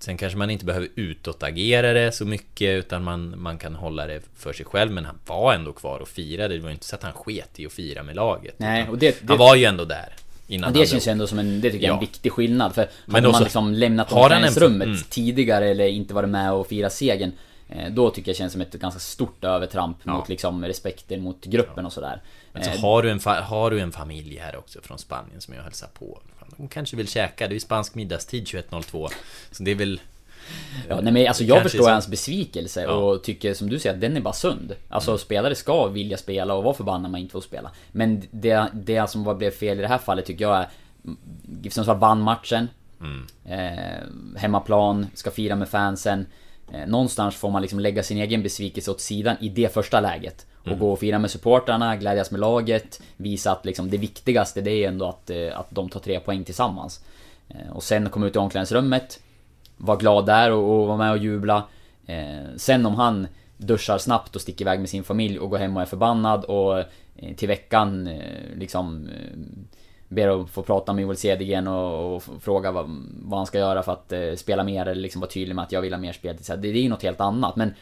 Sen 0.03 0.17
kanske 0.17 0.37
man 0.37 0.49
inte 0.49 0.65
behöver 0.65 0.87
utåtagera 0.95 1.93
det 1.93 2.11
så 2.11 2.25
mycket 2.25 2.69
utan 2.69 3.03
man, 3.03 3.33
man 3.37 3.57
kan 3.57 3.75
hålla 3.75 4.07
det 4.07 4.21
för 4.37 4.53
sig 4.53 4.65
själv 4.65 4.91
Men 4.91 5.05
han 5.05 5.19
var 5.25 5.53
ändå 5.53 5.73
kvar 5.73 5.99
och 5.99 6.07
firade, 6.07 6.57
det 6.57 6.63
var 6.63 6.69
inte 6.69 6.85
så 6.85 6.95
att 6.95 7.03
han 7.03 7.13
sket 7.13 7.59
i 7.59 7.65
att 7.65 7.71
fira 7.71 8.03
med 8.03 8.15
laget 8.15 8.55
Nej, 8.57 8.89
och 8.89 8.97
det, 8.97 9.21
det, 9.21 9.27
Han 9.27 9.37
var 9.37 9.55
ju 9.55 9.65
ändå 9.65 9.85
där 9.85 10.15
Innan 10.47 10.73
det 10.73 10.85
känns 10.87 11.07
ju 11.07 11.11
ändå 11.11 11.27
som 11.27 11.39
en, 11.39 11.61
det 11.61 11.71
tycker 11.71 11.85
jag 11.85 11.91
är 11.91 11.93
en 11.93 11.99
viktig 11.99 12.31
skillnad 12.31 12.75
för 12.75 12.89
hade 13.07 13.31
man 13.31 13.43
liksom 13.43 13.73
lämnat 13.73 14.11
omklädningsrummet 14.11 14.87
mm. 14.87 14.99
tidigare 15.09 15.69
eller 15.69 15.87
inte 15.87 16.13
varit 16.13 16.29
med 16.29 16.53
och 16.53 16.67
firat 16.67 16.93
segern 16.93 17.31
Eh, 17.71 17.91
då 17.91 18.09
tycker 18.09 18.29
jag 18.29 18.35
känns 18.35 18.51
som 18.51 18.61
ett 18.61 18.73
ganska 18.73 18.99
stort 18.99 19.43
övertramp 19.43 19.97
ja. 20.03 20.13
mot 20.13 20.29
liksom 20.29 20.65
respekten 20.65 21.21
mot 21.21 21.45
gruppen 21.45 21.73
ja. 21.77 21.85
och 21.85 21.93
sådär. 21.93 22.21
Men 22.53 22.63
så 22.63 22.69
eh, 22.69 22.79
har, 22.79 23.03
du 23.03 23.11
en 23.11 23.19
har 23.43 23.71
du 23.71 23.79
en 23.79 23.91
familj 23.91 24.37
här 24.37 24.55
också 24.55 24.81
från 24.81 24.97
Spanien 24.97 25.41
som 25.41 25.53
jag 25.53 25.63
hälsar 25.63 25.87
på. 25.87 26.21
De 26.57 26.67
kanske 26.67 26.95
vill 26.97 27.07
käka, 27.07 27.47
det 27.47 27.51
är 27.51 27.53
ju 27.53 27.59
spansk 27.59 27.95
middagstid 27.95 28.43
21.02. 28.43 29.09
Så 29.51 29.63
det 29.63 29.71
är 29.71 29.75
väl... 29.75 30.01
Ja, 30.89 31.01
nej 31.01 31.13
men 31.13 31.27
alltså 31.27 31.43
jag 31.43 31.63
förstår 31.63 31.83
så... 31.83 31.89
hans 31.89 32.07
besvikelse 32.07 32.81
ja. 32.81 32.91
och 32.91 33.23
tycker 33.23 33.53
som 33.53 33.69
du 33.69 33.79
säger 33.79 33.95
att 33.95 34.01
den 34.01 34.17
är 34.17 34.21
bara 34.21 34.33
sund. 34.33 34.75
Alltså 34.89 35.11
mm. 35.11 35.19
spelare 35.19 35.55
ska 35.55 35.87
vilja 35.87 36.17
spela 36.17 36.53
och 36.53 36.63
vara 36.63 36.73
förbannade 36.73 37.01
när 37.01 37.09
man 37.09 37.21
inte 37.21 37.31
får 37.31 37.41
spela. 37.41 37.71
Men 37.91 38.23
det, 38.31 38.67
det 38.73 39.09
som 39.09 39.23
var 39.23 39.35
blev 39.35 39.51
fel 39.51 39.79
i 39.79 39.81
det 39.81 39.87
här 39.87 39.97
fallet 39.97 40.25
tycker 40.25 40.45
jag 40.45 40.57
är... 40.57 40.67
Sundsvall 41.69 41.97
vann 41.97 42.21
matchen. 42.21 42.67
Mm. 43.01 43.27
Eh, 43.45 44.39
hemmaplan, 44.39 45.07
ska 45.13 45.31
fira 45.31 45.55
med 45.55 45.69
fansen. 45.69 46.25
Eh, 46.73 46.87
någonstans 46.87 47.35
får 47.35 47.49
man 47.49 47.61
liksom 47.61 47.79
lägga 47.79 48.03
sin 48.03 48.17
egen 48.17 48.43
besvikelse 48.43 48.91
åt 48.91 49.01
sidan 49.01 49.35
i 49.39 49.49
det 49.49 49.73
första 49.73 49.99
läget. 49.99 50.45
Och 50.61 50.67
mm. 50.67 50.79
gå 50.79 50.91
och 50.91 50.99
fira 50.99 51.19
med 51.19 51.31
supportrarna, 51.31 51.95
glädjas 51.95 52.31
med 52.31 52.39
laget, 52.39 53.01
visa 53.17 53.51
att 53.51 53.65
liksom 53.65 53.89
det 53.89 53.97
viktigaste 53.97 54.61
det 54.61 54.71
är 54.71 54.87
ändå 54.87 55.05
att, 55.05 55.29
eh, 55.29 55.59
att 55.59 55.67
de 55.69 55.89
tar 55.89 55.99
tre 55.99 56.19
poäng 56.19 56.43
tillsammans. 56.43 57.03
Eh, 57.49 57.71
och 57.71 57.83
sen 57.83 58.09
komma 58.09 58.27
ut 58.27 58.35
i 58.35 58.39
omklädningsrummet, 58.39 59.19
vara 59.77 59.97
glad 59.97 60.25
där 60.25 60.51
och, 60.51 60.81
och 60.81 60.87
vara 60.87 60.97
med 60.97 61.11
och 61.11 61.17
jubla. 61.17 61.63
Eh, 62.05 62.55
sen 62.57 62.85
om 62.85 62.95
han 62.95 63.27
duschar 63.57 63.97
snabbt 63.97 64.35
och 64.35 64.41
sticker 64.41 64.65
iväg 64.65 64.79
med 64.79 64.89
sin 64.89 65.03
familj 65.03 65.39
och 65.39 65.49
går 65.49 65.57
hem 65.57 65.75
och 65.75 65.81
är 65.81 65.85
förbannad 65.85 66.45
och 66.45 66.83
till 67.35 67.47
veckan 67.47 68.09
liksom 68.55 69.09
ber 70.11 70.41
att 70.41 70.49
få 70.49 70.63
prata 70.63 70.93
med 70.93 71.01
Joel 71.01 71.17
Cedergren 71.17 71.67
och, 71.67 72.15
och 72.15 72.23
fråga 72.41 72.71
vad, 72.71 72.85
vad, 73.21 73.39
han 73.39 73.45
ska 73.45 73.57
göra 73.57 73.83
för 73.83 73.91
att 73.91 74.11
eh, 74.11 74.33
spela 74.35 74.63
mer 74.63 74.85
eller 74.85 75.01
liksom 75.01 75.21
vara 75.21 75.31
tydlig 75.31 75.55
med 75.55 75.63
att 75.63 75.71
jag 75.71 75.81
vill 75.81 75.93
ha 75.93 75.99
mer 75.99 76.13
spel. 76.13 76.37
Det, 76.47 76.55
det 76.55 76.67
är 76.67 76.73
ju 76.73 76.89
något 76.89 77.03
helt 77.03 77.21
annat 77.21 77.55
men 77.55 77.73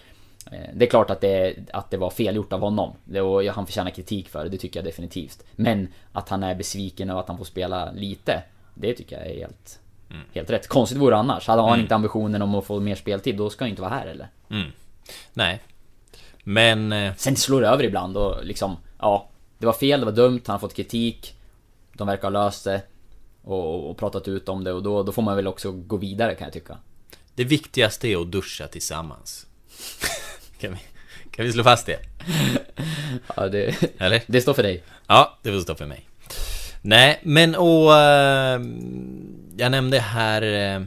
det 0.73 0.85
är 0.85 0.89
klart 0.89 1.09
att 1.09 1.21
det, 1.21 1.55
att 1.73 1.91
det 1.91 1.97
var 1.97 2.09
fel 2.09 2.35
gjort 2.35 2.53
av 2.53 2.59
honom. 2.59 2.93
Det, 3.05 3.21
och 3.21 3.43
han 3.43 3.65
förtjänar 3.65 3.91
kritik 3.91 4.29
för 4.29 4.43
det, 4.43 4.49
det 4.49 4.57
tycker 4.57 4.79
jag 4.79 4.85
definitivt. 4.85 5.43
Men 5.55 5.88
att 6.12 6.29
han 6.29 6.43
är 6.43 6.55
besviken 6.55 7.09
och 7.09 7.19
att 7.19 7.27
han 7.27 7.38
får 7.38 7.45
spela 7.45 7.91
lite, 7.91 8.43
det 8.73 8.93
tycker 8.93 9.17
jag 9.17 9.27
är 9.27 9.39
helt, 9.39 9.79
mm. 10.09 10.21
helt 10.33 10.49
rätt. 10.49 10.67
Konstigt 10.67 10.97
vore 10.97 11.15
det 11.15 11.19
annars. 11.19 11.47
Hade 11.47 11.62
han 11.62 11.69
mm. 11.69 11.81
inte 11.81 11.95
ambitionen 11.95 12.41
om 12.41 12.55
att 12.55 12.65
få 12.65 12.79
mer 12.79 12.95
speltid, 12.95 13.38
då 13.38 13.49
ska 13.49 13.63
han 13.63 13.69
inte 13.69 13.81
vara 13.81 13.93
här 13.93 14.07
eller? 14.07 14.27
Mm. 14.49 14.71
Nej. 15.33 15.59
Men... 16.43 16.91
Eh... 16.91 17.13
Sen 17.15 17.35
slår 17.35 17.62
det 17.62 17.67
över 17.67 17.83
ibland 17.83 18.17
och 18.17 18.45
liksom, 18.45 18.77
ja. 18.99 19.29
Det 19.57 19.65
var 19.65 19.73
fel, 19.73 19.99
det 19.99 20.05
var 20.05 20.13
dumt, 20.13 20.41
han 20.45 20.53
har 20.53 20.59
fått 20.59 20.75
kritik. 20.75 21.35
De 21.93 22.07
verkar 22.07 22.23
ha 22.23 22.29
löst 22.29 22.63
det 22.63 22.81
och, 23.43 23.89
och 23.89 23.97
pratat 23.97 24.27
ut 24.27 24.49
om 24.49 24.63
det 24.63 24.73
och 24.73 24.83
då, 24.83 25.03
då 25.03 25.12
får 25.12 25.21
man 25.21 25.35
väl 25.35 25.47
också 25.47 25.71
gå 25.71 25.97
vidare 25.97 26.35
kan 26.35 26.45
jag 26.45 26.53
tycka. 26.53 26.77
Det 27.35 27.43
viktigaste 27.43 28.07
är 28.07 28.21
att 28.21 28.31
duscha 28.31 28.67
tillsammans. 28.67 29.47
kan, 30.59 30.71
vi, 30.71 30.79
kan 31.31 31.45
vi 31.45 31.51
slå 31.51 31.63
fast 31.63 31.85
det? 31.85 31.99
ja, 33.35 33.47
det, 33.47 33.75
Eller? 33.97 34.21
det 34.27 34.41
står 34.41 34.53
för 34.53 34.63
dig. 34.63 34.83
Ja, 35.07 35.39
det 35.43 35.51
får 35.51 35.59
stå 35.59 35.75
för 35.75 35.85
mig. 35.85 36.09
Nej, 36.81 37.19
men 37.23 37.55
och... 37.55 37.89
Uh, 37.89 38.65
jag 39.57 39.71
nämnde 39.71 39.99
här... 39.99 40.43
Uh, 40.77 40.85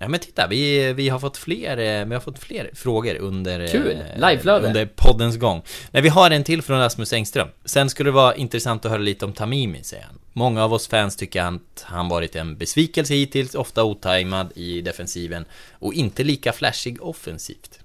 Ja 0.00 0.08
men 0.08 0.20
titta, 0.20 0.46
vi, 0.46 0.92
vi 0.92 1.08
har 1.08 1.18
fått 1.18 1.36
fler, 1.36 1.76
eh, 1.76 2.06
vi 2.06 2.14
har 2.14 2.20
fått 2.20 2.38
fler 2.38 2.70
frågor 2.74 3.16
under 3.16 3.66
Kul! 3.66 3.90
Eh, 3.90 4.30
Liveflöde! 4.30 4.66
Under 4.66 4.86
poddens 4.86 5.36
gång 5.36 5.62
Nej 5.90 6.02
vi 6.02 6.08
har 6.08 6.30
en 6.30 6.44
till 6.44 6.62
från 6.62 6.78
Rasmus 6.78 7.12
Engström 7.12 7.48
Sen 7.64 7.90
skulle 7.90 8.08
det 8.08 8.14
vara 8.14 8.34
intressant 8.34 8.84
att 8.84 8.90
höra 8.90 9.00
lite 9.00 9.24
om 9.24 9.32
Tamimi, 9.32 9.82
säger 9.82 10.04
han 10.04 10.18
Många 10.32 10.64
av 10.64 10.72
oss 10.72 10.88
fans 10.88 11.16
tycker 11.16 11.42
att 11.42 11.82
han 11.82 12.08
varit 12.08 12.36
en 12.36 12.56
besvikelse 12.56 13.14
hittills, 13.14 13.54
ofta 13.54 13.84
otajmad 13.84 14.52
i 14.54 14.80
defensiven 14.80 15.44
och 15.72 15.94
inte 15.94 16.24
lika 16.24 16.52
flashig 16.52 17.02
offensivt 17.02 17.80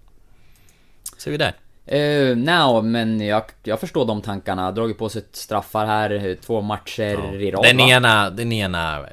Ser 1.24 1.32
vi 1.32 1.38
där? 1.38 1.54
Uh, 1.92 2.38
no, 2.38 2.82
men 2.82 3.22
jag, 3.22 3.44
jag 3.64 3.80
förstår 3.80 4.06
de 4.06 4.22
tankarna. 4.22 4.72
Dragit 4.72 4.98
på 4.98 5.10
sig 5.10 5.22
straffar 5.32 5.86
här, 5.86 6.38
två 6.42 6.62
matcher 6.62 7.20
ja. 7.24 7.34
i 7.34 7.52
rad 7.52 7.64
Den 7.64 7.80
ena, 7.80 8.30
den 8.30 8.52
ena 8.52 9.06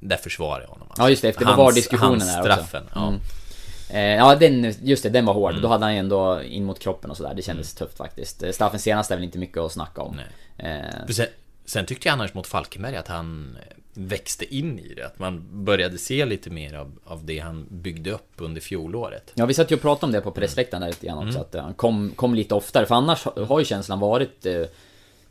där 0.00 0.16
försvarar 0.16 0.60
jag 0.60 0.68
honom. 0.68 0.86
Alltså. 0.88 1.02
Ja 1.02 1.10
just 1.10 1.22
det, 1.22 1.28
efter 1.28 1.44
det 1.44 1.54
var 1.54 1.72
diskussionen 1.72 2.20
här 2.20 2.42
straffen, 2.42 2.82
också. 2.84 2.98
Ja. 2.98 3.08
Mm. 3.08 3.20
Eh, 3.90 4.26
ja 4.26 4.34
den, 4.34 4.74
just 4.82 5.02
det, 5.02 5.08
den 5.08 5.24
var 5.24 5.34
hård. 5.34 5.50
Mm. 5.50 5.62
Då 5.62 5.68
hade 5.68 5.84
han 5.84 5.94
ändå 5.94 6.42
in 6.42 6.64
mot 6.64 6.78
kroppen 6.78 7.10
och 7.10 7.16
sådär. 7.16 7.34
Det 7.34 7.42
kändes 7.42 7.80
mm. 7.80 7.86
tufft 7.86 7.98
faktiskt. 7.98 8.42
Eh, 8.42 8.50
straffen 8.50 8.80
senast 8.80 9.10
är 9.10 9.16
väl 9.16 9.24
inte 9.24 9.38
mycket 9.38 9.58
att 9.58 9.72
snacka 9.72 10.02
om. 10.02 10.20
Eh. 10.58 10.66
Sen, 11.08 11.26
sen, 11.64 11.86
tyckte 11.86 12.08
jag 12.08 12.12
annars 12.12 12.34
mot 12.34 12.46
Falkenberg 12.46 12.96
att 12.96 13.08
han 13.08 13.58
växte 13.94 14.54
in 14.54 14.78
i 14.78 14.94
det. 14.94 15.06
Att 15.06 15.18
man 15.18 15.64
började 15.64 15.98
se 15.98 16.24
lite 16.24 16.50
mer 16.50 16.74
av, 16.74 16.92
av 17.04 17.24
det 17.24 17.38
han 17.38 17.66
byggde 17.70 18.10
upp 18.10 18.32
under 18.36 18.60
fjolåret. 18.60 19.32
Ja, 19.34 19.46
vi 19.46 19.54
satt 19.54 19.70
ju 19.70 19.76
och 19.76 19.82
pratade 19.82 20.06
om 20.06 20.12
det 20.12 20.20
på 20.20 20.30
pressläktaren 20.30 20.80
där 20.80 20.88
lite 20.88 21.06
grann 21.06 21.18
också. 21.18 21.38
Mm. 21.38 21.40
Att 21.40 21.54
han 21.54 21.74
kom, 21.74 22.12
kom 22.16 22.34
lite 22.34 22.54
oftare. 22.54 22.86
För 22.86 22.94
annars 22.94 23.24
har 23.24 23.58
ju 23.58 23.64
känslan 23.64 24.00
varit 24.00 24.46
eh, 24.46 24.62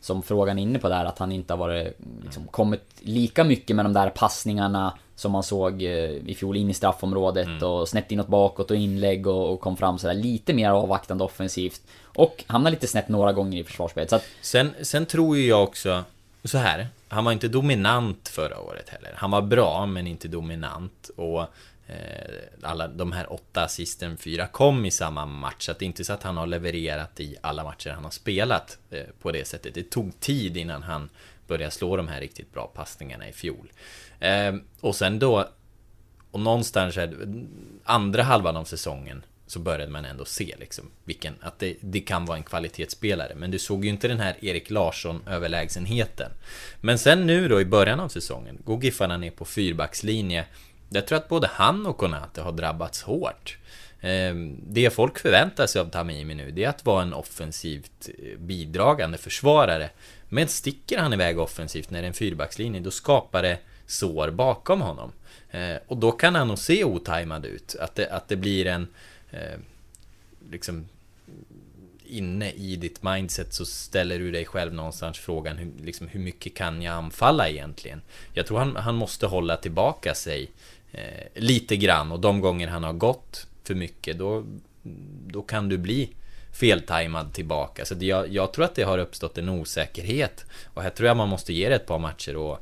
som 0.00 0.22
frågan 0.22 0.58
är 0.58 0.62
inne 0.62 0.78
på 0.78 0.88
där, 0.88 1.04
att 1.04 1.18
han 1.18 1.32
inte 1.32 1.52
har 1.52 1.58
varit, 1.58 1.98
liksom, 2.22 2.46
kommit 2.46 2.82
lika 3.00 3.44
mycket 3.44 3.76
med 3.76 3.84
de 3.84 3.92
där 3.92 4.10
passningarna 4.10 4.98
som 5.16 5.32
man 5.32 5.42
såg 5.42 5.82
eh, 5.82 6.10
i 6.10 6.34
fjol 6.38 6.56
in 6.56 6.70
i 6.70 6.74
straffområdet 6.74 7.46
mm. 7.46 7.62
och 7.62 7.88
snett 7.88 8.12
inåt 8.12 8.28
bakåt 8.28 8.70
och 8.70 8.76
inlägg 8.76 9.26
och, 9.26 9.52
och 9.52 9.60
kom 9.60 9.76
fram 9.76 9.98
sådär 9.98 10.14
lite 10.14 10.54
mer 10.54 10.70
avvaktande 10.70 11.24
offensivt. 11.24 11.82
Och 12.02 12.44
hamnade 12.46 12.74
lite 12.74 12.86
snett 12.86 13.08
några 13.08 13.32
gånger 13.32 13.60
i 13.60 13.64
försvarsspelet. 13.64 14.12
Att... 14.12 14.24
sen, 14.40 14.74
sen 14.82 15.06
tror 15.06 15.36
ju 15.36 15.46
jag 15.46 15.62
också, 15.62 16.04
så 16.44 16.58
här. 16.58 16.88
Han 17.14 17.24
var 17.24 17.32
inte 17.32 17.48
dominant 17.48 18.28
förra 18.28 18.60
året 18.60 18.88
heller. 18.88 19.12
Han 19.16 19.30
var 19.30 19.42
bra, 19.42 19.86
men 19.86 20.06
inte 20.06 20.28
dominant. 20.28 21.10
Och 21.16 21.40
eh, 21.86 22.42
alla 22.62 22.88
de 22.88 23.12
här 23.12 23.32
åtta 23.32 23.64
assisten, 23.64 24.16
fyra 24.16 24.46
kom 24.46 24.84
i 24.84 24.90
samma 24.90 25.26
match. 25.26 25.66
Så 25.66 25.72
det 25.72 25.84
är 25.84 25.86
inte 25.86 26.04
så 26.04 26.12
att 26.12 26.22
han 26.22 26.36
har 26.36 26.46
levererat 26.46 27.20
i 27.20 27.36
alla 27.40 27.64
matcher 27.64 27.90
han 27.90 28.04
har 28.04 28.10
spelat 28.10 28.78
eh, 28.90 29.04
på 29.22 29.32
det 29.32 29.46
sättet. 29.46 29.74
Det 29.74 29.90
tog 29.90 30.20
tid 30.20 30.56
innan 30.56 30.82
han 30.82 31.08
började 31.46 31.70
slå 31.70 31.96
de 31.96 32.08
här 32.08 32.20
riktigt 32.20 32.52
bra 32.52 32.66
passningarna 32.66 33.28
i 33.28 33.32
fjol. 33.32 33.72
Eh, 34.20 34.54
och 34.80 34.96
sen 34.96 35.18
då, 35.18 35.48
och 36.30 36.40
någonstans 36.40 36.96
är 36.96 37.28
andra 37.84 38.22
halvan 38.22 38.56
av 38.56 38.64
säsongen 38.64 39.22
så 39.54 39.60
började 39.60 39.92
man 39.92 40.04
ändå 40.04 40.24
se 40.24 40.54
liksom 40.58 40.90
vilken, 41.04 41.34
att 41.40 41.58
det, 41.58 41.76
det 41.80 42.00
kan 42.00 42.24
vara 42.24 42.36
en 42.36 42.44
kvalitetsspelare. 42.44 43.34
Men 43.34 43.50
du 43.50 43.58
såg 43.58 43.84
ju 43.84 43.90
inte 43.90 44.08
den 44.08 44.20
här 44.20 44.36
Erik 44.40 44.70
Larsson 44.70 45.22
överlägsenheten. 45.28 46.30
Men 46.80 46.98
sen 46.98 47.26
nu 47.26 47.48
då 47.48 47.60
i 47.60 47.64
början 47.64 48.00
av 48.00 48.08
säsongen 48.08 48.58
går 48.64 48.84
Giffarna 48.84 49.16
ner 49.16 49.30
på 49.30 49.44
fyrbackslinje. 49.44 50.44
Jag 50.88 51.06
tror 51.06 51.18
att 51.18 51.28
både 51.28 51.46
han 51.46 51.86
och 51.86 51.98
Konate 51.98 52.42
har 52.42 52.52
drabbats 52.52 53.02
hårt. 53.02 53.58
Ehm, 54.00 54.56
det 54.66 54.90
folk 54.90 55.18
förväntar 55.18 55.66
sig 55.66 55.80
av 55.80 55.90
Tamimi 55.90 56.34
nu, 56.34 56.50
det 56.50 56.64
är 56.64 56.68
att 56.68 56.84
vara 56.84 57.02
en 57.02 57.14
offensivt 57.14 58.08
eh, 58.18 58.38
bidragande 58.38 59.18
försvarare. 59.18 59.90
Men 60.28 60.48
sticker 60.48 60.98
han 60.98 61.12
iväg 61.12 61.38
offensivt 61.38 61.90
när 61.90 62.00
det 62.02 62.06
är 62.06 62.08
en 62.08 62.14
fyrbackslinje, 62.14 62.80
då 62.80 62.90
skapar 62.90 63.42
det 63.42 63.58
sår 63.86 64.30
bakom 64.30 64.80
honom. 64.80 65.12
Ehm, 65.50 65.78
och 65.86 65.96
då 65.96 66.12
kan 66.12 66.34
han 66.34 66.48
nog 66.48 66.58
se 66.58 66.84
otajmad 66.84 67.46
ut. 67.46 67.76
Att 67.80 67.94
det, 67.94 68.10
att 68.10 68.28
det 68.28 68.36
blir 68.36 68.66
en... 68.66 68.88
Eh, 69.34 69.58
liksom 70.50 70.88
inne 72.06 72.50
i 72.50 72.76
ditt 72.76 73.02
mindset 73.02 73.54
så 73.54 73.66
ställer 73.66 74.18
du 74.18 74.30
dig 74.30 74.44
själv 74.44 74.74
någonstans 74.74 75.18
frågan 75.18 75.56
hur, 75.56 75.72
liksom, 75.84 76.08
hur 76.08 76.20
mycket 76.20 76.54
kan 76.54 76.82
jag 76.82 76.94
anfalla 76.94 77.48
egentligen? 77.48 78.02
Jag 78.32 78.46
tror 78.46 78.58
han, 78.58 78.76
han 78.76 78.94
måste 78.94 79.26
hålla 79.26 79.56
tillbaka 79.56 80.14
sig 80.14 80.50
eh, 80.92 81.26
lite 81.34 81.76
grann 81.76 82.12
och 82.12 82.20
de 82.20 82.40
gånger 82.40 82.68
han 82.68 82.84
har 82.84 82.92
gått 82.92 83.46
för 83.64 83.74
mycket 83.74 84.18
då, 84.18 84.44
då 85.26 85.42
kan 85.42 85.68
du 85.68 85.78
bli 85.78 86.10
feltajmad 86.52 87.32
tillbaka. 87.32 87.84
Så 87.84 87.94
det, 87.94 88.06
jag, 88.06 88.28
jag 88.28 88.52
tror 88.52 88.64
att 88.64 88.74
det 88.74 88.82
har 88.82 88.98
uppstått 88.98 89.38
en 89.38 89.48
osäkerhet. 89.48 90.46
Och 90.64 90.82
här 90.82 90.90
tror 90.90 91.06
jag 91.06 91.16
man 91.16 91.28
måste 91.28 91.52
ge 91.52 91.68
det 91.68 91.74
ett 91.74 91.86
par 91.86 91.98
matcher 91.98 92.36
och 92.36 92.58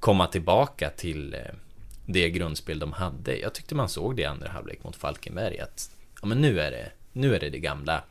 komma 0.00 0.26
tillbaka 0.26 0.90
till 0.90 1.34
eh, 1.34 1.40
det 2.06 2.30
grundspel 2.30 2.78
de 2.78 2.92
hade. 2.92 3.36
Jag 3.36 3.54
tyckte 3.54 3.74
man 3.74 3.88
såg 3.88 4.16
det 4.16 4.22
i 4.22 4.24
andra 4.24 4.48
halvlek 4.48 4.84
mot 4.84 4.96
Falkenberg 4.96 5.58
att 5.58 5.90
ja, 6.26 6.28
men 6.28 6.40
nu 6.40 6.60
är 6.60 6.70
det 6.70 6.90
nu 7.12 7.34
är 7.34 7.40
det 7.40 7.50
det 7.50 7.58
gamla 7.58 8.02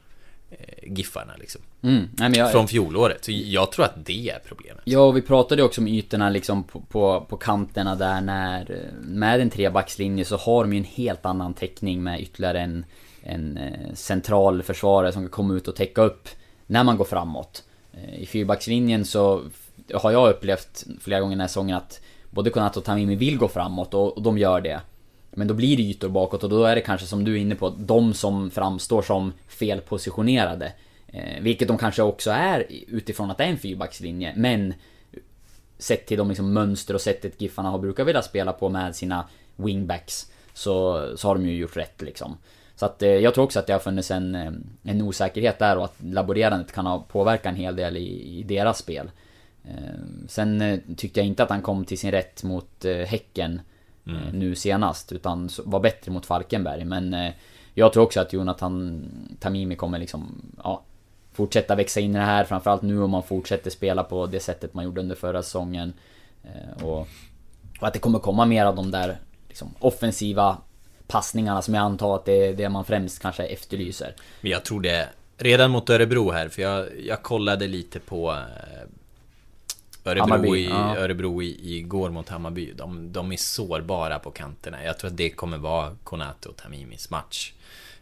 eh, 0.51 0.57
Giffarna 0.97 1.33
liksom. 1.39 1.61
Mm. 1.81 2.09
Nej, 2.13 2.31
jag, 2.37 2.51
Från 2.51 2.67
fjolåret. 2.67 3.25
Så 3.25 3.31
jag 3.31 3.71
tror 3.71 3.85
att 3.85 4.05
det 4.05 4.29
är 4.29 4.39
problemet. 4.45 4.81
Ja, 4.85 4.99
och 4.99 5.17
vi 5.17 5.21
pratade 5.21 5.63
också 5.63 5.81
om 5.81 5.87
ytorna 5.87 6.29
liksom 6.29 6.63
på, 6.63 6.79
på, 6.81 7.25
på 7.29 7.37
kanterna 7.37 7.95
där 7.95 8.21
när... 8.21 8.71
eh, 8.71 8.91
Med 9.01 9.41
en 9.41 9.49
trebackslinje 9.49 10.25
så 10.25 10.37
har 10.37 10.63
de 10.63 10.73
ju 10.73 10.79
en 10.79 10.85
helt 10.85 11.25
annan 11.25 11.53
täckning 11.53 12.03
med 12.03 12.21
ytterligare 12.21 12.59
en, 12.59 12.85
en 13.23 13.57
eh, 13.57 13.93
central 13.93 14.63
försvarare 14.63 15.11
som 15.11 15.21
kan 15.23 15.29
komma 15.29 15.53
ut 15.53 15.67
och 15.67 15.75
täcka 15.75 16.01
upp 16.01 16.29
när 16.67 16.83
man 16.83 16.97
går 16.97 17.05
framåt. 17.05 17.63
Eh, 17.93 18.19
I 18.19 18.25
fyrbackslinjen 18.25 19.05
så 19.05 19.43
har 19.93 20.11
jag 20.11 20.29
upplevt 20.29 20.83
flera 21.01 21.19
gånger 21.19 21.35
den 21.35 21.41
här 21.41 21.47
säsongen 21.47 21.77
att 21.77 22.01
både 22.29 22.49
Konat 22.49 22.77
och 22.77 22.83
Tamimi 22.83 23.15
vill 23.15 23.37
gå 23.37 23.47
framåt 23.47 23.93
och, 23.93 24.17
och 24.17 24.23
de 24.23 24.37
gör 24.37 24.61
det. 24.61 24.81
Men 25.35 25.47
då 25.47 25.53
blir 25.53 25.77
det 25.77 25.83
ytor 25.83 26.09
bakåt 26.09 26.43
och 26.43 26.49
då 26.49 26.63
är 26.63 26.75
det 26.75 26.81
kanske 26.81 27.07
som 27.07 27.23
du 27.23 27.33
är 27.33 27.37
inne 27.37 27.55
på, 27.55 27.69
de 27.69 28.13
som 28.13 28.51
framstår 28.51 29.01
som 29.01 29.33
felpositionerade. 29.47 30.73
Eh, 31.07 31.41
vilket 31.41 31.67
de 31.67 31.77
kanske 31.77 32.01
också 32.01 32.31
är 32.31 32.65
utifrån 32.87 33.31
att 33.31 33.37
det 33.37 33.43
är 33.43 33.49
en 33.49 33.57
fyrbackslinje, 33.57 34.33
men 34.35 34.73
Sett 35.77 36.05
till 36.05 36.17
de 36.17 36.29
liksom 36.29 36.53
mönster 36.53 36.93
och 36.93 37.01
sättet 37.01 37.41
Giffarna 37.41 37.69
har 37.69 37.79
brukat 37.79 38.07
vilja 38.07 38.21
spela 38.21 38.53
på 38.53 38.69
med 38.69 38.95
sina 38.95 39.27
wingbacks 39.55 40.31
Så, 40.53 41.05
så 41.17 41.27
har 41.27 41.35
de 41.35 41.45
ju 41.45 41.57
gjort 41.57 41.77
rätt 41.77 42.01
liksom. 42.01 42.37
Så 42.75 42.85
att 42.85 43.01
eh, 43.01 43.09
jag 43.09 43.33
tror 43.33 43.43
också 43.43 43.59
att 43.59 43.67
det 43.67 43.73
har 43.73 43.79
funnits 43.79 44.11
en, 44.11 44.35
eh, 44.35 44.51
en 44.83 45.01
osäkerhet 45.01 45.59
där 45.59 45.77
och 45.77 45.85
att 45.85 45.95
laborerandet 46.03 46.71
kan 46.71 46.85
ha 46.85 46.99
påverkat 46.99 47.45
en 47.45 47.55
hel 47.55 47.75
del 47.75 47.97
i, 47.97 48.39
i 48.39 48.43
deras 48.43 48.77
spel. 48.77 49.11
Eh, 49.63 49.99
Sen 50.27 50.61
eh, 50.61 50.79
tyckte 50.97 51.19
jag 51.19 51.27
inte 51.27 51.43
att 51.43 51.49
han 51.49 51.61
kom 51.61 51.85
till 51.85 51.97
sin 51.97 52.11
rätt 52.11 52.43
mot 52.43 52.85
eh, 52.85 52.97
Häcken. 52.97 53.61
Mm. 54.07 54.21
eh, 54.21 54.33
nu 54.33 54.55
senast 54.55 55.11
utan 55.11 55.49
var 55.65 55.79
bättre 55.79 56.11
mot 56.11 56.25
Falkenberg. 56.25 56.85
Men 56.85 57.13
eh, 57.13 57.31
Jag 57.73 57.93
tror 57.93 58.03
också 58.03 58.21
att 58.21 58.33
Jonathan 58.33 59.05
Tamimi 59.39 59.75
kommer 59.75 59.99
liksom, 59.99 60.41
ja 60.63 60.83
Fortsätta 61.33 61.75
växa 61.75 61.99
in 61.99 62.15
i 62.15 62.19
det 62.19 62.25
här. 62.25 62.43
Framförallt 62.43 62.81
nu 62.81 63.01
om 63.01 63.11
man 63.11 63.23
fortsätter 63.23 63.69
spela 63.69 64.03
på 64.03 64.25
det 64.25 64.39
sättet 64.39 64.73
man 64.73 64.85
gjorde 64.85 65.01
under 65.01 65.15
förra 65.15 65.43
säsongen. 65.43 65.93
Eh, 66.43 66.83
och, 66.83 66.99
och 67.79 67.87
att 67.87 67.93
det 67.93 67.99
kommer 67.99 68.19
komma 68.19 68.45
mer 68.45 68.65
av 68.65 68.75
de 68.75 68.91
där 68.91 69.17
liksom, 69.47 69.73
offensiva 69.79 70.57
passningarna 71.07 71.61
som 71.61 71.73
jag 71.73 71.81
antar 71.81 72.15
att 72.15 72.25
det 72.25 72.47
är 72.47 72.53
det 72.53 72.69
man 72.69 72.85
främst 72.85 73.21
kanske 73.21 73.43
efterlyser. 73.43 74.15
Men 74.41 74.51
jag 74.51 74.65
tror 74.65 74.81
det 74.81 75.09
redan 75.37 75.71
mot 75.71 75.89
Örebro 75.89 76.31
här, 76.31 76.49
för 76.49 76.61
jag, 76.61 76.87
jag 77.05 77.23
kollade 77.23 77.67
lite 77.67 77.99
på 77.99 78.37
Örebro, 80.05 80.21
Hammarby, 80.21 80.59
i, 80.59 80.65
ja. 80.65 80.97
Örebro 80.97 81.41
i, 81.41 81.77
igår 81.77 82.09
mot 82.09 82.29
Hammarby. 82.29 82.73
De, 82.73 83.11
de 83.11 83.31
är 83.31 83.37
sårbara 83.37 84.19
på 84.19 84.31
kanterna. 84.31 84.83
Jag 84.83 84.99
tror 84.99 85.09
att 85.09 85.17
det 85.17 85.29
kommer 85.29 85.57
vara 85.57 85.95
Konate 86.03 86.49
och 86.49 86.55
Tamimis 86.55 87.09
match. 87.09 87.53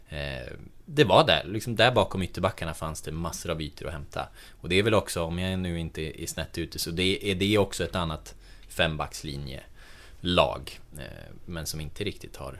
Eh, 0.08 0.52
det 0.84 1.04
var 1.04 1.26
där, 1.26 1.42
liksom 1.44 1.76
där 1.76 1.92
bakom 1.92 2.22
ytterbackarna 2.22 2.74
fanns 2.74 3.02
det 3.02 3.12
massor 3.12 3.50
av 3.50 3.62
ytor 3.62 3.86
att 3.86 3.92
hämta. 3.92 4.28
Och 4.60 4.68
det 4.68 4.78
är 4.78 4.82
väl 4.82 4.94
också, 4.94 5.22
om 5.22 5.38
jag 5.38 5.58
nu 5.58 5.80
inte 5.80 6.22
är 6.22 6.26
snett 6.26 6.58
ute, 6.58 6.78
så 6.78 6.90
det 6.90 7.30
är 7.30 7.34
det 7.34 7.58
också 7.58 7.84
ett 7.84 7.96
annat 7.96 8.34
fembackslinje 8.68 9.62
lag. 10.20 10.80
Eh, 10.98 11.32
men 11.46 11.66
som 11.66 11.80
inte 11.80 12.04
riktigt 12.04 12.36
har 12.36 12.58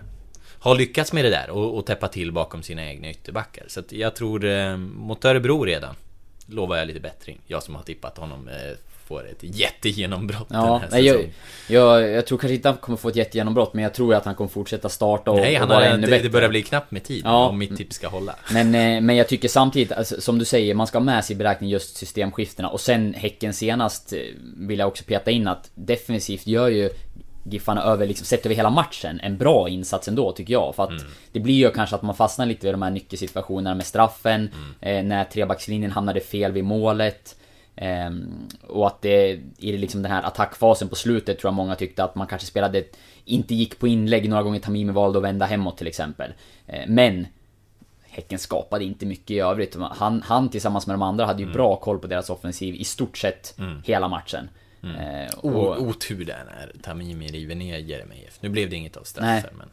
har 0.65 0.75
lyckats 0.75 1.13
med 1.13 1.25
det 1.25 1.31
där 1.31 1.51
och, 1.51 1.79
och 1.79 1.87
täppa 1.87 2.09
till 2.09 2.33
bakom 2.33 2.63
sina 2.63 2.85
egna 2.85 3.11
ytterbackar. 3.11 3.65
Så 3.69 3.81
att 3.81 3.93
jag 3.93 4.17
tror 4.17 4.45
eh, 4.45 4.77
mot 4.77 5.25
Örebro 5.25 5.65
redan 5.65 5.95
lovar 6.47 6.77
jag 6.77 6.87
lite 6.87 7.01
bättring. 7.01 7.41
Jag 7.47 7.63
som 7.63 7.75
har 7.75 7.83
tippat 7.83 8.19
honom 8.19 8.49
eh, 8.49 8.77
får 9.07 9.29
ett 9.31 9.39
jättegenombrott 9.41 10.49
den 10.49 10.61
Ja, 10.61 10.79
här 10.79 10.89
nej, 10.91 11.07
jag, 11.07 11.31
jag, 11.69 12.09
jag 12.11 12.27
tror 12.27 12.39
kanske 12.39 12.55
inte 12.55 12.69
han 12.69 12.77
kommer 12.79 12.97
få 12.97 13.09
ett 13.09 13.17
jättegenombrott 13.17 13.75
men 13.75 13.83
jag 13.85 13.95
tror 13.95 14.15
att 14.15 14.25
han 14.25 14.35
kommer 14.35 14.49
fortsätta 14.49 14.89
starta 14.89 15.31
och, 15.31 15.37
Nej, 15.37 15.55
och 15.55 15.61
han 15.61 15.69
vara 15.69 15.79
har, 15.79 15.85
ännu 15.87 16.07
bättre 16.07 16.23
det 16.23 16.31
börjar 16.31 16.49
bli 16.49 16.63
knappt 16.63 16.91
med 16.91 17.05
tid 17.05 17.23
Ja. 17.25 17.49
om 17.49 17.59
mitt 17.59 17.77
tips 17.77 17.97
ska 17.97 18.09
hålla. 18.09 18.35
Men, 18.53 18.75
eh, 18.75 19.01
men 19.01 19.17
jag 19.17 19.29
tycker 19.29 19.49
samtidigt, 19.49 19.93
alltså, 19.93 20.21
som 20.21 20.39
du 20.39 20.45
säger, 20.45 20.75
man 20.75 20.87
ska 20.87 20.99
ha 20.99 21.05
med 21.05 21.25
sig 21.25 21.35
i 21.35 21.39
beräkning 21.39 21.71
just 21.71 21.97
systemskiftena 21.97 22.69
och 22.69 22.81
sen 22.81 23.15
Häcken 23.15 23.53
senast 23.53 24.13
eh, 24.13 24.19
vill 24.57 24.79
jag 24.79 24.89
också 24.89 25.05
peta 25.05 25.31
in 25.31 25.49
att 25.49 25.71
defensivt 25.75 26.47
gör 26.47 26.69
ju 26.69 26.91
Giffarna 27.51 27.83
över, 27.83 28.07
liksom, 28.07 28.27
sett 28.27 28.47
över 28.47 28.57
hela 28.57 28.71
matchen, 28.71 29.21
en 29.23 29.37
bra 29.39 29.69
insats 29.69 30.09
ändå 30.09 30.33
tycker 30.33 30.53
jag. 30.53 30.75
För 30.75 30.83
att 30.85 30.91
det 31.33 31.41
blir 31.41 31.55
ju 31.55 31.71
kanske 31.71 31.97
att 31.97 32.03
man 32.03 32.15
fastnar 32.15 32.47
lite 32.47 32.67
vid 32.67 32.75
de 32.75 32.83
här 32.83 32.91
nyckelsituationerna 32.91 33.75
med 33.75 33.87
straffen, 33.87 34.51
eh, 34.81 35.03
när 35.05 35.25
trebackslinjen 35.25 35.91
hamnade 35.91 36.21
fel 36.21 36.53
vid 36.53 36.65
målet. 36.65 37.37
Ehm, 37.77 38.49
och 38.68 38.87
att 38.87 39.03
det, 39.03 39.41
i 39.59 39.77
liksom 39.77 40.03
den 40.03 40.12
här 40.12 40.22
attackfasen 40.22 40.89
på 40.89 40.97
slutet 40.97 41.39
tror 41.39 41.49
jag 41.49 41.55
många 41.55 41.75
tyckte 41.75 42.05
att 42.05 42.14
man 42.14 42.27
kanske 42.27 42.47
spelade, 42.47 42.85
inte 43.25 43.55
gick 43.55 43.79
på 43.79 43.89
inlägg 43.89 44.29
några 44.29 44.43
gånger 44.43 44.61
Tamimi 44.61 44.93
valde 44.93 45.18
att 45.18 45.25
vända 45.25 45.47
hemåt 45.47 45.79
till 45.79 45.87
exempel. 45.87 46.33
Eh, 46.66 46.83
men 46.89 47.27
Häcken 48.03 48.39
skapade 48.39 48.85
inte 48.85 49.07
mycket 49.07 49.31
i 49.31 49.39
övrigt. 49.39 49.77
Han, 49.91 50.22
han 50.22 50.49
tillsammans 50.49 50.87
med 50.87 50.95
de 50.95 51.03
andra 51.03 51.27
hade 51.27 51.43
ju 51.43 51.53
bra 51.53 51.77
koll 51.77 51.99
på 51.99 52.07
deras 52.07 52.31
offensiv 52.31 52.75
i 52.75 52.85
stort 52.85 53.18
sett 53.18 53.59
hela 53.85 54.09
matchen. 54.09 54.49
Eh, 54.83 55.39
O, 55.43 55.51
och, 55.51 55.83
otur 55.83 56.25
där 56.25 56.45
när 56.45 56.83
Tamimi 56.83 57.27
river 57.27 57.55
ner 57.55 57.79
Jeremejeff. 57.79 58.39
Nu 58.41 58.49
blev 58.49 58.70
det 58.70 58.77
inget 58.77 58.97
av 58.97 59.03
straffen 59.03 59.55
men... 59.59 59.68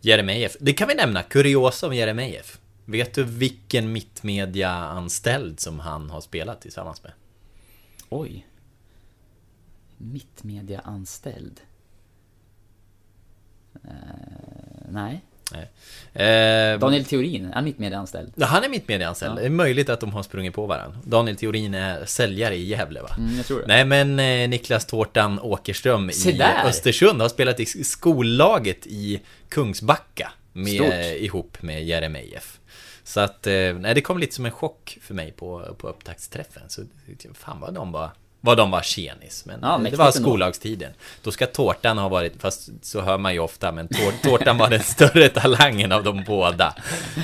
Jeremejeff, 0.00 0.56
det 0.60 0.72
kan 0.72 0.88
vi 0.88 0.94
nämna, 0.94 1.22
kuriosa 1.22 1.86
om 1.86 1.94
Jeremejeff. 1.94 2.58
Vet 2.84 3.14
du 3.14 3.24
vilken 3.24 3.92
mittmedia-anställd 3.92 5.60
som 5.60 5.80
han 5.80 6.10
har 6.10 6.20
spelat 6.20 6.60
tillsammans 6.60 7.02
med? 7.02 7.12
Oj. 8.10 8.46
Mittmedia 9.96 10.80
anställd. 10.84 11.60
Eh, 13.84 13.90
nej. 14.90 15.20
Eh, 16.12 16.78
Daniel 16.78 17.04
Theorin, 17.04 17.46
är 17.46 17.52
han 17.52 17.64
mittmedia 17.64 17.98
anställd? 17.98 18.32
Ja, 18.36 18.46
Han 18.46 18.64
är 18.64 18.68
mittmediaanställd. 18.68 19.32
Ja. 19.32 19.40
Det 19.40 19.46
är 19.46 19.50
möjligt 19.50 19.88
att 19.88 20.00
de 20.00 20.12
har 20.12 20.22
sprungit 20.22 20.54
på 20.54 20.66
varandra. 20.66 20.98
Daniel 21.04 21.36
Theorin 21.36 21.74
är 21.74 22.04
säljare 22.04 22.56
i 22.56 22.64
Gävle 22.64 23.02
va? 23.02 23.10
Mm, 23.18 23.36
jag 23.36 23.46
tror 23.46 23.60
det. 23.60 23.66
Nej 23.66 23.84
men 23.84 24.18
eh, 24.20 24.48
Niklas 24.48 24.86
Tårtan 24.86 25.40
Åkerström 25.40 26.10
Se 26.10 26.30
i 26.30 26.32
där! 26.32 26.64
Östersund 26.64 27.20
har 27.20 27.28
spelat 27.28 27.60
i 27.60 27.66
skollaget 27.66 28.86
i 28.86 29.20
Kungsbacka 29.48 30.32
med, 30.52 30.74
Stort. 30.74 31.22
ihop 31.22 31.62
med 31.62 31.84
Jeremejeff. 31.84 32.59
Så 33.10 33.20
att, 33.20 33.46
eh, 33.46 33.52
nej 33.52 33.94
det 33.94 34.00
kom 34.00 34.18
lite 34.18 34.34
som 34.34 34.46
en 34.46 34.52
chock 34.52 34.98
för 35.02 35.14
mig 35.14 35.32
på, 35.32 35.74
på 35.78 35.88
upptaktsträffen. 35.88 36.62
Så 36.68 36.82
fan 37.34 37.60
vad 37.60 37.74
de 37.74 37.92
var 37.92 38.10
vad 38.40 38.56
de 38.56 38.70
var 38.70 38.82
tjenis, 38.82 39.44
men 39.46 39.60
Ja, 39.62 39.76
eh, 39.76 39.90
det 39.90 39.96
var 39.96 40.10
skollagstiden. 40.10 40.92
Då 41.22 41.30
ska 41.30 41.46
tårtan 41.46 41.98
ha 41.98 42.08
varit, 42.08 42.40
fast 42.42 42.70
så 42.82 43.00
hör 43.00 43.18
man 43.18 43.32
ju 43.32 43.38
ofta, 43.38 43.72
men 43.72 43.88
tår, 43.88 44.12
tårtan 44.22 44.58
var 44.58 44.70
den 44.70 44.82
större 44.82 45.28
talangen 45.40 45.92
av 45.92 46.04
de 46.04 46.24
båda. 46.24 46.74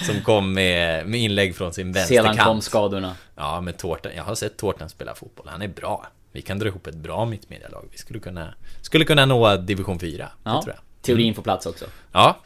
Som 0.07 0.21
kom 0.21 0.53
med, 0.53 1.07
med 1.07 1.21
inlägg 1.21 1.57
från 1.57 1.73
sin 1.73 1.93
vänsterkant. 1.93 2.37
Sedan 2.37 2.47
kom 2.47 2.61
skadorna. 2.61 3.17
Ja, 3.37 3.61
men 3.61 3.75
Tårtan, 3.75 4.13
jag 4.17 4.25
har 4.25 4.35
sett 4.35 4.57
Tårtan 4.57 4.89
spela 4.89 5.15
fotboll. 5.15 5.49
Han 5.49 5.63
är 5.63 5.69
bra. 5.69 6.07
Vi 6.33 6.43
kan 6.43 6.59
dra 6.59 6.67
ihop 6.67 6.87
ett 6.87 6.95
bra 6.95 7.25
mittmedialag. 7.25 7.89
Vi 7.93 7.99
skulle 7.99 8.19
kunna, 8.19 8.55
skulle 8.83 9.05
kunna 9.05 9.27
nå 9.27 9.57
division 9.57 9.99
4. 9.99 10.29
Ja, 10.45 10.63
tror 10.63 10.75
jag. 10.75 11.03
Teorin 11.03 11.35
får 11.35 11.43
plats 11.43 11.67
också. 11.67 11.85
Ja, 12.13 12.37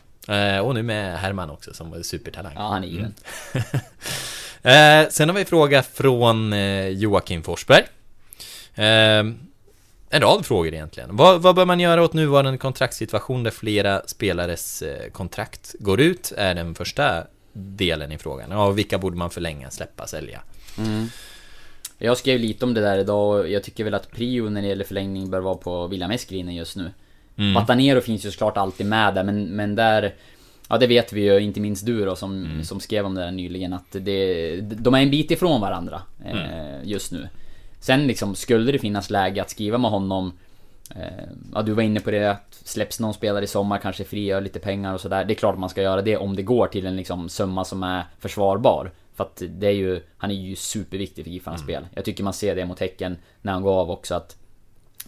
och 0.63 0.75
nu 0.75 0.83
med 0.83 1.19
Herman 1.19 1.51
också 1.51 1.75
som 1.75 1.91
var 1.91 2.03
supertalang. 2.03 2.53
Ja, 2.57 2.69
han 2.69 2.85
är 2.85 2.89
given. 2.89 3.15
Eh, 4.63 5.09
sen 5.11 5.29
har 5.29 5.35
vi 5.35 5.41
en 5.41 5.47
fråga 5.47 5.83
från 5.83 6.53
eh, 6.53 6.89
Joakim 6.89 7.43
Forsberg. 7.43 7.85
Eh, 8.75 8.85
en 10.11 10.21
rad 10.21 10.47
frågor 10.47 10.75
egentligen. 10.75 11.17
Vad, 11.17 11.43
vad 11.43 11.55
bör 11.55 11.65
man 11.65 11.81
göra 11.81 12.03
åt 12.03 12.13
nuvarande 12.13 12.59
kontraktssituation 12.59 13.43
där 13.43 13.51
flera 13.51 14.03
spelares 14.07 14.83
eh, 14.83 15.11
kontrakt 15.11 15.75
går 15.79 16.01
ut? 16.01 16.33
Är 16.37 16.55
den 16.55 16.75
första 16.75 17.25
delen 17.53 18.13
i 18.13 18.19
frågan. 18.19 18.51
Ja, 18.51 18.71
vilka 18.71 18.99
borde 18.99 19.17
man 19.17 19.31
förlänga, 19.31 19.71
släppa, 19.71 20.07
sälja? 20.07 20.43
Jag 21.99 22.19
skrev 22.19 22.41
lite 22.41 22.65
om 22.65 22.75
det 22.75 22.81
där 22.81 22.99
idag 22.99 23.41
och 23.41 23.49
jag 23.49 23.63
tycker 23.63 23.85
väl 23.85 23.95
att 23.95 24.11
prio 24.11 24.51
när 24.51 24.63
det 24.63 24.69
gäller 24.69 24.85
förlängning 24.85 25.31
bör 25.31 25.41
vara 25.41 25.55
på 25.55 25.87
William 25.87 26.11
Eskelinen 26.11 26.55
just 26.55 26.77
nu. 26.77 26.93
Mm. 27.41 27.55
Batanero 27.55 28.01
finns 28.01 28.27
ju 28.27 28.31
såklart 28.31 28.57
alltid 28.57 28.87
med 28.87 29.15
där 29.15 29.25
men, 29.25 29.45
men 29.45 29.75
där... 29.75 30.15
Ja 30.69 30.79
det 30.79 30.87
vet 30.87 31.13
vi 31.13 31.21
ju, 31.21 31.41
inte 31.41 31.61
minst 31.61 31.87
du 31.87 32.05
då 32.05 32.17
som, 32.17 32.45
Mm. 32.45 32.65
som 32.65 32.81
skrev 32.81 33.07
om 33.07 33.15
det 33.15 33.21
där 33.21 33.31
nyligen 33.31 33.73
att 33.73 33.93
det, 34.01 34.61
de 34.61 34.95
är 34.95 34.99
en 35.03 35.11
bit 35.11 35.31
ifrån 35.31 35.61
varandra 35.61 36.03
Mm. 36.25 36.37
eh, 36.39 36.79
just 36.85 37.13
nu. 37.13 37.29
Sen 37.81 38.07
liksom, 38.07 38.35
skulle 38.35 38.73
det 38.73 38.79
finnas 38.79 39.11
läge 39.11 39.43
att 39.43 39.51
skriva 39.51 39.79
med 39.79 39.91
honom 39.91 40.33
eh, 40.97 41.25
Ja 41.55 41.63
du 41.63 41.73
var 41.73 41.83
inne 41.83 42.01
på 42.01 42.11
det, 42.11 42.31
att 42.31 42.61
släpps 42.65 43.01
någon 43.01 43.15
spelare 43.15 43.45
i 43.45 43.47
sommar 43.47 43.79
kanske 43.79 44.05
frigör 44.05 44.41
lite 44.41 44.59
pengar 44.59 44.95
och 44.95 45.01
sådär. 45.01 45.25
Det 45.25 45.33
är 45.33 45.35
klart 45.35 45.59
man 45.59 45.69
ska 45.71 45.83
göra 45.83 46.03
det 46.03 46.17
om 46.17 46.37
det 46.37 46.43
går 46.43 46.67
till 46.67 46.87
en 46.87 46.97
liksom 46.97 47.29
summa 47.29 47.65
som 47.65 47.83
är 47.83 48.05
försvarbar. 48.19 48.91
För 49.15 49.25
att 49.25 49.43
det 49.49 49.67
är 49.67 49.71
ju, 49.71 50.01
han 50.17 50.31
är 50.31 50.35
ju 50.35 50.57
superviktig 50.57 51.25
för 51.25 51.31
Giffarnas 51.31 51.61
spel. 51.61 51.87
Jag 51.95 52.05
tycker 52.05 52.25
man 52.25 52.33
ser 52.33 52.57
det 52.57 52.65
mot 52.67 52.81
Häcken 52.81 53.17
när 53.43 53.53
han 53.53 53.63
går 53.63 53.73
av 53.81 53.91
också 53.91 54.15
att 54.15 54.37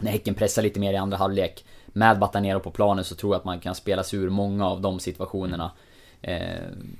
när 0.01 0.11
Häcken 0.11 0.35
pressar 0.35 0.62
lite 0.62 0.80
mer 0.80 0.93
i 0.93 0.97
andra 0.97 1.16
halvlek 1.16 1.64
med 1.93 2.18
Batanero 2.18 2.61
på 2.61 2.70
planen 2.70 3.05
så 3.05 3.14
tror 3.14 3.34
jag 3.34 3.38
att 3.38 3.45
man 3.45 3.61
kan 3.61 3.74
spela 3.74 4.03
sig 4.03 4.18
ur 4.18 4.30
många 4.30 4.66
av 4.66 4.80
de 4.80 5.01
situationerna. 5.01 5.70
eh, 6.22 6.40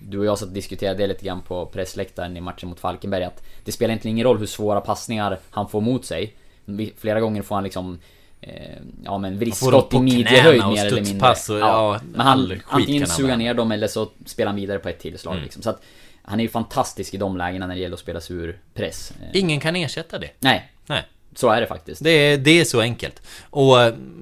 Du 0.01 0.18
och 0.18 0.24
jag 0.24 0.38
satt 0.38 0.49
och 0.49 0.55
diskuterade 0.55 0.99
det 0.99 1.07
lite 1.07 1.24
grann 1.24 1.43
på 1.43 1.66
pressläktaren 1.66 2.36
i 2.36 2.40
matchen 2.40 2.68
mot 2.68 2.80
Falkenberg 2.80 3.24
att 3.24 3.43
Det 3.64 3.72
spelar 3.72 3.90
egentligen 3.90 4.16
ingen 4.16 4.24
roll 4.26 4.38
hur 4.38 4.47
svåra 4.47 4.80
passningar 4.80 5.38
han 5.51 5.68
får 5.68 5.80
mot 5.80 6.05
sig 6.05 6.34
Flera 6.97 7.20
gånger 7.20 7.43
får 7.43 7.55
han 7.55 7.64
liksom 7.64 7.99
eh, 8.40 8.76
Ja 9.05 9.18
men 9.18 9.38
vristskott 9.38 9.95
i 9.95 9.99
midjehöjd 9.99 10.62
mer 10.66 10.86
eller 10.86 11.03
mindre 11.03 11.28
och- 11.30 11.59
ja, 11.61 12.01
Men 12.12 12.20
all 12.20 12.51
han 12.66 12.80
antingen 12.80 13.07
vara. 13.20 13.36
ner 13.36 13.55
dem 13.55 13.72
eller 13.72 13.86
så 13.88 14.09
spelar 14.26 14.51
han 14.51 14.57
vidare 14.61 14.78
på 14.78 14.88
ett 14.88 14.99
tillslag 14.99 15.32
Mm. 15.32 15.43
liksom. 15.45 15.62
Så 15.62 15.70
att 15.70 15.82
Han 16.24 16.40
är 16.40 16.45
ju 16.45 16.49
fantastisk 16.51 17.14
i 17.14 17.16
de 17.16 17.36
lägena 17.36 17.66
när 17.66 17.74
det 17.74 17.80
gäller 17.80 17.95
att 17.95 18.01
spela 18.01 18.20
sig 18.20 18.36
ur 18.36 18.59
press 18.74 19.12
Eh, 19.22 19.40
Ingen 19.40 19.61
kan 19.61 19.76
ersätta 19.76 20.18
det. 20.18 20.30
Nej 20.40 20.70
Nej. 20.86 21.03
Så 21.35 21.49
är 21.49 21.61
det 21.61 21.66
faktiskt 21.66 22.05
Det 22.05 22.11
är, 22.11 22.39
det 22.39 22.61
är 22.61 22.64
så 22.64 22.80
enkelt. 22.80 23.22
Och, 23.51 23.76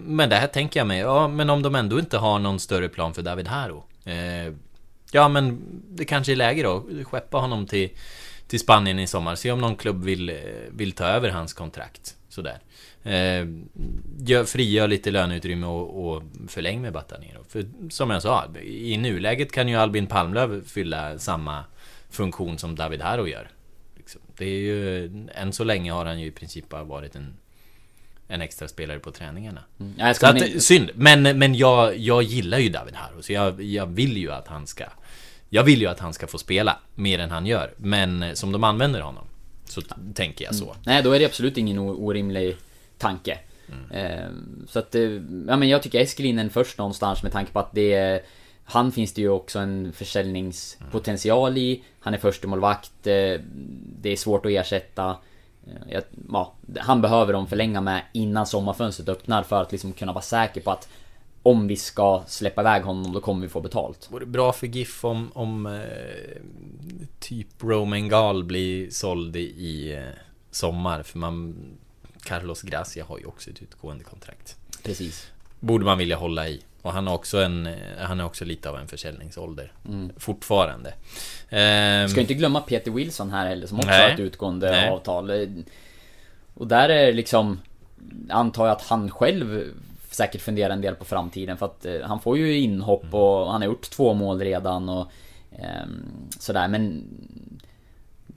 men 0.05 0.31
det 0.31 0.37
här 0.37 0.47
tänker 0.47 0.81
jag 0.81 0.87
mig, 0.87 0.99
ja 0.99 1.29
men 1.29 1.51
om 1.51 1.63
de 1.63 1.75
ändå 1.75 1.99
inte 1.99 2.19
har 2.19 2.39
någon 2.39 2.61
större 2.61 2.89
plan 2.89 3.15
för 3.15 3.23
David 3.23 3.49
Haro. 3.49 3.85
Eh, 4.05 4.55
ja 5.13 5.29
men 5.29 5.61
det 5.89 6.05
kanske 6.05 6.33
är 6.33 6.37
läge 6.37 6.63
då, 6.63 6.87
skeppa 7.05 7.39
honom 7.39 7.67
till, 7.67 7.91
till 8.47 8.61
Spanien 8.61 8.99
i 8.99 9.07
sommar. 9.07 9.35
Se 9.35 9.53
om 9.53 9.61
någon 9.61 9.77
klubb 9.77 10.05
vill, 10.05 10.29
eh, 10.29 10.37
vill 10.71 10.93
ta 10.93 11.05
över 11.05 11.29
hans 11.29 11.53
kontrakt. 11.53 12.17
Sådär. 12.29 12.59
Eh, 13.03 13.47
gör, 14.19 14.45
frigör 14.45 14.89
lite 14.89 15.11
löneutrymme 15.11 15.67
och, 15.67 16.07
och 16.07 16.23
förläng 16.49 16.83
med 16.83 16.93
Batanero. 16.93 17.45
För 17.49 17.65
som 17.91 18.11
jag 18.11 18.23
sa, 18.23 18.45
i 18.63 18.97
nuläget 18.97 19.53
kan 19.53 19.69
ju 19.69 19.77
Albin 19.77 20.07
Palmlöv 20.07 20.65
fylla 20.67 21.19
samma 21.19 21.65
funktion 22.11 22.59
som 22.59 22.77
David 22.77 23.03
Haro 23.03 23.27
gör. 23.27 23.49
Det 24.41 24.47
är 24.47 24.61
ju, 24.61 25.05
än 25.34 25.53
så 25.53 25.64
länge 25.64 25.93
har 25.93 26.05
han 26.07 26.20
ju 26.20 26.26
i 26.26 26.30
princip 26.30 26.68
bara 26.68 26.84
varit 26.84 27.14
en 27.16 27.36
en 28.28 28.43
extra 28.43 28.68
spelare 28.68 28.99
på 28.99 29.11
träningarna. 29.11 29.61
Mm. 29.80 29.93
Ja, 29.99 30.14
så 30.14 30.26
att, 30.26 30.34
men- 30.41 30.61
synd. 30.61 30.91
Men, 30.95 31.22
men 31.38 31.55
jag, 31.55 31.99
jag 31.99 32.22
gillar 32.22 32.59
ju 32.59 32.68
David 32.68 32.95
Haro, 32.95 33.22
så 33.22 33.32
jag, 33.32 33.62
jag 33.62 33.86
vill 33.86 34.16
ju 34.16 34.32
att 34.32 34.49
han 34.49 34.66
ska... 34.66 34.84
Jag 35.49 35.62
vill 35.64 35.80
ju 35.80 35.86
att 35.86 36.01
han 36.01 36.12
ska 36.14 36.26
få 36.26 36.38
spela 36.38 36.78
mer 36.95 37.18
än 37.18 37.30
han 37.30 37.47
gör. 37.47 37.74
Men 37.76 38.22
eh, 38.22 38.32
som 38.32 38.53
de 38.53 38.64
använder 38.64 39.01
honom, 39.01 39.24
så 39.64 39.80
t- 39.80 39.95
tänker 40.14 40.45
jag 40.45 40.55
så. 40.55 40.64
Mm. 40.64 40.76
Nej, 40.86 41.03
då 41.03 41.12
är 41.12 41.18
det 41.18 41.24
absolut 41.24 41.59
ingen 41.59 41.78
orimlig 41.78 42.57
tanke. 42.99 43.38
Eh, 43.91 44.28
så 44.68 44.78
att, 44.78 44.95
eh, 44.95 45.03
ja 45.49 45.57
men 45.57 45.68
jag 45.68 45.82
tycker 45.82 46.01
Eskelinen 46.01 46.51
först 46.51 46.78
någonstans 46.78 47.22
med 47.22 47.32
tanke 47.32 47.53
på 47.53 47.59
att 47.59 47.72
det 47.74 47.93
är- 47.93 48.20
Han 48.71 48.93
finns 48.93 49.12
det 49.12 49.21
ju 49.21 49.29
också 49.29 49.59
en 49.59 49.93
försäljningspotential 49.93 51.59
i. 51.59 51.83
Han 52.01 52.14
är 52.14 52.18
första 52.18 52.49
målvakt 52.49 53.07
eh, 53.07 53.41
Det 54.01 54.11
är 54.12 54.16
svårt 54.16 54.47
att 54.47 54.53
ersätta. 54.53 55.16
Eh, 55.66 56.01
ja, 56.29 56.53
han 56.79 57.03
behöver 57.03 57.33
de 57.33 57.47
förlänga 57.47 57.81
med 57.81 58.03
innan 58.12 58.47
sommarfönstret 58.47 59.09
öppnar 59.09 59.43
för 59.43 59.62
att 59.62 59.73
liksom 59.73 59.93
kunna 59.93 60.12
vara 60.12 60.23
säker 60.23 60.61
på 60.61 60.71
att 60.71 60.89
om 61.43 61.66
vi 61.66 61.77
ska 61.77 62.23
släppa 62.27 62.61
iväg 62.61 62.83
honom 62.83 63.12
då 63.12 63.21
kommer 63.21 63.43
vi 63.43 63.49
få 63.49 63.61
betalt. 63.61 64.09
Vore 64.11 64.27
bra 64.27 64.53
för 64.53 64.66
GIF 64.66 65.05
om, 65.05 65.31
om 65.35 65.66
eh, 65.66 66.43
typ 67.18 67.62
Roman 67.62 68.09
Gal 68.09 68.45
blir 68.45 68.91
såld 68.91 69.37
i, 69.37 69.99
sommar. 70.51 71.03
För 71.03 71.18
man... 71.18 71.57
Carlos 72.23 72.62
Gracia 72.62 73.05
har 73.05 73.18
ju 73.18 73.25
också 73.25 73.51
ett 73.51 73.62
utgående 73.62 74.05
kontrakt. 74.05 74.57
Precis. 74.83 75.31
Borde 75.61 75.85
man 75.85 75.99
vilja 75.99 76.16
hålla 76.16 76.49
i. 76.49 76.61
Och 76.83 76.93
han 76.93 77.07
har 77.07 77.14
också 77.14 77.43
en... 77.43 77.68
Han 77.99 78.20
är 78.20 78.24
också 78.24 78.45
lite 78.45 78.70
av 78.70 78.76
en 78.76 78.89
försäljningsålder. 78.89 79.72
Mm. 79.89 80.12
Fortfarande. 80.16 80.95
Ehm, 81.49 82.09
Ska 82.09 82.20
inte 82.20 82.35
glömma 82.35 82.61
Peter 82.61 82.91
Wilson 82.91 83.31
här 83.31 83.47
heller 83.47 83.66
som 83.66 83.78
också 83.78 83.89
Nej. 83.91 84.03
har 84.03 84.11
ett 84.11 84.20
utgående 84.20 84.70
Nej. 84.70 84.89
avtal. 84.91 85.31
Och 86.55 86.66
där 86.66 86.89
är 86.89 87.12
liksom 87.12 87.61
Antar 88.31 88.66
jag 88.66 88.72
att 88.76 88.83
han 88.83 89.11
själv 89.11 89.72
säkert 90.11 90.41
funderar 90.41 90.72
en 90.72 90.81
del 90.81 90.95
på 90.95 91.05
framtiden 91.05 91.57
för 91.57 91.66
att 91.66 91.87
eh, 91.87 92.01
han 92.03 92.20
får 92.20 92.39
ju 92.39 92.59
inhopp 92.59 93.03
Mm. 93.03 93.14
och 93.14 93.53
han 93.53 93.61
har 93.61 93.66
gjort 93.66 93.91
två 93.91 94.14
mål 94.14 94.41
redan 94.41 94.89
och 94.89 95.11
ehm, 95.59 96.07
Sådär 96.39 96.68
men 96.68 97.05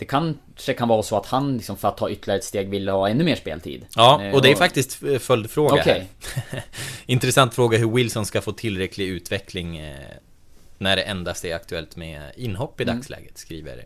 Det 0.03 0.07
kanske 0.07 0.73
kan 0.73 0.87
vara 0.87 1.03
så 1.03 1.17
att 1.17 1.25
han 1.25 1.57
liksom 1.57 1.77
för 1.77 1.87
att 1.87 1.97
ta 1.97 2.09
ytterligare 2.09 2.37
ett 2.39 2.43
steg 2.45 2.69
vill 2.69 2.89
ha 2.89 3.09
ännu 3.09 3.23
mer 3.23 3.35
speltid. 3.35 3.85
Ja, 3.95 4.23
Eh, 4.23 4.33
och 4.33 4.41
det 4.41 4.51
är 4.51 4.55
faktiskt 4.55 4.93
följdfråga 5.19 5.81
här. 5.81 6.05
Intressant 7.05 7.53
fråga 7.53 7.77
hur 7.77 7.91
Wilson 7.91 8.25
ska 8.25 8.41
få 8.41 8.51
tillräcklig 8.51 9.07
utveckling 9.07 9.77
eh, 9.77 9.95
när 10.77 10.95
det 10.95 11.01
endast 11.01 11.45
är 11.45 11.55
aktuellt 11.55 11.95
med 11.95 12.31
inhopp 12.35 12.79
i 12.81 12.83
Mm. 12.83 12.95
dagsläget, 12.95 13.37
skriver, 13.37 13.85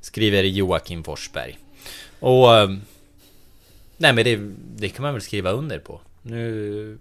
skriver 0.00 0.42
Joakim 0.42 1.04
Forsberg. 1.04 1.58
Och... 2.20 2.56
eh, 2.56 2.70
Nej 3.96 4.12
men 4.12 4.24
det, 4.24 4.36
det 4.76 4.88
kan 4.88 5.02
man 5.02 5.12
väl 5.14 5.22
skriva 5.22 5.50
under 5.50 5.78
på. 5.78 6.00
Nu, 6.22 6.98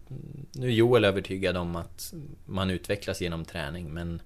nu 0.51 0.67
är 0.67 0.71
Joel 0.71 1.05
övertygad 1.05 1.57
om 1.57 1.75
att 1.75 2.13
man 2.45 2.69
utvecklas 2.69 3.21
genom 3.21 3.45
träning 3.45 3.93
men 3.93 4.21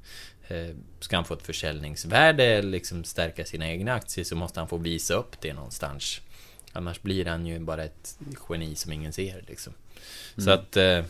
Ska 1.00 1.16
han 1.16 1.26
få 1.26 1.34
ett 1.34 1.46
försäljningsvärde, 1.46 2.62
liksom 2.62 3.04
stärka 3.04 3.46
sina 3.46 3.68
egna 3.70 3.94
aktier 3.94 4.26
så 4.26 4.36
måste 4.36 4.60
han 4.60 4.68
få 4.70 4.78
visa 4.78 5.14
upp 5.14 5.42
det 5.42 5.54
någonstans. 5.54 6.22
Annars 6.74 7.02
blir 7.02 7.26
han 7.26 7.46
ju 7.46 7.60
bara 7.60 7.84
ett 7.84 8.20
geni 8.50 8.76
som 8.76 8.92
ingen 8.92 9.14
ser 9.14 9.44
liksom. 9.48 9.74
Så 10.38 10.50
Mm. 10.50 10.54
att... 10.60 10.78
Eh, 10.78 11.04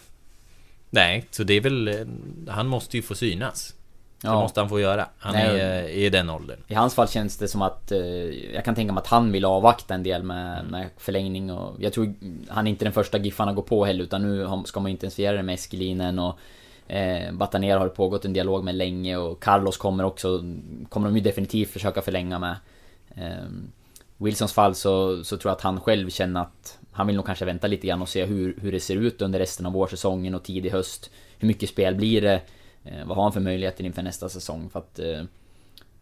nej, 0.90 1.26
så 1.32 1.44
det 1.44 1.54
är 1.54 1.62
väl... 1.62 1.88
eh, 1.88 1.96
Han 2.54 2.68
måste 2.68 2.98
ju 2.98 3.04
få 3.04 3.16
synas. 3.16 3.74
Det 4.22 4.28
Ja. 4.28 4.42
måste 4.42 4.60
han 4.60 4.70
få 4.70 4.80
göra. 4.80 5.10
Han 5.18 5.34
Nej, 5.34 5.60
är 5.62 5.84
i 5.90 6.10
den 6.10 6.30
åldern. 6.30 6.60
I 6.68 6.74
hans 6.74 6.96
fall 6.96 7.08
känns 7.08 7.38
det 7.38 7.48
som 7.48 7.62
att 7.62 7.92
eh, 7.92 8.00
Jag 8.54 8.66
kan 8.66 8.76
tänka 8.76 8.94
mig 8.94 9.02
att 9.02 9.08
han 9.08 9.32
vill 9.32 9.46
avvakta 9.46 9.94
en 9.94 10.04
del 10.04 10.24
med, 10.24 10.60
Mm. 10.60 10.72
med 10.72 10.90
förlängning 10.98 11.52
och 11.52 11.76
Jag 11.84 11.94
tror 11.94 12.14
Han 12.50 12.68
är 12.68 12.72
inte 12.72 12.86
den 12.86 12.94
första 12.94 13.18
Giffarna 13.18 13.54
går 13.54 13.64
på 13.64 13.86
heller 13.86 14.04
utan 14.04 14.22
nu 14.22 14.48
ska 14.66 14.80
man 14.80 14.92
intensifiera 14.92 15.38
det 15.38 15.44
med 15.44 15.54
Eskelinen 15.56 16.20
och 16.20 16.40
eh, 16.90 17.32
Bataner 17.34 17.78
har 17.78 17.86
det 17.86 17.90
pågått 17.96 18.26
en 18.26 18.34
dialog 18.34 18.64
med 18.64 18.76
länge 18.76 19.18
och 19.18 19.44
Carlos 19.44 19.78
kommer 19.78 20.04
också 20.04 20.44
Kommer 20.90 21.08
de 21.08 21.16
ju 21.16 21.22
definitivt 21.24 21.70
försöka 21.70 22.02
förlänga 22.02 22.40
med 22.40 22.56
eh, 23.16 23.46
Wilsons 24.18 24.54
fall 24.54 24.76
så, 24.76 25.24
så 25.24 25.38
tror 25.38 25.50
jag 25.50 25.56
att 25.56 25.62
han 25.62 25.80
själv 25.82 26.10
känner 26.10 26.42
att 26.42 26.80
Han 26.92 27.08
vill 27.08 27.16
nog 27.16 27.26
kanske 27.26 27.46
vänta 27.46 27.68
lite 27.68 27.88
grann 27.88 28.02
och 28.02 28.10
se 28.10 28.26
hur, 28.26 28.56
hur 28.62 28.72
det 28.72 28.80
ser 28.80 28.96
ut 28.96 29.22
under 29.22 29.40
resten 29.40 29.66
av 29.66 29.74
vårsäsongen 29.74 30.36
och 30.36 30.44
tidig 30.44 30.70
höst 30.72 31.12
Hur 31.38 31.48
mycket 31.48 31.70
spel 31.70 31.96
blir 31.96 32.22
det? 32.22 32.42
Eh, 32.84 33.06
vad 33.06 33.16
har 33.18 33.24
han 33.24 33.34
för 33.34 33.40
möjligheter 33.40 33.84
inför 33.84 34.02
nästa 34.02 34.30
säsong? 34.30 34.70
För 34.70 34.80
att 34.80 35.00
eh, 35.00 35.22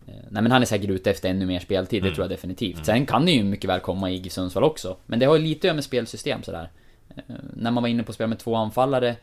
Eh, 0.10 0.14
Nej 0.30 0.44
men 0.44 0.52
han 0.52 0.62
är 0.62 0.66
säkert 0.66 0.90
ute 0.90 1.12
efter 1.12 1.30
ännu 1.30 1.46
mer 1.46 1.60
speltid, 1.60 2.04
det 2.04 2.08
Mm. 2.08 2.16
tror 2.16 2.24
jag 2.24 2.30
definitivt. 2.32 2.86
Sen 2.86 3.06
kan 3.06 3.26
det 3.26 3.32
ju 3.32 3.44
mycket 3.44 3.70
väl 3.70 3.80
komma 3.80 4.12
i 4.12 4.30
Sundsvall 4.30 4.64
också. 4.64 4.98
Men 5.06 5.20
det 5.20 5.26
har 5.26 5.36
ju 5.36 5.42
lite 5.44 5.58
att 5.60 5.64
göra 5.64 5.74
med 5.76 5.84
spelsystem 5.84 6.44
sådär. 6.44 6.70
Eh, 7.16 7.36
När 7.54 7.72
man 7.72 7.84
var 7.84 7.88
inne 7.90 8.04
på 8.04 8.14
spel 8.14 8.28
med 8.28 8.40
två 8.40 8.56
anfallare 8.56 9.16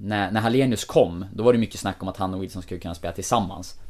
när, 0.00 0.30
när 0.30 0.40
Hallenius 0.40 0.84
kom, 0.84 1.24
då 1.34 1.42
var 1.42 1.52
det 1.52 1.58
mycket 1.58 1.80
snack 1.80 2.02
om 2.02 2.08
att 2.08 2.16
han 2.16 2.34
och 2.34 2.42
Wilson 2.42 2.62
skulle 2.62 2.80
kunna 2.80 2.94
spela 2.94 3.12
tillsammans. 3.12 3.80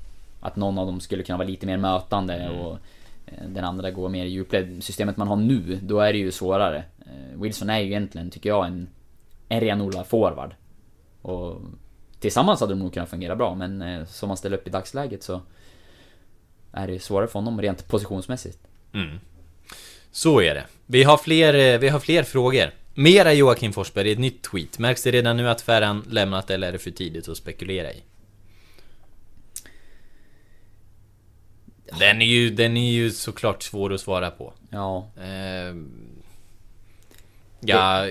Att 0.40 0.56
någon 0.56 0.78
av 0.78 0.86
dem 0.86 1.00
skulle 1.00 1.22
kunna 1.22 1.38
vara 1.38 1.48
lite 1.48 1.66
mer 1.66 1.76
mötande 1.76 2.34
Mm. 2.34 2.58
och 2.58 2.78
eh, 3.26 3.48
den 3.48 3.64
andra 3.64 3.90
går 3.90 4.08
mer 4.08 4.24
i 4.24 4.28
djupled. 4.28 4.84
Systemet 4.84 5.16
man 5.16 5.28
har 5.28 5.36
nu, 5.36 5.78
då 5.82 6.00
är 6.00 6.12
det 6.12 6.18
ju 6.18 6.32
svårare. 6.32 6.84
Eh, 7.00 7.40
Wilson 7.40 7.70
är 7.70 7.78
ju 7.78 7.86
egentligen, 7.86 8.30
tycker 8.30 8.48
jag, 8.48 8.66
en, 8.66 8.88
en 9.48 9.60
renodlad 9.60 10.06
forward. 10.06 10.54
Och 11.22 11.60
tillsammans 12.20 12.60
hade 12.60 12.72
de 12.72 12.78
nog 12.78 12.94
kunnat 12.94 13.08
fungera 13.10 13.36
bra, 13.36 13.54
men 13.54 13.82
eh, 13.82 14.04
som 14.04 14.28
man 14.28 14.36
ställer 14.36 14.56
upp 14.56 14.66
i 14.66 14.70
dagsläget 14.70 15.22
så 15.22 15.40
är 16.72 16.86
det 16.86 16.98
svårare 17.02 17.26
för 17.28 17.38
honom 17.38 17.60
rent 17.60 17.88
positionsmässigt. 17.88 18.58
Mm. 18.92 19.18
Så 20.10 20.40
är 20.40 20.54
det. 20.54 20.64
Vi 20.86 21.02
har 21.04 21.16
fler, 21.16 21.54
eh, 21.54 21.78
vi 21.78 21.88
har 21.88 22.00
fler 22.00 22.22
frågor. 22.22 22.70
Mera 22.98 23.32
Joakim 23.32 23.72
Forsberg 23.72 24.08
i 24.08 24.12
ett 24.12 24.18
nytt 24.18 24.42
tweet. 24.42 24.78
Märks 24.78 25.02
det 25.02 25.10
redan 25.10 25.36
nu 25.36 25.48
att 25.48 25.60
Ferran 25.60 26.04
lämnat 26.08 26.50
eller 26.50 26.68
är 26.68 26.72
det 26.72 26.78
för 26.78 26.90
tidigt 26.90 27.28
att 27.28 27.36
spekulera 27.36 27.92
i? 27.92 28.02
Den 31.98 32.22
är 32.22 32.26
ju, 32.26 32.50
den 32.50 32.76
är 32.76 32.92
ju 32.92 33.10
såklart 33.10 33.62
svår 33.62 33.92
att 33.92 34.00
svara 34.00 34.30
på. 34.30 34.52
Ja. 34.70 35.10
Eh, 35.16 35.74
ja, 37.60 38.06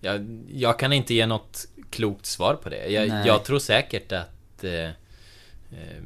jag, 0.00 0.44
jag 0.52 0.78
kan 0.78 0.92
inte 0.92 1.14
ge 1.14 1.26
något 1.26 1.66
klokt 1.90 2.26
svar 2.26 2.54
på 2.54 2.68
det. 2.68 2.88
Jag, 2.88 3.26
jag 3.26 3.44
tror 3.44 3.58
säkert 3.58 4.12
att... 4.12 4.64
Eh, 4.64 4.88
eh, 5.70 6.02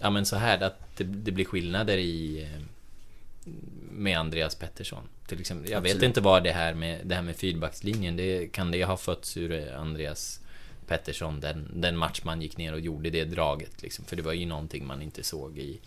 ja 0.00 0.10
men 0.10 0.26
så 0.26 0.36
här 0.36 0.62
att 0.62 0.96
det, 0.96 1.04
det 1.04 1.32
blir 1.32 1.44
skillnader 1.44 1.98
i... 1.98 2.42
Eh, 2.42 2.62
med 3.90 4.18
Andreas 4.18 4.54
Pettersson. 4.54 5.02
Till 5.28 5.40
exempel. 5.40 5.70
Jag 5.70 5.80
vet 5.80 5.90
Absolut. 5.90 6.06
inte 6.08 6.20
vad 6.20 6.44
det 6.44 6.52
här 6.52 6.74
med, 6.74 7.00
det 7.04 7.14
här 7.14 7.22
med 7.22 7.36
fyrbackslinjen, 7.36 8.16
det, 8.16 8.46
kan 8.52 8.70
det 8.70 8.84
ha 8.84 8.96
fötts 8.96 9.36
ur 9.36 9.52
eh, 9.52 9.80
Andreas 9.80 10.40
Pettersson, 10.86 11.40
den, 11.40 11.68
den 11.74 11.96
match 11.96 12.20
man 12.24 12.42
gick 12.42 12.56
ner 12.56 12.72
och 12.72 12.80
gjorde 12.80 13.10
det 13.10 13.24
draget 13.24 13.82
liksom. 13.82 14.04
För 14.04 14.16
det 14.16 14.22
var 14.22 14.32
ju 14.32 14.46
någonting 14.46 14.86
man 14.86 15.02
inte 15.02 15.22
såg 15.22 15.58
i 15.58 15.78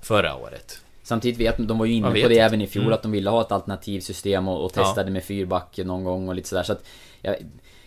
förra 0.00 0.36
året. 0.36 0.80
Samtidigt 1.02 1.40
vet 1.40 1.56
de 1.68 1.78
var 1.78 1.86
ju 1.86 1.92
inne 1.94 2.06
på 2.06 2.12
vet 2.12 2.28
det 2.28 2.34
inte. 2.34 2.44
även 2.44 2.60
i 2.62 2.66
fjol 2.66 2.82
Mm. 2.84 2.94
att 2.94 3.02
de 3.02 3.12
ville 3.12 3.30
ha 3.30 3.40
ett 3.40 3.52
alternativsystem 3.52 4.48
och, 4.48 4.64
och 4.64 4.72
Ja. 4.76 4.84
testade 4.84 5.10
med 5.10 5.24
fyrback 5.24 5.78
någon 5.84 6.04
gång 6.04 6.28
och 6.28 6.34
lite 6.34 6.48
sådär 6.48 6.62
så 6.62 6.72
att 6.72 6.84
jag, 7.22 7.36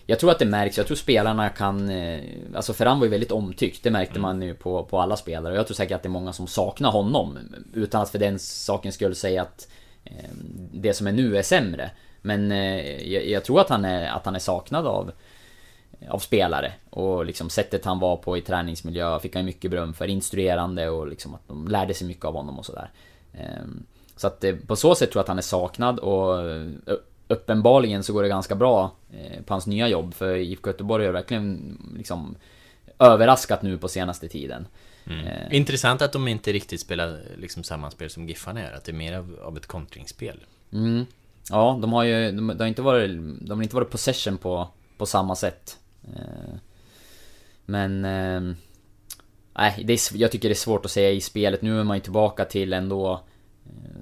jag 0.05 0.20
tror 0.20 0.32
att 0.32 0.39
det 0.39 0.45
märks, 0.45 0.78
jag 0.78 0.88
tror 0.88 0.97
spelarna 0.97 1.49
kan... 1.49 1.89
eh, 1.89 2.22
Alltså 2.55 2.74
Ferran 2.74 2.99
var 2.99 3.05
ju 3.05 3.11
väldigt 3.11 3.32
omtyckt, 3.32 3.84
det 3.84 3.89
Mm. 3.89 3.99
märkte 3.99 4.20
man 4.20 4.41
ju 4.41 4.53
på, 4.55 4.84
på 4.86 4.99
alla 4.99 5.16
spelare 5.18 5.53
och 5.53 5.59
jag 5.59 5.68
tror 5.68 5.76
säkert 5.76 5.95
att 5.95 6.03
det 6.03 6.07
är 6.07 6.11
många 6.11 6.34
som 6.34 6.47
saknar 6.47 6.91
honom 6.91 7.38
Utan 7.74 8.01
att 8.01 8.09
för 8.09 8.20
den 8.20 8.39
saken 8.39 8.91
skulle 8.93 9.16
säga 9.16 9.41
att 9.41 9.68
Ehm, 10.06 10.70
det 10.72 10.93
som 10.93 11.08
är 11.08 11.12
nu 11.12 11.38
är 11.38 11.41
sämre 11.41 11.91
Men 12.22 12.51
eh, 12.51 13.12
jag, 13.14 13.28
jag 13.28 13.43
tror 13.43 13.62
att 13.62 13.70
han 13.70 13.86
är, 13.86 14.10
att 14.10 14.26
han 14.26 14.36
är 14.36 14.39
saknad 14.39 14.88
av 14.88 15.12
av 16.10 16.20
spelare. 16.20 16.74
Och 16.89 17.26
liksom 17.26 17.49
sättet 17.49 17.86
han 17.86 17.99
var 17.99 18.18
på 18.18 18.38
i 18.38 18.41
träningsmiljö 18.41 19.20
fick 19.20 19.36
han 19.36 19.43
ju 19.43 19.45
mycket 19.45 19.72
beröm 19.72 19.93
för. 19.93 20.08
Instruerande 20.08 20.89
och 20.89 21.08
liksom 21.08 21.36
att 21.36 21.47
de 21.47 21.68
lärde 21.68 21.93
sig 21.93 22.08
mycket 22.08 22.26
av 22.26 22.34
honom 22.34 22.60
och 22.60 22.66
sådär. 22.66 22.89
Ehm, 23.34 23.86
så 24.16 24.28
att 24.28 24.43
eh, 24.43 24.56
på 24.56 24.76
så 24.76 24.95
sätt 24.95 25.12
tror 25.12 25.20
jag 25.20 25.24
att 25.24 25.28
han 25.28 25.38
är 25.38 25.41
saknad 25.41 25.99
och 25.99 26.49
eh, 26.49 26.68
uppenbarligen 27.28 28.04
så 28.04 28.14
går 28.14 28.24
det 28.24 28.30
ganska 28.30 28.56
bra 28.56 28.91
på 29.45 29.54
hans 29.54 29.68
nya 29.68 29.88
jobb. 29.88 30.14
För 30.14 30.36
IFK 30.36 30.70
Göteborg 30.70 31.06
har 31.06 31.14
verkligen 31.14 31.78
liksom 31.97 32.36
överraskat 32.99 33.62
nu 33.62 33.78
på 33.78 33.88
senaste 33.88 34.28
tiden. 34.28 34.66
Mm. 35.06 35.28
Eh. 35.28 35.56
Intressant 35.56 36.01
att 36.01 36.14
de 36.14 36.28
inte 36.28 36.54
riktigt 36.54 36.82
spelar 36.82 37.22
liksom 37.38 37.64
samma 37.64 37.91
spel 37.91 38.10
som 38.10 38.28
Giffarna 38.28 38.62
är. 38.62 38.74
Att 38.74 38.84
det 38.84 38.91
är 38.91 38.93
mer 38.93 39.14
av, 39.14 39.39
av 39.43 39.58
ett 39.58 39.68
kontringsspel. 39.68 40.45
Mm. 40.74 41.06
Ja, 41.49 41.80
de 41.82 41.93
har 41.93 42.04
ju 42.04 42.32
de, 42.32 42.47
de, 42.47 42.60
har 42.60 42.68
inte 42.68 42.82
varit, 42.82 43.12
de 43.41 43.51
har 43.58 43.64
inte 43.64 43.76
varit 43.76 43.89
possession 43.89 44.38
på, 44.38 44.68
på 44.97 45.06
samma 45.06 45.36
sätt. 45.36 45.78
Eh, 46.16 46.56
men... 47.66 48.06
Eh, 48.06 48.56
nej, 49.54 49.84
det 49.86 49.93
är, 49.93 50.18
jag 50.18 50.32
tycker 50.32 50.49
det 50.49 50.54
är 50.54 50.56
svårt 50.56 50.86
att 50.86 50.91
säga 50.91 51.12
i 51.12 51.22
spelet. 51.22 51.62
Nu 51.62 51.80
är 51.80 51.84
man 51.84 51.97
ju 51.97 52.01
tillbaka 52.01 52.45
till 52.45 52.74
ändå 52.74 53.24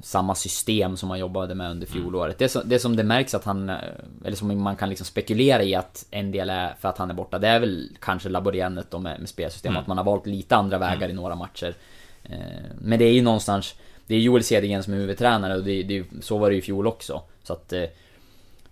samma 0.02 0.36
system 0.36 0.98
som 0.98 1.10
han 1.10 1.20
jobbade 1.20 1.56
med 1.56 1.72
under 1.72 1.88
mm. 1.88 2.02
fjolåret. 2.02 2.38
Det, 2.38 2.50
som, 2.50 2.62
det 2.66 2.80
som 2.80 2.96
det 2.96 3.04
märks 3.04 3.34
att 3.34 3.44
han, 3.44 3.70
eh, 3.70 3.76
eller 4.26 4.38
som 4.38 4.64
man 4.64 4.76
kan 4.76 4.90
liksom 4.90 5.06
spekulera 5.06 5.64
i 5.64 5.76
att 5.76 6.06
en 6.12 6.32
del 6.32 6.50
är 6.50 6.76
för 6.80 6.90
att 6.90 6.98
han 6.98 7.10
är 7.10 7.14
borta, 7.14 7.40
det 7.40 7.48
är 7.48 7.60
väl 7.60 7.90
kanske 8.00 8.30
laborerandet 8.30 8.92
med, 8.92 9.20
med 9.20 9.30
spelsystem, 9.30 9.72
mm. 9.72 9.82
att 9.82 9.88
man 9.88 9.98
har 9.98 10.06
valt 10.06 10.26
lite 10.26 10.56
andra 10.56 10.78
vägar 10.78 10.96
mm. 10.98 11.12
i 11.12 11.14
några 11.14 11.36
matcher. 11.36 11.76
Eh, 12.24 12.40
men 12.82 13.00
det 13.00 13.06
är 13.06 13.14
ju 13.14 13.22
någonstans, 13.22 13.76
det 14.08 14.16
är 14.16 14.20
Joel 14.20 14.44
Cedergren 14.44 14.84
som 14.84 14.94
är 14.94 14.98
huvudtränare 14.98 15.56
och 15.56 15.64
det, 15.64 15.84
det, 15.84 16.06
så 16.22 16.38
var 16.38 16.50
det 16.50 16.54
ju 16.54 16.60
i 16.60 16.64
fjol 16.64 16.88
också. 16.88 17.22
Så 17.44 17.54
att 17.54 17.74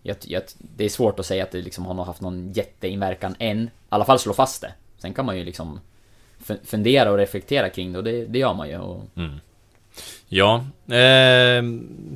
jag, 0.04 0.18
jag, 0.22 0.44
det 0.60 0.86
är 0.86 0.90
svårt 0.90 1.20
att 1.20 1.26
säga 1.26 1.44
att 1.44 1.52
det 1.52 1.62
liksom 1.62 1.86
har 1.86 2.06
haft 2.06 2.22
någon 2.22 2.52
jätteinverkan 2.54 3.36
än. 3.40 3.64
I 3.64 3.70
alla 3.90 4.06
fall 4.06 4.20
slå 4.20 4.34
fast 4.34 4.62
det. 4.62 4.74
Sen 4.98 5.14
kan 5.14 5.26
man 5.26 5.38
ju 5.38 5.44
liksom 5.44 5.80
fundera 6.64 7.12
och 7.12 7.18
reflektera 7.18 7.70
kring 7.70 7.92
det 7.92 7.98
och 7.98 8.04
det, 8.04 8.26
det 8.26 8.40
gör 8.40 8.54
man 8.54 8.70
ju. 8.70 8.78
Och, 8.78 9.04
mm. 9.16 9.40
Ja, 10.28 10.66
eh, 10.96 11.64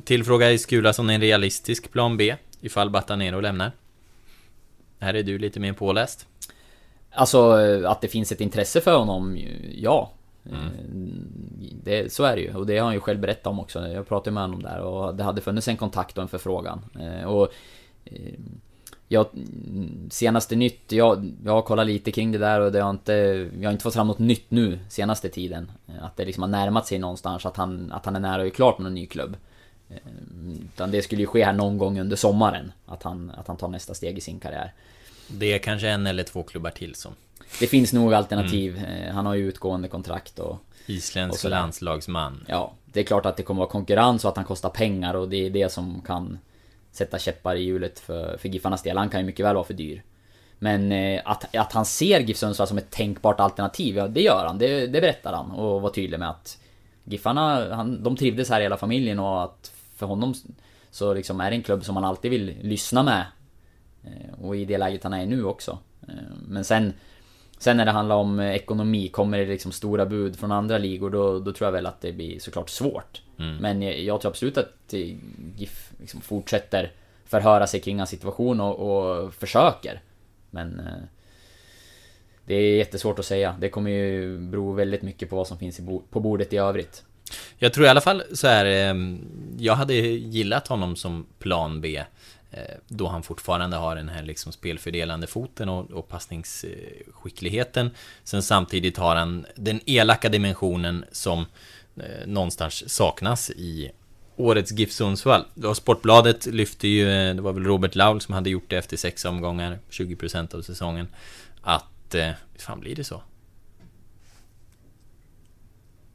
tillfråga 0.04 0.50
i 0.52 0.58
Skulason 0.58 1.10
en 1.10 1.20
realistisk 1.20 1.92
plan 1.92 2.16
B 2.16 2.36
ifall 2.60 2.90
Batanero 2.90 3.40
lämnar. 3.40 3.72
Här 4.98 5.14
är 5.14 5.22
du 5.22 5.38
lite 5.38 5.60
mer 5.60 5.72
påläst. 5.72 6.26
Alltså 7.10 7.52
att 7.86 8.00
det 8.00 8.08
finns 8.08 8.32
ett 8.32 8.40
intresse 8.40 8.80
för 8.80 8.98
honom, 8.98 9.38
ja. 9.74 10.10
Mm. 10.50 10.70
Det, 11.84 12.12
så 12.12 12.24
är 12.24 12.36
det 12.36 12.42
ju 12.42 12.54
och 12.54 12.66
det 12.66 12.78
har 12.78 12.84
han 12.84 12.94
ju 12.94 13.00
själv 13.00 13.20
berättat 13.20 13.46
om 13.46 13.60
också. 13.60 13.88
Jag 13.88 14.08
pratade 14.08 14.34
med 14.34 14.42
honom 14.42 14.62
där 14.62 14.80
och 14.80 15.14
det 15.14 15.24
hade 15.24 15.40
funnits 15.40 15.68
en 15.68 15.76
kontakt 15.76 16.16
och 16.18 16.22
en 16.22 16.28
förfrågan. 16.28 16.84
Eh, 17.00 17.24
och 17.24 17.48
eh, 18.04 18.34
jag, 19.08 19.26
senaste 20.10 20.56
nytt, 20.56 20.92
jag, 20.92 21.32
jag 21.44 21.52
har 21.52 21.62
kollat 21.62 21.86
lite 21.86 22.12
kring 22.12 22.32
det 22.32 22.38
där 22.38 22.60
och 22.60 22.72
det 22.72 22.80
har 22.80 22.90
inte, 22.90 23.12
jag 23.60 23.68
har 23.68 23.72
inte 23.72 23.82
fått 23.82 23.94
fram 23.94 24.06
något 24.06 24.18
nytt 24.18 24.50
nu 24.50 24.78
senaste 24.88 25.28
tiden. 25.28 25.72
Att 26.00 26.16
det 26.16 26.24
liksom 26.24 26.42
har 26.42 26.50
närmat 26.50 26.86
sig 26.86 26.98
någonstans, 26.98 27.46
att 27.46 27.56
han, 27.56 27.92
att 27.92 28.04
han 28.04 28.16
är 28.16 28.20
nära 28.20 28.34
att 28.34 28.40
göra 28.40 28.50
klart 28.50 28.78
med 28.78 28.86
en 28.86 28.94
ny 28.94 29.06
klubb. 29.06 29.36
Eh, 29.90 29.96
utan 30.64 30.90
det 30.90 31.02
skulle 31.02 31.20
ju 31.20 31.26
ske 31.26 31.44
här 31.44 31.52
någon 31.52 31.78
gång 31.78 32.00
under 32.00 32.16
sommaren, 32.16 32.72
att 32.86 33.02
han, 33.02 33.32
att 33.36 33.48
han 33.48 33.56
tar 33.56 33.68
nästa 33.68 33.94
steg 33.94 34.18
i 34.18 34.20
sin 34.20 34.40
karriär. 34.40 34.72
Det 35.28 35.52
är 35.52 35.58
kanske 35.58 35.88
en 35.88 36.06
eller 36.06 36.22
två 36.22 36.42
klubbar 36.42 36.70
till 36.70 36.94
som... 36.94 37.12
Det 37.60 37.66
finns 37.66 37.92
nog 37.92 38.14
alternativ. 38.14 38.76
Mm. 38.76 39.14
Han 39.14 39.26
har 39.26 39.34
ju 39.34 39.48
utgående 39.48 39.88
kontrakt 39.88 40.38
och... 40.38 40.58
Isländsk 40.86 41.44
och 41.44 41.50
landslagsman. 41.50 42.44
Ja, 42.48 42.72
det 42.84 43.00
är 43.00 43.04
klart 43.04 43.26
att 43.26 43.36
det 43.36 43.42
kommer 43.42 43.58
vara 43.58 43.70
konkurrens 43.70 44.24
och 44.24 44.30
att 44.30 44.36
han 44.36 44.44
kostar 44.44 44.68
pengar 44.68 45.14
och 45.14 45.28
det 45.28 45.46
är 45.46 45.50
det 45.50 45.72
som 45.72 46.02
kan 46.06 46.38
sätta 46.94 47.18
käppar 47.18 47.56
i 47.56 47.62
hjulet 47.62 47.98
för, 48.00 48.36
för 48.36 48.48
Giffarnas 48.48 48.82
del. 48.82 48.96
Han 48.96 49.08
kan 49.08 49.20
ju 49.20 49.26
mycket 49.26 49.46
väl 49.46 49.54
vara 49.54 49.64
för 49.64 49.74
dyr. 49.74 50.02
Men 50.58 50.92
eh, 50.92 51.22
att, 51.24 51.56
att 51.56 51.72
han 51.72 51.84
ser 51.84 52.20
GIF 52.20 52.36
Sundsvall 52.36 52.68
som 52.68 52.78
ett 52.78 52.90
tänkbart 52.90 53.40
alternativ, 53.40 53.96
ja 53.96 54.08
det 54.08 54.22
gör 54.22 54.46
han. 54.46 54.58
Det, 54.58 54.86
det 54.86 55.00
berättar 55.00 55.32
han 55.32 55.50
och 55.50 55.82
var 55.82 55.90
tydlig 55.90 56.18
med 56.18 56.30
att 56.30 56.58
Giffarna, 57.04 57.74
han, 57.74 58.02
de 58.02 58.16
trivdes 58.16 58.50
här 58.50 58.60
i 58.60 58.62
hela 58.62 58.76
familjen 58.76 59.18
och 59.18 59.44
att 59.44 59.72
för 59.96 60.06
honom 60.06 60.34
så 60.90 61.14
liksom 61.14 61.40
är 61.40 61.50
det 61.50 61.56
en 61.56 61.62
klubb 61.62 61.84
som 61.84 61.96
han 61.96 62.04
alltid 62.04 62.30
vill 62.30 62.54
lyssna 62.60 63.02
med. 63.02 63.26
Eh, 64.04 64.44
och 64.44 64.56
i 64.56 64.64
det 64.64 64.78
läget 64.78 65.04
han 65.04 65.12
är 65.12 65.22
i 65.22 65.26
nu 65.26 65.44
också. 65.44 65.78
Eh, 66.08 66.14
men 66.48 66.64
sen 66.64 66.92
Sen 67.58 67.76
när 67.76 67.84
det 67.84 67.90
handlar 67.90 68.16
om 68.16 68.40
ekonomi, 68.40 69.08
kommer 69.08 69.38
det 69.38 69.46
liksom 69.46 69.72
stora 69.72 70.06
bud 70.06 70.36
från 70.36 70.52
andra 70.52 70.78
ligor 70.78 71.10
då, 71.10 71.38
då 71.38 71.52
tror 71.52 71.66
jag 71.66 71.72
väl 71.72 71.86
att 71.86 72.00
det 72.00 72.12
blir 72.12 72.38
såklart 72.38 72.70
svårt. 72.70 73.22
Mm. 73.38 73.56
Men 73.56 73.82
jag, 73.82 73.98
jag, 73.98 74.20
tror 74.20 74.30
absolut 74.30 74.58
att 74.58 74.92
GIF 75.56 75.92
liksom 76.00 76.20
fortsätter 76.20 76.92
förhöra 77.24 77.66
sig 77.66 77.80
kring 77.80 77.98
hans 77.98 78.10
situation 78.10 78.60
och, 78.60 78.76
och 78.76 79.34
försöker. 79.34 80.00
Men 80.50 80.80
eh, 80.80 81.04
det 82.46 82.54
är 82.54 82.76
jättesvårt 82.76 83.18
att 83.18 83.26
säga. 83.26 83.56
Det 83.60 83.68
kommer 83.68 83.90
ju 83.90 84.38
bero 84.38 84.72
väldigt 84.72 85.02
mycket 85.02 85.30
på 85.30 85.36
vad 85.36 85.46
som 85.46 85.58
finns 85.58 85.80
bo 85.80 86.02
på 86.10 86.20
bordet 86.20 86.52
i 86.52 86.56
övrigt. 86.56 87.04
Jag 87.58 87.72
tror 87.72 87.86
i 87.86 87.88
alla 87.88 88.00
fall 88.00 88.22
så 88.32 88.46
här. 88.46 88.64
Eh, 88.64 88.94
jag 89.58 89.74
hade 89.74 89.94
gillat 89.94 90.68
honom 90.68 90.96
som 90.96 91.26
plan 91.38 91.80
B. 91.80 92.04
Eh, 92.56 92.76
då 92.88 93.06
han 93.06 93.22
fortfarande 93.22 93.76
har 93.76 93.96
den 93.96 94.08
här 94.08 94.22
liksom 94.22 94.52
spelfördelande 94.52 95.26
foten 95.26 95.68
och, 95.68 95.90
och 95.90 96.08
passningsskickligheten. 96.08 97.90
Sen 98.24 98.42
samtidigt 98.42 98.96
har 98.96 99.16
han 99.16 99.46
den 99.56 99.80
elaka 99.86 100.28
dimensionen 100.28 101.04
som 101.12 101.46
eh, 101.96 102.26
någonstans 102.26 102.94
saknas 102.94 103.50
i 103.50 103.90
årets 104.36 104.72
GIF 104.72 104.92
Sundsvall. 104.92 105.44
Då 105.54 105.74
Sportbladet 105.74 106.46
lyfte 106.46 106.88
ju, 106.88 107.10
eh, 107.10 107.34
det 107.34 107.42
var 107.42 107.52
väl 107.52 107.64
Robert 107.64 107.94
Laul 107.94 108.20
som 108.20 108.34
hade 108.34 108.50
gjort 108.50 108.70
det 108.70 108.76
efter 108.76 108.96
sex 108.96 109.24
omgångar, 109.24 109.78
20% 109.90 110.54
av 110.54 110.62
säsongen. 110.62 111.08
Att, 111.62 112.14
eh, 112.14 112.30
fan 112.58 112.80
blir 112.80 112.94
det 112.96 113.04
så? 113.04 113.22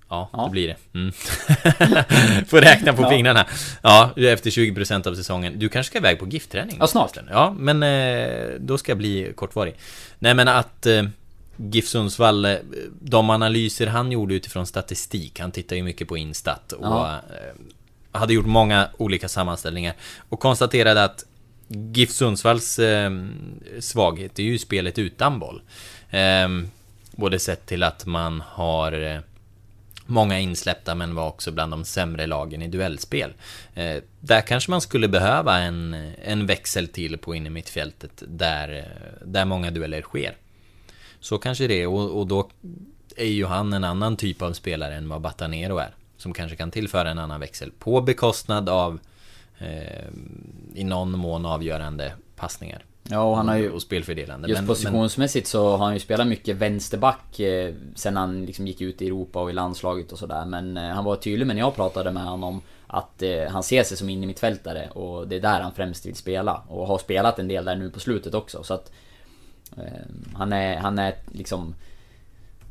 Ja, 0.10 0.30
ja. 0.34 0.44
det 0.44 0.50
blir 0.50 0.68
det. 0.68 0.76
Mm. 0.94 1.12
Får 2.48 2.62
räkna 2.62 2.94
på 2.94 3.02
ja. 3.02 3.10
fingrarna. 3.10 3.46
Ja, 3.82 4.12
efter 4.16 4.50
20% 4.50 5.08
av 5.08 5.16
säsongen. 5.16 5.60
Du 5.60 5.70
kanske 5.70 5.90
ska 5.90 5.98
iväg 5.98 6.20
på 6.20 6.28
giftträning? 6.28 6.78
Ja, 6.80 6.88
snart. 6.88 7.18
Ja, 7.30 7.56
men 7.60 7.84
eh, 7.84 8.50
då 8.60 8.78
ska 8.78 8.92
jag 8.92 8.98
bli 8.98 9.34
kortvarig. 9.36 9.76
Nej, 10.20 10.34
men 10.34 10.48
att 10.48 10.86
eh, 10.86 11.04
GIF 11.58 11.88
Sundsvall, 11.88 12.46
eh, 12.46 12.56
de 13.02 13.30
analyser 13.30 13.88
han 13.88 14.12
gjorde 14.12 14.36
utifrån 14.36 14.66
statistik, 14.66 15.40
han 15.40 15.52
tittar 15.52 15.76
ju 15.76 15.84
mycket 15.84 16.08
på 16.08 16.18
Instat 16.18 16.72
och 16.72 16.86
ja. 16.86 17.22
hade 18.12 18.34
gjort 18.34 18.46
många 18.46 18.90
olika 18.98 19.30
sammanställningar 19.30 19.94
och 20.30 20.40
konstaterade 20.40 21.04
att 21.04 21.26
GIF 21.68 22.12
Sundsvalls 22.12 22.80
svaghet 23.80 24.40
är 24.40 24.44
ju 24.44 24.58
spelet 24.58 25.00
utan 25.00 25.40
boll. 25.40 25.62
Eh, 26.10 26.50
både 27.12 27.40
sett 27.40 27.66
till 27.66 27.84
att 27.84 28.06
man 28.06 28.44
har 28.48 29.22
många 30.10 30.40
insläppta 30.40 30.96
men 30.96 31.16
var 31.16 31.28
också 31.28 31.52
bland 31.52 31.74
de 31.74 31.86
sämre 31.86 32.28
lagen 32.28 32.62
i 32.62 32.68
duellspel. 32.68 33.34
Eh, 33.74 33.98
där 34.20 34.42
kanske 34.42 34.72
man 34.72 34.82
skulle 34.82 35.08
behöva 35.08 35.58
en, 35.58 35.94
en 36.24 36.46
växel 36.46 36.88
till 36.88 37.18
på 37.18 37.36
inne 37.36 37.50
mittfältet 37.50 38.24
där, 38.28 38.78
eh, 38.78 39.28
där 39.28 39.46
många 39.46 39.72
dueller 39.72 40.02
sker. 40.02 40.38
Så 41.20 41.38
kanske 41.38 41.68
det 41.68 41.82
är 41.82 41.88
och, 41.88 42.20
och 42.20 42.28
då 42.28 42.50
är 43.18 43.26
ju 43.26 43.46
han 43.46 43.74
en 43.74 43.84
annan 43.84 44.18
typ 44.18 44.42
av 44.42 44.54
spelare 44.54 44.96
än 44.96 45.10
vad 45.10 45.22
Batanero 45.22 45.78
är. 45.78 45.96
Som 46.18 46.34
kanske 46.34 46.58
kan 46.58 46.72
tillföra 46.72 47.12
en 47.12 47.20
annan 47.20 47.40
växel 47.40 47.72
på 47.80 48.02
bekostnad 48.02 48.70
av 48.70 49.00
eh, 49.58 50.08
i 50.76 50.84
någon 50.84 51.12
mån 51.12 51.46
avgörande 51.46 52.14
passningar. 52.36 52.84
Ja, 53.04 53.22
och 53.22 53.38
han 53.38 53.48
har 53.48 53.56
ju... 53.56 53.72
Och 53.72 53.82
spelfördelande. 53.82 54.48
Just 54.48 54.62
men, 54.62 54.68
positionsmässigt 54.68 55.46
men... 55.46 55.50
så 55.50 55.78
har 55.78 55.86
han 55.86 55.94
ju 55.94 56.00
spelat 56.00 56.28
mycket 56.28 56.56
vänsterback 56.56 57.40
eh, 57.40 57.74
Sen 57.96 58.18
han 58.18 58.46
liksom 58.46 58.68
gick 58.68 58.82
ut 58.82 59.02
i 59.02 59.08
Europa 59.08 59.42
och 59.42 59.50
i 59.50 59.54
landslaget 59.54 60.12
och 60.12 60.20
sådär. 60.20 60.46
Men 60.46 60.78
eh, 60.78 60.84
han 60.84 61.06
var 61.06 61.16
tydlig 61.16 61.48
med 61.48 61.56
när 61.56 61.64
jag 61.64 61.76
pratade 61.76 62.12
med 62.12 62.24
honom 62.24 62.62
Att 62.88 63.22
eh, 63.22 63.48
han 63.50 63.64
ser 63.64 63.84
sig 63.84 63.98
som 63.98 64.10
innermittfältare 64.10 64.90
och 64.90 65.28
det 65.28 65.36
är 65.36 65.42
där 65.42 65.62
han 65.62 65.74
främst 65.74 66.06
vill 66.06 66.16
spela. 66.16 66.62
Och 66.68 66.88
har 66.88 66.98
spelat 66.98 67.40
en 67.40 67.48
del 67.48 67.66
där 67.66 67.76
nu 67.76 67.90
på 67.90 68.00
slutet 68.00 68.34
också. 68.34 68.64
Så 68.64 68.74
att... 68.74 68.92
Han 70.34 70.54
är, 70.54 70.78
han 70.78 71.00
är 71.00 71.16
liksom... 71.32 71.76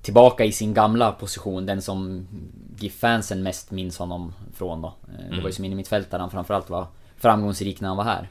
Tillbaka 0.03 0.45
i 0.45 0.53
sin 0.53 0.75
gamla 0.75 1.13
position, 1.13 1.67
den 1.67 1.83
som 1.83 2.27
GIF-fansen 2.79 3.43
mest 3.43 3.71
minns 3.71 3.99
honom 3.99 4.35
från 4.55 4.83
då. 4.83 4.95
Det 5.07 5.23
var 5.23 5.35
ju 5.35 5.41
mm. 5.41 5.53
som 5.53 5.65
innermittfältare 5.65 6.21
han 6.21 6.31
framförallt 6.31 6.71
var 6.71 6.87
framgångsrik 7.17 7.81
när 7.81 7.89
han 7.89 7.97
var 7.97 8.05
här. 8.05 8.29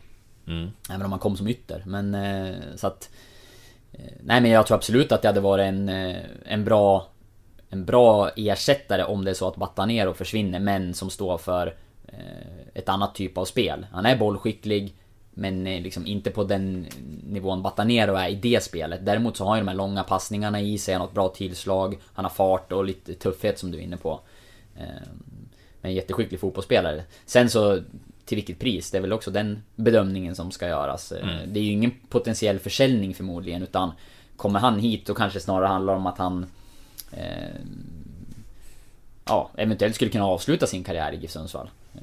Mm. 0.48 0.72
Även 0.90 1.06
om 1.06 1.12
han 1.12 1.20
kom 1.20 1.38
som 1.38 1.48
ytter. 1.48 1.84
Men 1.86 2.16
eh, 2.16 2.56
så 2.76 2.88
att... 2.88 3.10
Eh, 3.94 4.12
nej 4.24 4.42
men 4.42 4.52
jag 4.52 4.68
tror 4.68 4.78
absolut 4.78 5.12
att 5.12 5.22
det 5.22 5.28
hade 5.28 5.40
varit 5.40 5.64
en, 5.64 5.90
eh, 5.90 6.18
en 6.46 6.66
bra... 6.66 7.08
En 7.70 7.86
bra 7.86 8.30
ersättare 8.36 9.04
om 9.04 9.26
det 9.26 9.32
är 9.32 9.36
så 9.36 9.48
att 9.48 9.56
Batanero 9.56 10.14
försvinner 10.14 10.60
men 10.60 10.94
som 10.94 11.10
står 11.10 11.38
för 11.38 11.76
ett 12.74 12.90
annat 12.90 13.16
typ 13.16 13.38
av 13.38 13.46
spel. 13.46 13.88
Han 13.92 14.06
är 14.06 14.18
bollskicklig 14.18 14.96
men 15.32 15.64
liksom 15.64 16.06
inte 16.06 16.32
på 16.32 16.44
den 16.44 16.88
nivån 17.24 17.62
Batanero 17.62 18.16
är 18.16 18.30
i 18.30 18.36
det 18.36 18.64
spelet. 18.64 19.06
Däremot 19.06 19.38
så 19.38 19.44
har 19.44 19.52
han 19.52 19.60
de 19.60 19.68
här 19.68 19.76
långa 19.76 20.04
passningarna 20.04 20.62
i 20.62 20.78
sig, 20.78 20.94
han 20.94 21.02
har 21.02 21.08
ett 21.08 21.14
bra 21.14 21.30
tillslag, 21.30 21.98
han 22.14 22.26
har 22.26 22.30
fart 22.30 22.72
och 22.72 22.86
lite 22.86 23.14
tuffhet 23.14 23.60
som 23.60 23.72
du 23.72 23.78
är 23.78 23.82
inne 23.82 23.98
på. 23.98 24.20
Men 25.82 25.92
en 25.92 25.94
jätteskicklig 25.94 26.40
fotbollsspelare. 26.40 27.04
Sen 27.26 27.50
så 27.50 27.82
till 28.28 28.36
vilket 28.36 28.60
pris? 28.60 28.92
Det 28.92 28.98
är 28.98 29.02
väl 29.02 29.14
också 29.14 29.32
den 29.32 29.64
bedömningen 29.76 30.36
som 30.36 30.52
ska 30.52 30.68
göras. 30.68 31.12
Eh, 31.12 31.24
Mm. 31.24 31.54
Det 31.54 31.60
är 31.60 31.64
ju 31.64 31.72
ingen 31.72 31.92
potentiell 32.10 32.60
försäljning 32.60 33.14
förmodligen 33.16 33.64
utan 33.64 33.92
Kommer 34.38 34.60
han 34.60 34.80
hit 34.80 35.06
då 35.06 35.14
kanske 35.14 35.40
snarare 35.40 35.68
handlar 35.68 35.96
om 35.96 36.06
att 36.06 36.18
han 36.18 36.46
eh, 37.12 37.56
Ja, 39.26 39.52
eventuellt 39.58 39.96
skulle 39.96 40.12
kunna 40.12 40.26
avsluta 40.26 40.68
sin 40.68 40.84
karriär 40.84 41.12
i 41.12 41.18
GIF 41.18 41.32
Sundsvall. 41.32 41.70
Eh, 41.96 42.02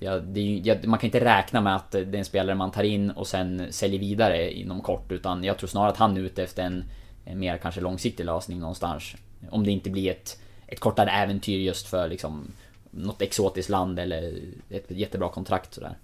Ja, 0.00 0.20
ju, 0.34 0.58
ja, 0.64 0.74
man 0.84 0.98
kan 0.98 1.06
inte 1.08 1.24
räkna 1.24 1.60
med 1.60 1.76
att 1.76 1.90
det 1.90 1.98
är 1.98 2.14
en 2.14 2.24
spelare 2.24 2.54
man 2.54 2.70
tar 2.70 2.82
in 2.82 3.10
och 3.10 3.26
sen 3.26 3.66
säljer 3.72 4.00
vidare 4.00 4.52
inom 4.52 4.80
kort 4.80 5.12
utan 5.12 5.44
jag 5.44 5.58
tror 5.58 5.68
snarare 5.68 5.90
att 5.90 5.96
han 5.96 6.16
är 6.16 6.20
ute 6.20 6.42
efter 6.42 6.62
en, 6.62 6.84
en 7.24 7.38
mer 7.38 7.56
kanske 7.56 7.80
långsiktig 7.80 8.24
lösning 8.24 8.60
någonstans. 8.60 9.16
Om 9.50 9.64
det 9.64 9.70
inte 9.70 9.90
blir 9.90 10.10
ett, 10.10 10.40
ett 10.66 10.80
kortare 10.80 11.10
äventyr 11.10 11.58
just 11.58 11.86
för 11.86 12.08
liksom 12.08 12.52
något 12.94 13.22
exotiskt 13.22 13.68
land 13.68 13.98
eller 13.98 14.32
ett 14.70 14.84
jättebra 14.88 15.28
kontrakt 15.28 15.74
sådär. 15.74 15.96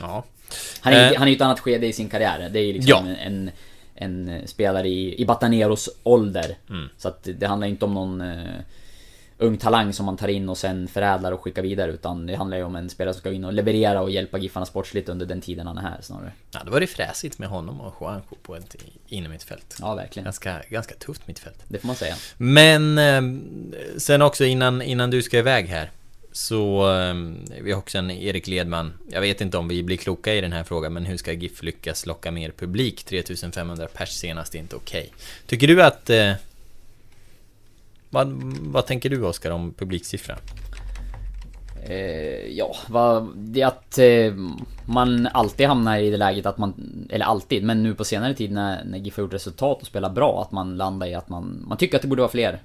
Ja. 0.00 0.24
Han 0.80 0.92
är, 0.92 1.12
Eh. 1.12 1.18
han 1.18 1.26
är 1.28 1.30
ju 1.32 1.36
ett 1.36 1.42
annat 1.42 1.60
skede 1.60 1.86
i 1.86 1.92
sin 1.92 2.08
karriär. 2.08 2.48
Det 2.52 2.58
är 2.60 2.64
ju 2.64 2.72
liksom 2.72 3.06
Ja. 3.08 3.14
en, 3.16 3.50
en 3.94 4.42
spelare 4.46 4.88
i, 4.88 5.22
i 5.22 5.26
Bataneros 5.26 5.88
ålder. 6.02 6.56
Mm. 6.70 6.88
Så 6.96 7.08
att 7.08 7.28
det 7.38 7.46
handlar 7.46 7.68
inte 7.68 7.84
om 7.84 7.94
någon 7.94 8.20
eh, 8.20 8.46
ung 9.38 9.56
talang 9.56 9.92
som 9.92 10.06
man 10.06 10.16
tar 10.16 10.28
in 10.28 10.48
och 10.48 10.58
sen 10.58 10.88
förädlar 10.88 11.32
och 11.32 11.40
skickar 11.40 11.62
vidare. 11.62 11.92
Utan 11.92 12.26
det 12.26 12.34
handlar 12.34 12.56
ju 12.56 12.62
om 12.62 12.76
en 12.76 12.90
spelare 12.90 13.14
som 13.14 13.20
ska 13.20 13.32
in 13.32 13.44
och 13.44 13.52
leverera 13.52 14.00
och 14.02 14.10
hjälpa 14.10 14.38
Giffarna 14.38 14.66
sportsligt 14.66 15.08
under 15.08 15.26
den 15.26 15.40
tiden 15.40 15.66
han 15.66 15.78
är 15.78 15.82
här 15.82 15.98
snarare. 16.02 16.32
Ja, 16.50 16.60
det 16.64 16.70
var 16.70 16.80
det 16.80 16.86
fräsigt 16.86 17.38
med 17.38 17.48
honom 17.48 17.80
och 17.80 17.94
Juanjo 18.00 18.22
på 18.42 18.56
ett 18.56 18.76
innermittfält. 19.08 19.76
Ja, 19.80 19.94
verkligen. 19.94 20.24
Ganska, 20.24 20.62
ganska 20.68 20.94
tufft 20.94 21.26
mittfält. 21.26 21.58
Det 21.68 21.78
får 21.78 21.86
man 21.86 21.96
säga. 21.96 22.14
Men 22.36 22.98
eh, 22.98 23.22
sen 23.98 24.22
också 24.22 24.44
innan, 24.44 24.82
innan 24.82 25.10
du 25.10 25.22
ska 25.22 25.38
iväg 25.38 25.66
här 25.66 25.90
så 26.32 26.92
eh, 26.92 27.14
vi 27.62 27.72
har 27.72 27.78
också 27.78 27.98
en 27.98 28.10
Erik 28.10 28.46
Ledman 28.46 28.92
Jag 29.10 29.20
vet 29.20 29.40
inte 29.40 29.58
om 29.58 29.68
vi 29.68 29.82
blir 29.82 29.96
kloka 29.96 30.34
i 30.34 30.40
den 30.40 30.52
här 30.52 30.64
frågan 30.64 30.92
Men 30.92 31.06
hur 31.06 31.16
ska 31.16 31.32
GIF 31.32 31.62
lyckas 31.62 32.06
locka 32.06 32.30
mer 32.30 32.50
publik? 32.50 33.04
3500 33.04 33.88
pers 33.94 34.08
senast 34.08 34.54
är 34.54 34.58
inte 34.58 34.76
okej 34.76 35.12
Tycker 35.46 35.66
du 35.66 35.82
att 35.82 36.10
eh, 36.10 36.32
vad, 38.10 38.28
vad 38.60 38.86
tänker 38.86 39.10
du 39.10 39.24
Oskar 39.24 39.50
om 39.50 39.74
publiksiffran? 39.74 40.38
Eh, 41.88 42.46
ja, 42.46 42.76
vad, 42.88 43.36
det 43.36 43.60
är 43.60 43.66
att 43.66 43.98
eh, 43.98 44.32
man 44.84 45.26
alltid 45.26 45.66
hamnar 45.66 45.98
i 45.98 46.10
det 46.10 46.16
läget 46.16 46.46
att 46.46 46.58
man, 46.58 46.74
eller 47.10 47.24
alltid, 47.24 47.64
men 47.64 47.82
nu 47.82 47.94
på 47.94 48.04
senare 48.04 48.34
tid 48.34 48.52
när, 48.52 48.84
när 48.84 48.98
GIF 48.98 49.16
har 49.16 49.22
gjort 49.22 49.34
resultat 49.34 49.80
och 49.80 49.86
spelar 49.86 50.10
bra, 50.10 50.42
att 50.42 50.52
man 50.52 50.76
landar 50.76 51.06
i 51.06 51.14
att 51.14 51.28
man, 51.28 51.64
man 51.68 51.78
tycker 51.78 51.96
att 51.96 52.02
det 52.02 52.08
borde 52.08 52.22
vara 52.22 52.30
fler 52.30 52.62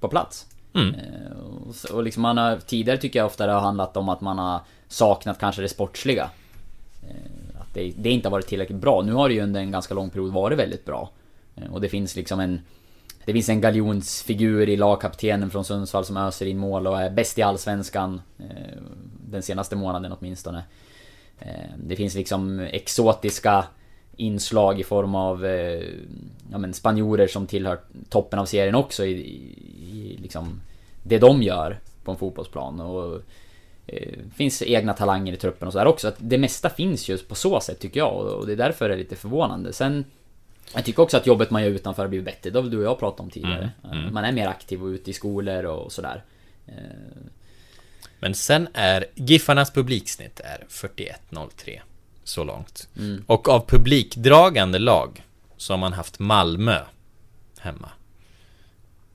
på 0.00 0.08
plats. 0.08 0.46
Mm. 0.74 0.94
Eh, 0.94 1.36
och, 1.68 1.74
så- 1.74 1.96
och 1.96 2.02
liksom 2.02 2.22
man 2.22 2.36
har, 2.38 2.56
tidigare 2.56 2.98
tycker 2.98 3.18
jag 3.18 3.26
ofta 3.26 3.46
det 3.46 3.52
har 3.52 3.60
handlat 3.60 3.96
om 3.96 4.08
att 4.08 4.20
man 4.20 4.38
har 4.38 4.60
saknat 4.88 5.38
kanske 5.38 5.62
det 5.62 5.68
sportsliga. 5.68 6.30
Eh, 7.02 7.60
att 7.60 7.74
det, 7.74 7.92
det 7.96 8.10
inte 8.10 8.28
har 8.28 8.30
varit 8.32 8.46
tillräckligt 8.46 8.78
bra. 8.80 9.02
Nu 9.02 9.12
har 9.12 9.28
det 9.28 9.34
ju 9.34 9.40
under 9.42 9.60
en 9.60 9.70
ganska 9.70 9.94
lång 9.94 10.10
period 10.10 10.32
varit 10.32 10.58
väldigt 10.58 10.84
bra. 10.84 11.10
Eh, 11.56 11.72
och 11.72 11.80
det 11.80 11.88
finns 11.88 12.16
liksom 12.16 12.40
en 12.40 12.60
det 13.24 13.32
finns 13.32 13.48
en 13.48 13.60
galjonsfigur 13.60 14.68
i 14.68 14.76
lagkaptenen 14.76 15.50
från 15.50 15.64
Sundsvall 15.64 16.04
som 16.04 16.16
öser 16.16 16.46
in 16.46 16.58
mål 16.58 16.86
och 16.86 17.00
är 17.00 17.10
bäst 17.10 17.38
i 17.38 17.42
Allsvenskan. 17.42 18.20
Den 19.30 19.42
senaste 19.42 19.76
månaden 19.76 20.12
åtminstone. 20.20 20.64
Det 21.76 21.96
finns 21.96 22.14
liksom 22.14 22.60
exotiska 22.60 23.64
inslag 24.22 24.80
i 24.80 24.84
form 24.84 25.14
av 25.14 25.44
eh, 25.44 25.82
ja, 26.52 26.58
men 26.58 26.74
spanjorer 26.74 27.26
som 27.26 27.46
tillhör 27.46 27.78
toppen 28.08 28.38
av 28.38 28.46
serien 28.46 28.74
också 28.74 29.04
i, 29.04 29.10
i, 29.10 29.58
i 29.92 30.18
liksom 30.22 30.60
det 31.02 31.18
de 31.18 31.42
gör 31.42 31.78
på 32.04 32.10
en 32.10 32.16
fotbollsplan. 32.16 32.80
Och 32.80 33.20
eh, 33.86 34.18
finns 34.34 34.62
egna 34.62 34.94
talanger 34.94 35.32
i 35.32 35.36
truppen 35.36 35.66
och 35.66 35.72
sådär 35.72 35.86
också. 35.86 36.08
Att 36.08 36.16
det 36.18 36.38
mesta 36.38 36.70
finns 36.70 37.08
just 37.08 37.28
på 37.28 37.34
så 37.34 37.60
sätt 37.60 37.80
tycker 37.80 38.00
jag 38.00 38.14
och 38.14 38.46
det 38.46 38.52
är 38.52 38.56
därför 38.56 38.88
det 38.88 38.94
är 38.94 38.98
lite 38.98 39.16
förvånande. 39.16 39.72
Sen 39.72 40.04
jag 40.74 40.84
tycker 40.84 41.02
också 41.02 41.16
att 41.16 41.26
jobbet 41.26 41.50
man 41.50 41.62
gör 41.62 41.70
utanför 41.70 42.02
har 42.02 42.08
blivit 42.08 42.24
bättre. 42.24 42.50
Det 42.50 42.58
har 42.58 42.62
väl 42.62 42.70
du 42.70 42.78
och 42.78 42.84
jag 42.84 42.98
pratat 42.98 43.20
om 43.20 43.30
tidigare. 43.30 43.70
Mm, 43.84 43.98
mm. 43.98 44.14
Man 44.14 44.24
är 44.24 44.32
mer 44.32 44.48
aktiv 44.48 44.82
och 44.82 44.86
ute 44.86 45.10
i 45.10 45.12
skolor 45.12 45.64
och 45.64 45.92
sådär. 45.92 46.24
Eh, 46.66 46.74
Men 48.20 48.34
sen 48.34 48.68
är 48.74 49.04
Giffarnas 49.14 49.70
publiksnitt 49.72 50.40
är 50.40 50.64
41,03 50.68 51.80
Så 52.24 52.44
långt 52.44 52.88
Mm. 52.98 53.24
Och 53.26 53.48
av 53.48 53.66
publikdragande 53.68 54.78
lag 54.78 55.24
Så 55.56 55.72
har 55.72 55.78
man 55.78 55.92
haft 55.92 56.18
Malmö 56.18 56.78
Hemma 57.60 57.88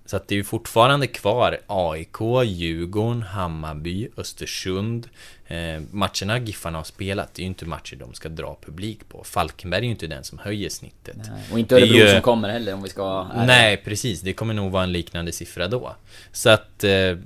Så 0.05 0.15
att 0.17 0.27
det 0.27 0.35
är 0.35 0.37
ju 0.37 0.43
fortfarande 0.43 1.07
kvar 1.07 1.57
AIK, 1.67 2.17
Djurgården, 2.45 3.21
Hammarby, 3.23 4.07
Östersund 4.17 5.09
eh, 5.47 5.81
Matcherna 5.91 6.37
Giffarna 6.39 6.77
har 6.79 6.83
spelat 6.83 7.33
Det 7.33 7.41
är 7.41 7.43
ju 7.43 7.47
inte 7.47 7.65
matcher 7.65 7.95
de 7.95 8.13
ska 8.13 8.29
dra 8.29 8.57
publik 8.65 9.09
på 9.09 9.23
Falkenberg 9.23 9.79
är 9.79 9.83
ju 9.83 9.89
inte 9.91 10.07
den 10.07 10.23
som 10.23 10.39
höjer 10.39 10.69
snittet 10.69 11.17
nej. 11.17 11.43
Och 11.51 11.59
inte 11.59 11.75
Örebro 11.75 11.95
ju- 11.97 12.11
som 12.11 12.21
kommer 12.21 12.49
heller 12.49 12.73
om 12.73 12.83
vi 12.83 12.89
ska. 12.89 13.23
Nej, 13.23 13.77
precis. 13.77 14.21
Det 14.21 14.33
kommer 14.33 14.53
nog 14.53 14.71
vara 14.71 14.83
en 14.83 14.91
liknande 14.91 15.31
siffra 15.31 15.67
då. 15.67 15.95
Så 16.31 16.49
att... 16.49 16.83
Eh, 16.83 17.17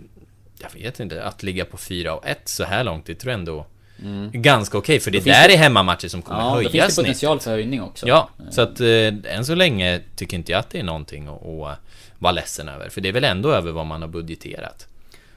jag 0.63 0.73
vet 0.73 0.99
inte, 0.99 1.23
att 1.23 1.43
ligga 1.43 1.65
på 1.65 1.77
4 1.77 2.13
och 2.15 2.27
1 2.27 2.47
så 2.49 2.63
här 2.63 2.83
långt, 2.83 3.05
det 3.05 3.15
tror 3.15 3.31
jag 3.31 3.39
ändå 3.39 3.65
är 4.03 4.37
ganska 4.37 4.77
okej. 4.77 4.99
för 4.99 5.11
det 5.11 5.21
finns 5.21 5.35
där 5.37 5.47
det- 5.47 5.53
är 5.53 5.57
hemmamatcher 5.57 6.07
som 6.07 6.21
kommer 6.21 6.39
Ja, 6.41 6.49
höja 6.53 6.69
finns 6.69 6.95
det 6.95 7.01
potential 7.01 7.39
för 7.39 7.51
höjning 7.51 7.81
också. 7.81 8.07
Ja, 8.07 8.29
så 8.51 8.61
att 8.61 8.79
eh, 8.79 8.87
än 9.35 9.45
så 9.45 9.55
länge 9.55 10.01
tycker 10.15 10.37
inte 10.37 10.51
jag 10.51 10.59
att 10.59 10.69
det 10.69 10.79
är 10.79 10.83
någonting 10.83 11.27
att, 11.27 11.45
att 11.45 11.79
vara 12.19 12.31
ledsen 12.31 12.69
över. 12.69 12.89
För 12.89 13.01
det 13.01 13.09
är 13.09 13.13
väl 13.13 13.23
ändå 13.23 13.51
över 13.53 13.71
vad 13.71 13.85
man 13.85 14.01
har 14.01 14.09
budgeterat. 14.09 14.87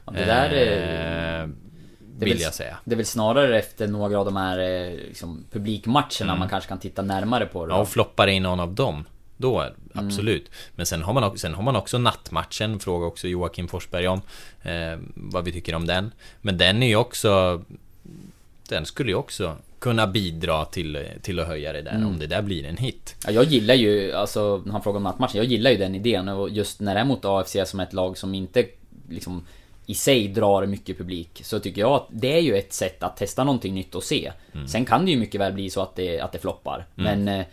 Ja, 0.05 0.11
det 0.11 0.25
där 0.25 0.49
är- 0.49 1.41
Eh, 1.43 1.49
Det 2.17 2.25
vill 2.25 2.41
jag 2.41 2.53
säga. 2.53 2.77
Det 2.85 2.91
är 2.93 2.97
väl 2.97 3.05
snarare 3.05 3.59
efter 3.59 3.87
några 3.87 4.19
av 4.19 4.25
de 4.25 4.35
här 4.35 4.59
eh, 4.59 4.91
liksom, 4.95 5.43
publikmatcherna 5.51 6.05
Mm. 6.21 6.39
man 6.39 6.49
kanske 6.49 6.67
kan 6.67 6.79
titta 6.79 7.01
närmare 7.01 7.45
på 7.45 7.65
det. 7.65 7.73
Ja, 7.73 7.79
och 7.79 7.89
floppar 7.89 8.27
in 8.27 8.43
någon 8.43 8.59
av 8.59 8.73
dem. 8.73 9.05
Då, 9.37 9.69
absolut. 9.93 10.51
Men 10.75 10.85
sen 10.85 11.03
har, 11.03 11.13
man 11.13 11.23
också, 11.23 11.37
sen 11.37 11.53
har 11.53 11.63
man 11.63 11.75
också 11.75 11.97
nattmatchen, 11.97 12.79
frågar 12.79 13.07
också 13.07 13.27
Joakim 13.27 13.67
Forsberg 13.67 14.07
om 14.07 14.21
eh, 14.63 14.99
vad 15.15 15.45
vi 15.45 15.51
tycker 15.51 15.75
om 15.75 15.87
den. 15.87 16.11
Men 16.41 16.57
den 16.57 16.83
är 16.83 16.87
ju 16.87 16.95
också... 16.95 17.61
Den 18.69 18.85
skulle 18.85 19.11
ju 19.11 19.15
också 19.15 19.57
kunna 19.79 20.07
bidra 20.07 20.65
till, 20.65 21.05
till 21.21 21.39
att 21.39 21.47
höja 21.47 21.73
det 21.73 21.81
där, 21.81 21.91
Mm. 21.91 22.07
om 22.07 22.19
det 22.19 22.27
där 22.27 22.41
blir 22.41 22.65
en 22.65 22.77
hit. 22.77 23.15
Ja, 23.25 23.31
jag 23.31 23.43
gillar 23.45 23.73
ju, 23.75 24.11
alltså, 24.13 24.63
han 24.71 24.81
frågar 24.81 24.97
om 24.97 25.03
nattmatchen, 25.03 25.37
jag 25.37 25.45
gillar 25.45 25.71
ju 25.71 25.77
den 25.77 25.95
idén 25.95 26.29
och 26.29 26.49
just 26.49 26.79
när 26.79 26.93
det 26.95 26.99
är 27.01 27.05
mot 27.05 27.25
AFC 27.25 27.55
som 27.65 27.79
ett 27.79 27.93
lag 27.93 28.17
som 28.17 28.35
inte 28.35 28.65
liksom 29.09 29.45
i 29.85 29.93
sig 29.95 30.27
drar 30.27 30.65
mycket 30.65 30.97
publik 30.97 31.41
så 31.43 31.59
tycker 31.59 31.81
jag 31.81 31.91
att 31.91 32.07
det 32.09 32.33
är 32.37 32.41
ju 32.41 32.55
ett 32.57 32.73
sätt 32.73 33.03
att 33.03 33.17
testa 33.17 33.43
någonting 33.43 33.73
nytt 33.73 33.95
och 33.95 34.03
se. 34.03 34.31
Sen 34.67 34.85
kan 34.85 35.05
det 35.05 35.11
ju 35.11 35.17
mycket 35.17 35.41
väl 35.41 35.53
bli 35.53 35.69
så 35.69 35.81
att 35.81 35.95
det, 35.95 36.19
att 36.19 36.31
det 36.31 36.39
floppar. 36.39 36.85
Men 36.95 37.27
eh, 37.27 37.39
eh, 37.39 37.45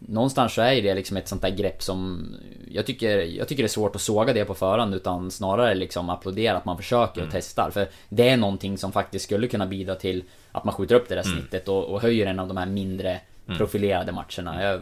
någonstans 0.00 0.54
så 0.54 0.62
är 0.62 0.82
det 0.82 0.94
liksom 0.94 1.16
ett 1.16 1.28
sånt 1.28 1.42
där 1.42 1.50
grepp 1.50 1.82
som 1.82 2.28
jag 2.70 2.86
tycker, 2.86 3.18
jag 3.18 3.48
tycker 3.48 3.62
det 3.62 3.66
är 3.66 3.68
svårt 3.68 3.96
att 3.96 4.02
såga 4.02 4.32
det 4.32 4.44
på 4.44 4.54
förhand 4.54 4.94
utan 4.94 5.30
snarare 5.30 5.74
liksom 5.74 6.10
applådera 6.10 6.56
att 6.56 6.64
man 6.64 6.76
försöker 6.76 7.22
och 7.22 7.28
testar. 7.32 7.70
För 7.70 7.88
det 8.08 8.28
är 8.28 8.36
någonting 8.36 8.78
som 8.78 8.92
faktiskt 8.92 9.24
skulle 9.24 9.48
kunna 9.48 9.66
bidra 9.66 9.94
till 9.94 10.24
att 10.52 10.64
man 10.64 10.74
skjuter 10.74 10.94
upp 10.94 11.08
det 11.08 11.14
där 11.14 11.22
snittet 11.22 11.68
och, 11.68 11.84
och 11.84 12.02
höjer 12.02 12.26
en 12.26 12.38
av 12.38 12.48
de 12.48 12.56
här 12.56 12.66
mindre 12.66 13.20
profilerade 13.46 14.12
matcherna. 14.12 14.62
Jag, 14.62 14.80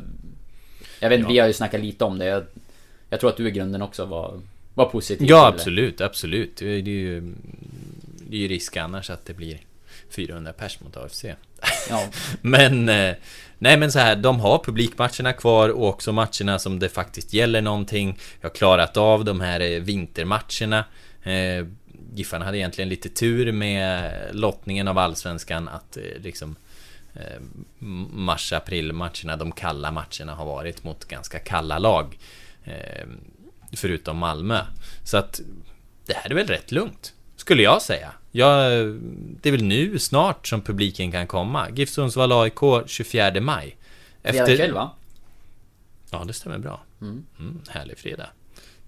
jag 1.00 1.08
vet 1.08 1.18
inte, 1.18 1.32
vi 1.32 1.38
har 1.38 1.46
ju 1.46 1.52
snackat 1.52 1.80
lite 1.80 2.04
om 2.04 2.18
det. 2.18 2.24
Jag, 2.24 2.42
jag 3.10 3.20
tror 3.20 3.30
att 3.30 3.36
du 3.36 3.48
i 3.48 3.50
grunden 3.50 3.82
också 3.82 4.04
var, 4.04 4.40
var 4.74 4.86
positiv 4.86 5.28
Ja, 5.28 5.50
till 5.50 5.56
det. 5.56 5.60
absolut, 5.60 6.00
absolut. 6.00 6.56
Det 6.56 6.66
är 6.66 6.78
ju, 6.78 7.34
det 8.28 8.36
är 8.36 8.40
ju 8.40 8.48
risk 8.48 8.76
annars 8.76 9.10
att 9.10 9.26
det 9.26 9.34
blir 9.34 9.58
400 10.10 10.52
pers 10.52 10.80
mot 10.80 10.96
AFC. 10.96 11.24
Ja. 11.90 12.08
men, 12.40 12.88
eh, 12.88 13.14
nej 13.58 13.76
men 13.76 13.92
så 13.92 13.98
här, 13.98 14.16
de 14.16 14.40
har 14.40 14.58
publikmatcherna 14.58 15.32
kvar 15.32 15.68
och 15.68 15.88
också 15.88 16.12
matcherna 16.12 16.58
som 16.58 16.78
det 16.78 16.88
faktiskt 16.88 17.32
gäller 17.32 17.62
någonting. 17.62 18.18
Jag 18.40 18.48
har 18.48 18.54
klarat 18.54 18.96
av 18.96 19.24
de 19.24 19.40
här 19.40 19.60
eh, 19.60 19.80
vintermatcherna. 19.80 20.84
Eh, 21.22 21.66
Giffarna 22.14 22.44
hade 22.44 22.58
egentligen 22.58 22.88
lite 22.88 23.08
tur 23.08 23.52
med 23.52 24.12
lottningen 24.32 24.88
av 24.88 24.98
Allsvenskan 24.98 25.68
att 25.68 25.96
eh, 25.96 26.02
liksom 26.22 26.56
eh, 27.14 27.40
mars-april-matcherna, 28.12 29.36
de 29.36 29.52
kalla 29.52 29.90
matcherna 29.90 30.34
har 30.34 30.44
varit 30.46 30.84
mot 30.84 31.04
ganska 31.04 31.38
kalla 31.38 31.78
lag. 31.78 32.18
Eh, 32.64 33.06
förutom 33.72 34.16
Malmö. 34.16 34.60
Så 35.04 35.16
att 35.16 35.40
det 36.06 36.14
här 36.14 36.30
är 36.30 36.34
väl 36.34 36.46
rätt 36.46 36.72
lugnt. 36.72 37.12
Skulle 37.36 37.62
jag 37.62 37.82
säga. 37.82 38.12
Ja, 38.36 38.68
det 39.40 39.48
är 39.48 39.50
väl 39.50 39.64
nu 39.64 39.98
snart 39.98 40.46
som 40.46 40.60
publiken 40.60 41.12
kan 41.12 41.26
komma. 41.26 41.70
GIF 41.70 41.90
Sundsvall 41.90 42.32
AIK 42.32 42.60
24 42.86 43.40
maj. 43.40 43.76
Fredag 44.22 44.56
kväll 44.56 44.72
va? 44.72 44.90
Ja, 46.10 46.24
det 46.24 46.32
stämmer 46.32 46.58
bra. 46.58 46.82
Mm. 47.00 47.26
Mm, 47.38 47.60
härlig 47.68 47.98
fredag. 47.98 48.28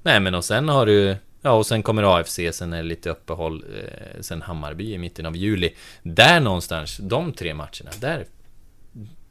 Nej, 0.03 0.21
men 0.21 0.35
och 0.35 0.45
sen 0.45 0.69
har 0.69 0.87
du... 0.87 1.17
Ja, 1.43 1.51
och 1.51 1.67
sen 1.67 1.83
kommer 1.83 2.19
AFC, 2.19 2.41
sen 2.53 2.73
är 2.73 2.77
det 2.77 2.83
lite 2.83 3.11
uppehåll, 3.11 3.65
eh, 3.77 4.21
sen 4.21 4.43
Hammarby 4.43 4.95
i 4.95 4.99
mitten 4.99 5.27
av 5.27 5.37
juli. 5.37 5.75
Där 6.03 6.41
någonstans, 6.41 6.97
de 6.97 7.33
tre 7.33 7.55
matcherna, 7.55 7.91
där... 8.01 8.27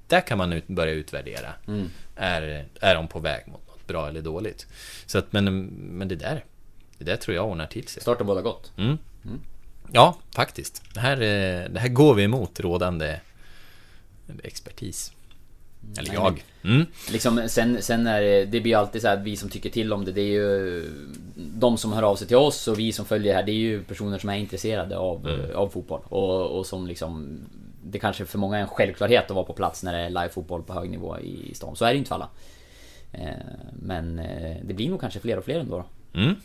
Där 0.07 0.21
kan 0.21 0.37
man 0.37 0.53
ut, 0.53 0.67
börja 0.67 0.93
utvärdera. 0.93 1.53
Mm. 1.67 1.89
Är, 2.15 2.67
är 2.79 2.95
de 2.95 3.07
på 3.07 3.19
väg 3.19 3.47
mot 3.47 3.67
något 3.67 3.87
bra 3.87 4.07
eller 4.07 4.21
dåligt? 4.21 4.67
Så 5.05 5.17
att, 5.17 5.33
men, 5.33 5.65
men 5.97 6.07
det 6.07 6.15
där... 6.15 6.45
Det 6.97 7.05
där 7.05 7.15
tror 7.15 7.35
jag 7.35 7.49
ordnar 7.49 7.67
till 7.67 7.87
sig. 7.87 8.01
Startar 8.01 8.25
båda 8.25 8.41
gott. 8.41 8.71
Mm. 8.77 8.97
Ja, 9.91 10.15
faktiskt. 10.35 10.83
Det 10.93 10.99
här, 10.99 11.13
eh, 11.21 11.69
det 11.69 11.79
här 11.79 11.89
går 11.89 12.13
vi 12.15 12.23
emot 12.23 12.59
rådande 12.59 13.19
expertis. 14.43 15.11
Eller 15.97 16.09
Nej, 16.09 16.17
jag. 16.17 16.43
Mm. 16.73 16.85
Liksom, 17.11 17.41
sen, 17.47 17.81
sen 17.81 18.07
är 18.07 18.21
det, 18.21 18.45
det 18.45 18.61
blir 18.61 18.71
ju 18.71 18.73
alltid 18.79 19.01
så 19.01 19.07
här 19.07 19.17
att 19.17 19.23
vi 19.23 19.37
som 19.37 19.49
tycker 19.49 19.69
till 19.69 19.93
om 19.93 20.05
det, 20.05 20.11
det 20.11 20.21
är 20.21 20.25
ju 20.33 20.83
De 21.35 21.77
som 21.77 21.93
hör 21.93 22.03
av 22.03 22.15
sig 22.15 22.27
till 22.27 22.37
oss 22.37 22.67
och 22.67 22.79
vi 22.79 22.91
som 22.91 23.05
följer 23.05 23.33
det 23.33 23.37
här, 23.39 23.45
det 23.45 23.51
är 23.51 23.55
ju 23.55 23.83
personer 23.83 24.17
som 24.17 24.29
är 24.29 24.35
intresserade 24.37 24.97
av, 24.97 25.27
Mm. 25.27 25.55
av 25.55 25.69
fotboll. 25.69 26.01
Och, 26.09 26.57
och 26.57 26.65
som 26.65 26.87
liksom 26.87 27.39
Det 27.83 27.99
kanske 27.99 28.25
för 28.25 28.37
många 28.37 28.57
är 28.57 28.61
en 28.61 28.67
självklarhet 28.67 29.25
att 29.25 29.35
vara 29.35 29.45
på 29.45 29.53
plats 29.53 29.83
när 29.83 29.93
det 29.93 29.99
är 29.99 30.09
live-fotboll 30.09 30.63
på 30.63 30.73
hög 30.73 30.89
nivå 30.89 31.19
i 31.19 31.53
stan. 31.55 31.75
Så 31.75 31.85
är 31.85 31.91
det 31.91 31.97
inte 31.97 32.07
för 32.07 32.15
alla. 32.15 32.29
Eh, 33.11 33.29
Men 33.81 34.19
eh, 34.19 34.57
det 34.63 34.73
blir 34.73 34.89
nog 34.89 35.01
kanske 35.01 35.19
fler 35.19 35.37
och 35.37 35.45
fler 35.45 35.59
ändå 35.59 35.77
då. 36.13 36.19
Mm. 36.19 36.35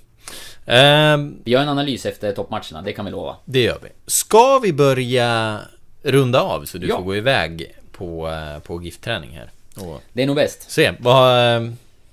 Ehm, 0.66 1.36
Vi 1.44 1.50
gör 1.50 1.60
en 1.62 1.68
analys 1.68 2.06
efter 2.06 2.32
toppmatcherna, 2.32 2.82
det 2.84 2.92
kan 2.92 3.04
vi 3.04 3.10
lova. 3.10 3.36
det 3.44 3.62
gör 3.62 3.78
vi. 3.82 3.88
Ska 4.06 4.58
vi 4.58 4.72
börja 4.72 5.58
runda 6.02 6.40
av 6.40 6.64
så 6.64 6.78
du 6.78 6.86
Ja. 6.88 6.96
får 6.96 7.02
gå 7.04 7.16
iväg 7.16 7.74
på, 7.92 8.28
eh, 8.28 8.58
på 8.62 8.82
giftträning 8.82 9.30
här? 9.30 9.50
Och 9.86 10.02
Det 10.12 10.22
är 10.22 10.26
nog 10.26 10.36
bäst. 10.36 10.70
se, 10.70 10.92
vad... 10.98 11.56
eh, 11.56 11.70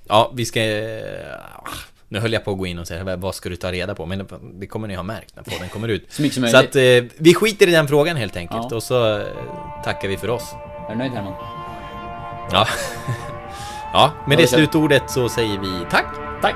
Ja, 0.10 0.32
vi 0.36 0.46
ska... 0.46 0.60
ah, 0.60 1.70
Nu 2.08 2.20
höll 2.20 2.34
jag 2.34 2.46
på 2.46 2.52
att 2.52 2.58
gå 2.58 2.66
in 2.66 2.80
och 2.80 2.88
säga 2.88 3.16
vad 3.16 3.36
ska 3.36 3.50
du 3.50 3.56
ta 3.56 3.72
reda 3.72 3.96
på? 3.96 4.06
Men 4.06 4.28
det 4.54 4.68
kommer 4.68 4.88
ni 4.88 4.96
ha 4.96 5.04
märkt 5.04 5.36
när 5.36 5.44
podden 5.44 5.70
kommer 5.70 5.88
ut. 5.88 6.06
Så 6.10 6.22
mycket 6.22 6.36
som 6.36 6.48
Så 6.48 6.56
möjligt. 6.56 6.70
att 6.70 6.76
eh, 7.16 7.20
vi 7.24 7.34
skiter 7.34 7.68
i 7.68 7.72
den 7.72 7.88
frågan 7.88 8.18
helt 8.18 8.36
enkelt 8.36 8.68
Ja. 8.70 8.76
och 8.76 8.84
så 8.84 9.18
eh, 9.18 9.26
tackar 9.84 10.08
vi 10.08 10.18
för 10.18 10.30
oss. 10.30 10.54
Är 10.88 10.92
du 10.92 10.96
nöjd 10.98 11.12
Herman? 11.12 11.34
Ja. 12.52 12.68
ja, 13.94 14.12
med 14.28 14.38
det 14.38 14.48
slutordet 14.48 15.12
så 15.12 15.30
säger 15.30 15.60
vi 15.60 15.68
tack. 15.92 16.06
Tack! 16.42 16.56